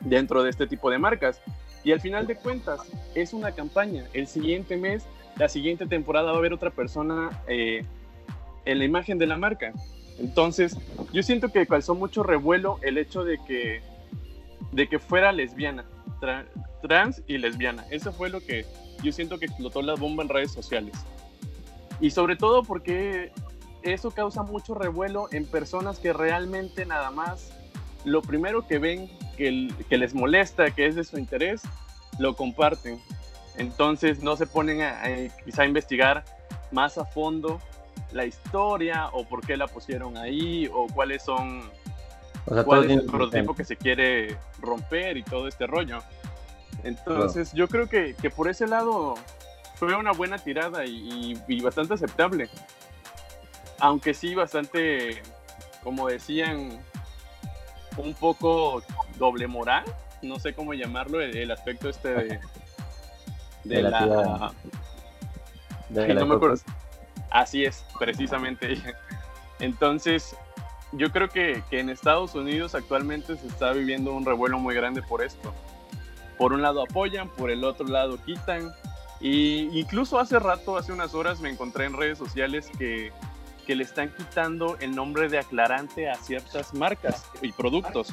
[0.00, 1.40] dentro de este tipo de marcas.
[1.84, 2.80] Y al final de cuentas,
[3.14, 4.04] es una campaña.
[4.12, 5.04] El siguiente mes,
[5.36, 7.84] la siguiente temporada va a haber otra persona eh,
[8.64, 9.72] en la imagen de la marca.
[10.18, 10.76] Entonces,
[11.12, 13.82] yo siento que causó mucho revuelo el hecho de que,
[14.72, 15.84] de que fuera lesbiana,
[16.82, 17.84] trans y lesbiana.
[17.90, 18.64] Eso fue lo que
[19.02, 20.94] yo siento que explotó la bomba en redes sociales.
[22.00, 23.30] Y sobre todo porque
[23.92, 27.50] eso causa mucho revuelo en personas que realmente nada más
[28.04, 31.62] lo primero que ven que, que les molesta, que es de su interés,
[32.18, 33.00] lo comparten.
[33.56, 35.02] Entonces no se ponen a,
[35.44, 36.24] quizá a investigar
[36.70, 37.60] más a fondo
[38.12, 41.62] la historia o por qué la pusieron ahí o cuáles son
[42.64, 45.98] cuál es el prototipo que se quiere romper y todo este rollo.
[46.84, 49.14] Entonces yo creo que, que, por ese lado
[49.74, 52.48] fue una buena tirada y, y, y bastante aceptable
[53.80, 55.22] aunque sí bastante,
[55.82, 56.78] como decían,
[57.96, 58.82] un poco
[59.18, 59.84] doble moral,
[60.22, 62.40] no sé cómo llamarlo, el, aspecto este de,
[63.64, 64.52] de, la...
[65.90, 66.56] no me acuerdo.
[67.30, 68.78] Así es, precisamente.
[69.60, 70.36] Entonces,
[70.92, 75.02] yo creo que, que, en Estados Unidos actualmente se está viviendo un revuelo muy grande
[75.02, 75.52] por esto.
[76.38, 78.72] Por un lado apoyan, por el otro lado quitan.
[79.20, 83.12] Y incluso hace rato, hace unas horas, me encontré en redes sociales que
[83.66, 88.10] que le están quitando el nombre de aclarante a ciertas marcas y productos.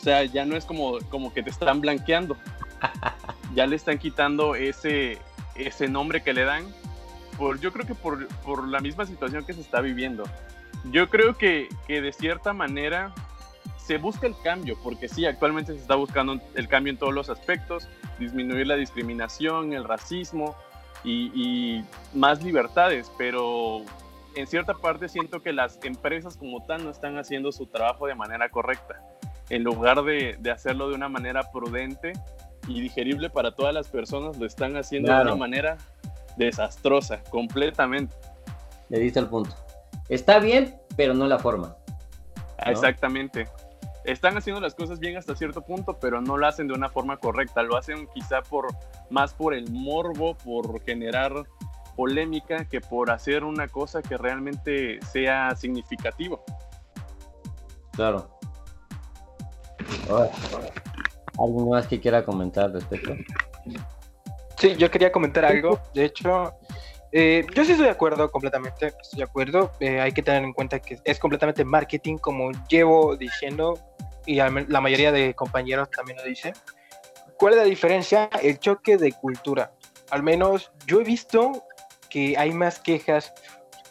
[0.00, 2.36] O sea, ya no es como, como que te están blanqueando.
[3.54, 5.18] Ya le están quitando ese,
[5.54, 6.64] ese nombre que le dan.
[7.38, 10.24] Por, yo creo que por, por la misma situación que se está viviendo.
[10.90, 13.14] Yo creo que, que de cierta manera
[13.76, 17.30] se busca el cambio, porque sí, actualmente se está buscando el cambio en todos los
[17.30, 17.86] aspectos,
[18.18, 20.56] disminuir la discriminación, el racismo
[21.04, 23.84] y, y más libertades, pero
[24.36, 28.14] en cierta parte siento que las empresas como tal no están haciendo su trabajo de
[28.14, 29.00] manera correcta.
[29.50, 32.12] En lugar de, de hacerlo de una manera prudente
[32.66, 35.76] y digerible para todas las personas, lo están haciendo de una manera
[36.36, 38.14] desastrosa, completamente.
[38.88, 39.54] Le diste el punto.
[40.08, 41.68] Está bien, pero no la forma.
[41.68, 42.70] ¿no?
[42.70, 43.48] Exactamente.
[44.04, 47.16] Están haciendo las cosas bien hasta cierto punto, pero no lo hacen de una forma
[47.16, 47.62] correcta.
[47.62, 48.68] Lo hacen quizá por
[49.10, 51.32] más por el morbo, por generar
[51.94, 56.44] polémica que por hacer una cosa que realmente sea significativo.
[57.92, 58.28] Claro.
[61.38, 63.14] ¿Algo más que quiera comentar respecto?
[64.58, 65.80] Sí, yo quería comentar algo.
[65.94, 66.54] De hecho,
[67.12, 68.86] eh, yo sí estoy de acuerdo completamente.
[68.86, 69.72] Estoy de acuerdo.
[69.80, 73.78] Eh, hay que tener en cuenta que es completamente marketing, como llevo diciendo,
[74.26, 76.54] y la mayoría de compañeros también lo dicen.
[77.36, 78.30] ¿Cuál es la diferencia?
[78.42, 79.72] El choque de cultura.
[80.10, 81.64] Al menos yo he visto
[82.14, 83.34] que hay más quejas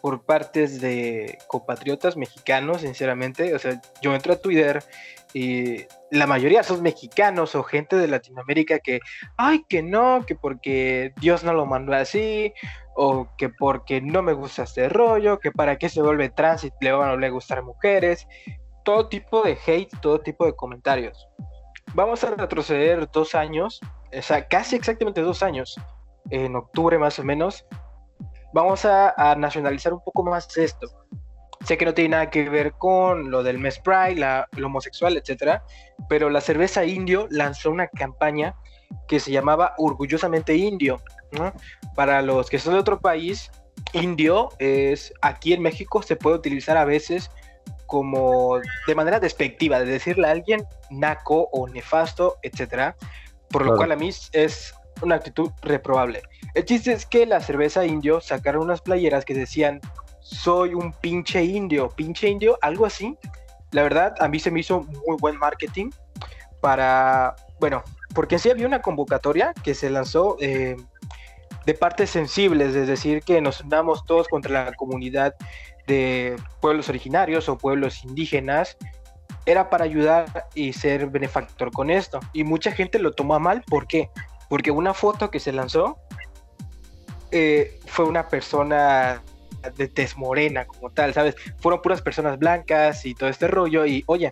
[0.01, 3.53] por partes de compatriotas mexicanos, sinceramente.
[3.53, 4.81] O sea, yo entro a Twitter
[5.33, 5.79] y
[6.09, 9.01] la mayoría son mexicanos o gente de Latinoamérica que,
[9.35, 12.53] ay, que no, que porque Dios no lo mandó así,
[12.95, 16.71] o que porque no me gusta este rollo, que para qué se vuelve trans y
[16.79, 18.25] le van a gustar mujeres.
[18.85, 21.27] Todo tipo de hate, todo tipo de comentarios.
[21.93, 23.81] Vamos a retroceder dos años,
[24.17, 25.75] o sea, casi exactamente dos años,
[26.29, 27.65] en octubre más o menos,
[28.53, 30.87] vamos a, a, nacionalizar un poco más esto.
[31.65, 35.17] Sé que no tiene nada que ver con lo del mes Pride, la, lo homosexual,
[35.17, 35.63] etcétera,
[36.09, 38.55] pero la cerveza indio lanzó una campaña
[39.07, 41.01] que se llamaba Orgullosamente Indio.
[41.31, 41.53] ¿no?
[41.95, 43.49] Para los que son de otro país,
[43.93, 47.31] indio es aquí en México se puede utilizar a veces
[47.85, 52.95] como de manera despectiva, de decirle a alguien naco o nefasto, etcétera,
[53.49, 53.77] por lo claro.
[53.77, 56.21] cual a mí es una actitud reprobable.
[56.53, 59.81] El chiste es que la cerveza indio sacaron unas playeras que decían
[60.19, 63.17] soy un pinche indio, pinche indio, algo así.
[63.71, 65.89] La verdad, a mí se me hizo muy buen marketing
[66.61, 67.83] para, bueno,
[68.13, 70.77] porque sí había una convocatoria que se lanzó eh,
[71.65, 75.35] de partes sensibles, es decir, que nos unamos todos contra la comunidad
[75.87, 78.77] de pueblos originarios o pueblos indígenas,
[79.45, 82.19] era para ayudar y ser benefactor con esto.
[82.31, 84.09] Y mucha gente lo tomó a mal, ¿por qué?
[84.53, 85.97] Porque una foto que se lanzó
[87.31, 89.23] eh, fue una persona
[89.75, 91.33] de tez morena como tal, ¿sabes?
[91.57, 94.31] Fueron puras personas blancas y todo este rollo y oye,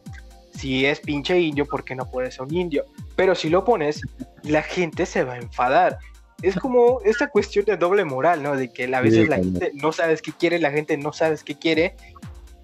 [0.54, 2.86] si es pinche indio, ¿por qué no puede ser un indio?
[3.16, 4.04] Pero si lo pones,
[4.44, 5.98] la gente se va a enfadar.
[6.44, 8.56] Es como esta cuestión de doble moral, ¿no?
[8.56, 11.58] De que a veces la gente no sabes qué quiere, la gente no sabes qué
[11.58, 11.96] quiere.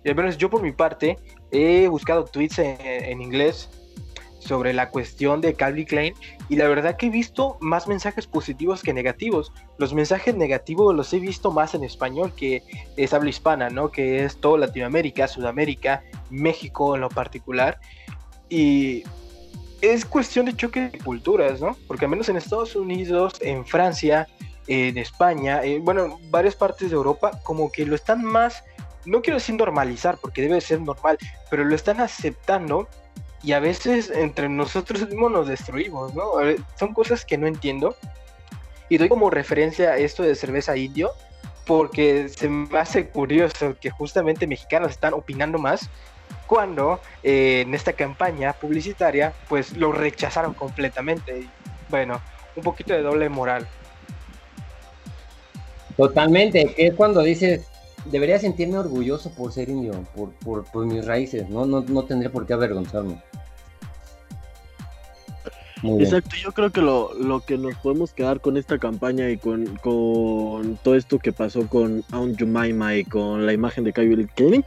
[0.03, 1.17] Y al menos yo por mi parte
[1.49, 3.67] he buscado tweets en inglés
[4.39, 6.13] sobre la cuestión de Calvin Klein
[6.49, 9.51] y la verdad que he visto más mensajes positivos que negativos.
[9.77, 12.63] Los mensajes negativos los he visto más en español que
[12.95, 13.91] es habla hispana, ¿no?
[13.91, 17.79] Que es todo Latinoamérica, Sudamérica, México en lo particular.
[18.49, 19.03] Y
[19.81, 21.75] es cuestión de choque de culturas, ¿no?
[21.87, 24.27] Porque al menos en Estados Unidos, en Francia,
[24.67, 28.63] en España, eh, bueno, varias partes de Europa, como que lo están más,
[29.05, 31.17] no quiero decir normalizar, porque debe ser normal,
[31.49, 32.87] pero lo están aceptando
[33.43, 36.31] y a veces entre nosotros mismos nos destruimos, ¿no?
[36.77, 37.95] Son cosas que no entiendo.
[38.89, 41.11] Y doy como referencia a esto de cerveza indio,
[41.65, 45.89] porque se me hace curioso que justamente mexicanos están opinando más
[46.47, 51.47] cuando eh, en esta campaña publicitaria pues lo rechazaron completamente.
[51.89, 52.21] Bueno,
[52.55, 53.67] un poquito de doble moral.
[55.97, 57.67] Totalmente, que es cuando dices,
[58.11, 61.65] debería sentirme orgulloso por ser indio, por, por, mis raíces, ¿no?
[61.65, 61.81] ¿no?
[61.81, 63.21] No tendría por qué avergonzarme.
[65.83, 69.75] Exacto, yo creo que lo, lo, que nos podemos quedar con esta campaña y con,
[69.77, 74.63] con todo esto que pasó con Aunt Jemima y con la imagen de Calvin Klein,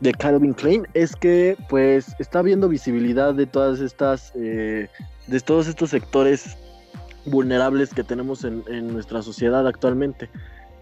[0.00, 4.88] de Calvin Klein, es que pues está habiendo visibilidad de todas estas, eh,
[5.26, 6.56] de todos estos sectores
[7.26, 10.30] vulnerables que tenemos en, en nuestra sociedad actualmente.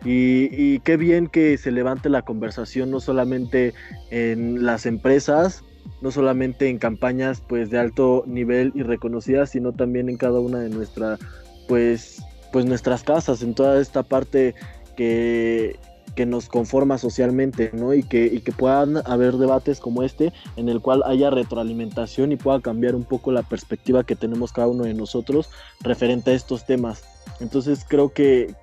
[0.05, 3.75] Y, qué bien que se levante la conversación no solamente
[4.11, 5.65] en las empresas,
[6.01, 10.61] no solamente en campañas pues de alto nivel y reconocidas, sino también en cada una
[10.61, 11.19] de nuestras
[11.67, 12.23] pues
[12.53, 14.55] pues nuestras casas, en toda esta parte
[14.97, 15.79] que,
[16.15, 17.95] que nos conforma socialmente, ¿no?
[17.95, 22.37] Y que, y que puedan haber debates como este en el cual haya retroalimentación y
[22.37, 25.51] pueda cambiar un poco la perspectiva que tenemos cada uno de nosotros
[25.81, 27.05] referente a estos temas.
[27.41, 28.55] Entonces creo que,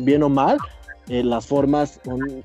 [0.00, 0.58] bien o mal,
[1.08, 2.00] eh, las formas,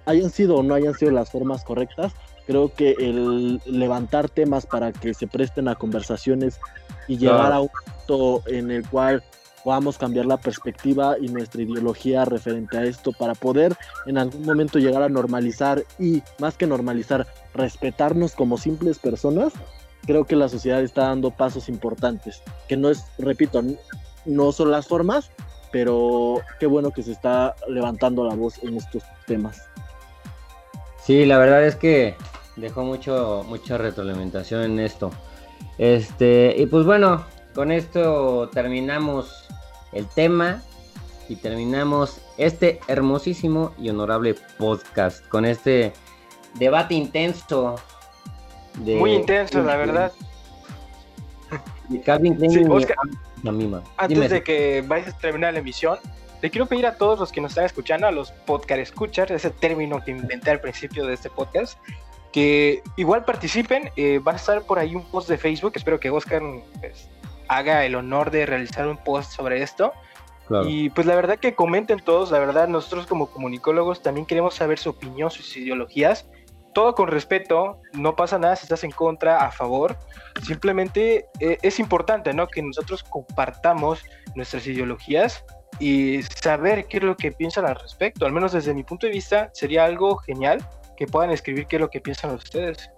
[0.06, 2.14] hayan sido o no hayan sido las formas correctas,
[2.46, 6.60] creo que el levantar temas para que se presten a conversaciones
[7.08, 9.24] y llegar a un punto en el cual
[9.64, 14.78] podamos cambiar la perspectiva y nuestra ideología referente a esto para poder en algún momento
[14.78, 19.54] llegar a normalizar y más que normalizar, respetarnos como simples personas,
[20.06, 23.64] creo que la sociedad está dando pasos importantes, que no es, repito,
[24.26, 25.32] no son las formas,
[25.72, 29.68] pero qué bueno que se está levantando la voz en estos temas.
[31.04, 32.16] Sí, la verdad es que
[32.56, 35.12] dejó mucho, mucha retroalimentación en esto.
[35.78, 39.48] Este, y pues bueno, con esto terminamos
[39.92, 40.62] el tema
[41.30, 45.94] y terminamos este hermosísimo y honorable podcast con este
[46.56, 47.76] debate intenso.
[48.76, 50.12] Muy intenso, la verdad.
[52.06, 52.38] Calvin
[53.98, 55.98] antes de que vayas a terminar la emisión,
[56.42, 59.50] le quiero pedir a todos los que nos están escuchando, a los podcast escuchas, ese
[59.50, 61.78] término que inventé al principio de este podcast,
[62.34, 63.92] que igual participen.
[63.96, 65.74] Eh, va a estar por ahí un post de Facebook.
[65.76, 66.42] Espero que Oscar
[66.82, 67.10] pues,
[67.48, 69.94] haga el honor de realizar un post sobre esto.
[70.66, 74.78] Y pues la verdad que comenten todos, la verdad nosotros como comunicólogos también queremos saber
[74.78, 76.26] su opinión, sus ideologías
[76.74, 79.96] todo con respeto, no pasa nada si estás en contra, a favor.
[80.44, 82.48] Simplemente eh, es importante, ¿no?
[82.48, 84.04] Que nosotros compartamos
[84.36, 85.46] nuestras ideologías
[85.80, 88.26] y saber qué es lo que piensan al respecto.
[88.26, 90.68] Al menos desde mi punto de vista sería algo genial
[90.98, 92.90] que puedan escribir qué es lo que piensan ustedes.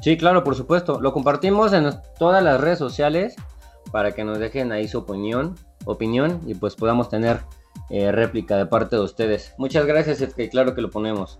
[0.00, 1.00] Sí, claro, por supuesto.
[1.00, 3.36] Lo compartimos en todas las redes sociales
[3.92, 7.40] para que nos dejen ahí su opinión, opinión y pues podamos tener
[7.90, 9.54] eh, réplica de parte de ustedes.
[9.58, 11.38] Muchas gracias, es claro que lo ponemos.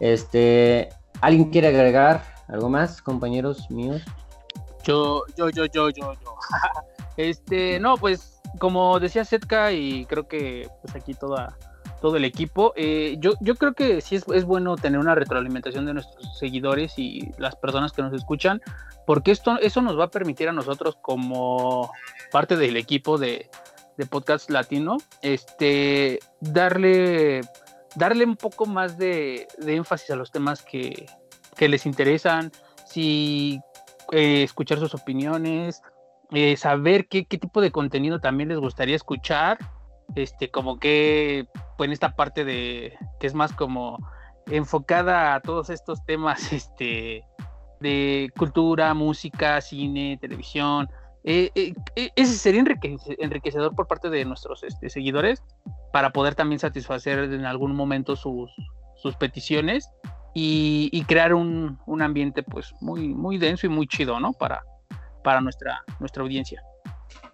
[0.00, 0.88] Este,
[1.20, 4.02] ¿alguien quiere agregar algo más, compañeros míos?
[4.84, 6.36] Yo, yo, yo, yo, yo, yo.
[7.16, 11.56] este, no, pues como decía Setka y creo que pues aquí toda
[12.00, 15.86] todo el equipo, eh, yo, yo creo que sí es, es, bueno tener una retroalimentación
[15.86, 18.60] de nuestros seguidores y las personas que nos escuchan,
[19.06, 21.90] porque esto, eso nos va a permitir a nosotros como
[22.30, 23.48] parte del equipo de,
[23.96, 27.40] de Podcast Latino, este, darle
[27.96, 31.06] darle un poco más de, énfasis a los temas que,
[31.58, 32.52] les interesan.
[32.86, 33.60] Si
[34.12, 35.82] eh, escuchar sus opiniones,
[36.32, 39.58] eh, saber qué, qué, tipo de contenido también les gustaría escuchar,
[40.14, 41.46] este, como que,
[41.76, 43.98] pues en esta parte de, que es más como
[44.46, 47.24] enfocada a todos estos temas, este,
[47.80, 50.88] de cultura, música, cine, televisión.
[51.26, 51.72] Eh,
[52.16, 52.62] ese sería
[53.18, 55.42] enriquecedor por parte de nuestros este, seguidores
[55.90, 58.50] para poder también satisfacer en algún momento sus,
[59.18, 59.90] peticiones
[60.34, 64.32] y, crear un, ambiente pues muy, muy denso y muy chido, ¿no?
[64.34, 64.62] Para,
[65.40, 65.82] nuestra,
[66.18, 66.62] audiencia.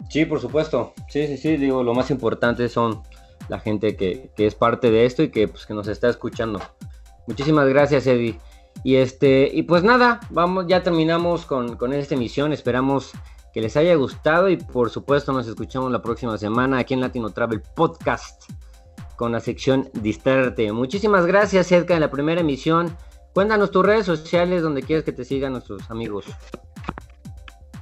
[0.08, 0.94] Sí, por supuesto.
[1.08, 3.02] Sí, sí, sí, digo, lo más importante son
[3.48, 6.60] la gente que, es parte de esto y que, pues, que nos está escuchando.
[7.26, 8.38] Muchísimas gracias, Eddie.
[8.84, 12.52] Y este, y pues nada, vamos, ya terminamos con esta emisión.
[12.52, 13.12] Esperamos
[13.52, 17.30] que les haya gustado y por supuesto nos escuchamos la próxima semana aquí en Latino
[17.30, 18.50] Travel Podcast
[19.16, 20.72] con la sección Distrarte.
[20.72, 22.96] Muchísimas gracias, Edka, en la primera emisión.
[23.34, 26.24] Cuéntanos tus redes sociales donde quieres que te sigan nuestros amigos.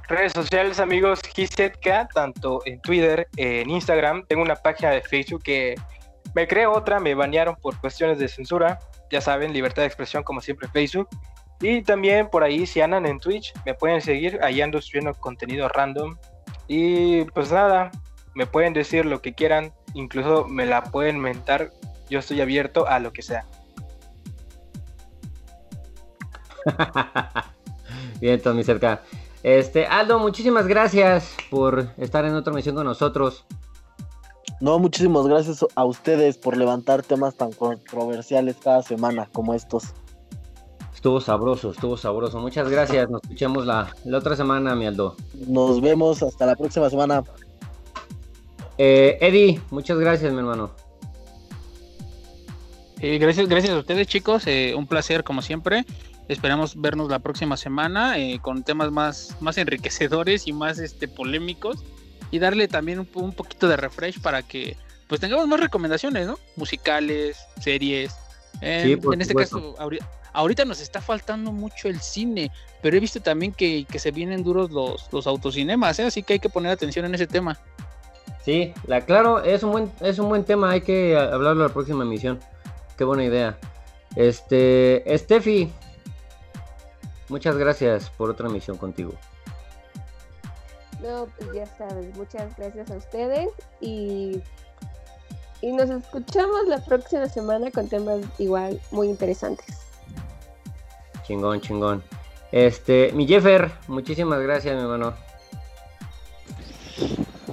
[0.07, 4.25] Redes sociales, amigos, Gisetka, tanto en Twitter, en Instagram.
[4.27, 5.75] Tengo una página de Facebook que
[6.35, 8.79] me creé otra, me banearon por cuestiones de censura.
[9.11, 11.07] Ya saben, libertad de expresión como siempre Facebook.
[11.61, 14.39] Y también por ahí, si andan en Twitch, me pueden seguir.
[14.41, 16.15] Ahí ando subiendo contenido random.
[16.67, 17.91] Y pues nada,
[18.35, 21.71] me pueden decir lo que quieran incluso me la pueden mentar,
[22.09, 23.45] yo estoy abierto a lo que sea.
[28.19, 29.01] Bien, Tommy cerca.
[29.43, 33.45] Este, Aldo, muchísimas gracias por estar en otra misión con nosotros.
[34.59, 39.93] No, muchísimas gracias a ustedes por levantar temas tan controversiales cada semana como estos.
[40.99, 42.39] Estuvo sabroso, estuvo sabroso.
[42.39, 43.09] Muchas gracias.
[43.09, 45.15] Nos escuchamos la, la otra semana, mi Aldo.
[45.47, 47.23] Nos vemos hasta la próxima semana.
[48.77, 50.71] Eh, Eddie, muchas gracias, mi hermano.
[52.99, 54.45] Eh, gracias, gracias a ustedes, chicos.
[54.45, 55.85] Eh, un placer, como siempre.
[56.27, 61.77] Esperamos vernos la próxima semana con temas más, más enriquecedores y más este, polémicos.
[62.29, 64.75] Y darle también un, poquito de refresh para que
[65.07, 66.37] pues tengamos más recomendaciones, ¿no?
[66.57, 68.13] Musicales, series.
[68.59, 69.77] en este caso,
[70.39, 72.51] ahorita, nos está faltando mucho el cine,
[72.81, 76.49] pero he visto también que, se vienen duros los, los autocinemas, así que hay que
[76.49, 77.59] poner atención en ese tema.
[78.43, 82.03] Sí, la claro, es un buen, es un buen tema, hay que hablarlo la próxima
[82.03, 82.39] emisión.
[82.97, 83.57] Qué buena idea.
[84.15, 85.71] Este, Steffi,
[87.27, 89.13] muchas gracias por otra emisión contigo.
[91.01, 93.49] No, pues ya sabes, muchas gracias a ustedes
[93.79, 94.41] y,
[95.61, 99.88] y nos escuchamos la próxima semana con temas igual muy interesantes.
[101.29, 102.03] Chingón, chingón.
[102.51, 105.13] Este, mi Jeffer, muchísimas gracias, mi hermano.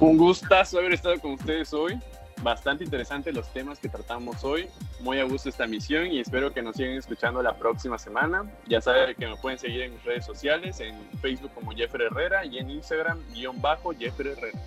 [0.00, 2.00] Un gustazo haber estado con ustedes hoy.
[2.42, 4.70] Bastante interesante los temas que tratamos hoy.
[5.00, 8.50] Muy a gusto esta misión y espero que nos sigan escuchando la próxima semana.
[8.66, 12.46] Ya saben que me pueden seguir en mis redes sociales, en Facebook como Jeffrey Herrera
[12.46, 14.58] y en Instagram guion bajo Jeffrey Herrera.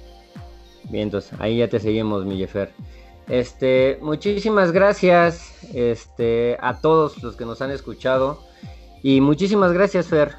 [0.83, 2.71] Bien, entonces ahí ya te seguimos, mi Jeffer.
[3.27, 8.47] Este, muchísimas gracias este, a todos los que nos han escuchado.
[9.03, 10.35] Y muchísimas gracias, Fer.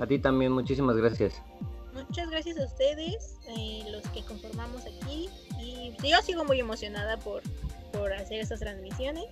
[0.00, 1.42] A ti también, muchísimas gracias
[2.08, 5.28] muchas gracias a ustedes, eh, los que conformamos aquí.
[5.60, 7.42] Y yo sigo muy emocionada por,
[7.92, 9.26] por hacer estas transmisiones.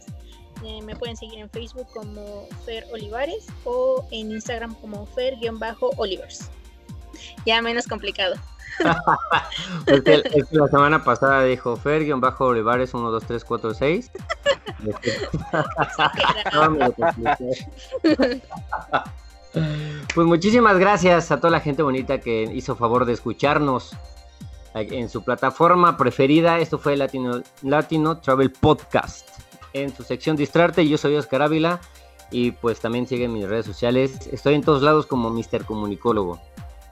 [0.64, 6.50] Eh, me pueden seguir en Facebook como Fer Olivares o en Instagram como Fer-Olivers.
[7.44, 8.34] Ya menos complicado.
[10.50, 14.10] la semana pasada dijo Fer-Olivares 1, 2, 3, 4, 6.
[20.14, 23.96] Pues muchísimas gracias a toda la gente bonita que hizo favor de escucharnos
[24.74, 26.58] en su plataforma preferida.
[26.58, 29.30] Esto fue Latino, Latino Travel Podcast.
[29.72, 31.80] En su sección Distrarte, yo soy Oscar Ávila
[32.30, 34.26] y pues también siguen mis redes sociales.
[34.32, 35.64] Estoy en todos lados como Mr.
[35.64, 36.40] Comunicólogo.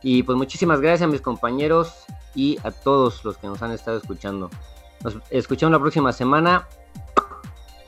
[0.04, 2.04] Y pues muchísimas gracias a mis compañeros
[2.34, 4.50] y a todos los que nos han estado escuchando.
[5.02, 6.68] Nos escuchamos la próxima semana.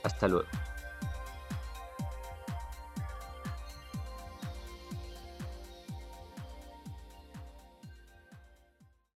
[0.02, 0.48] Hasta luego.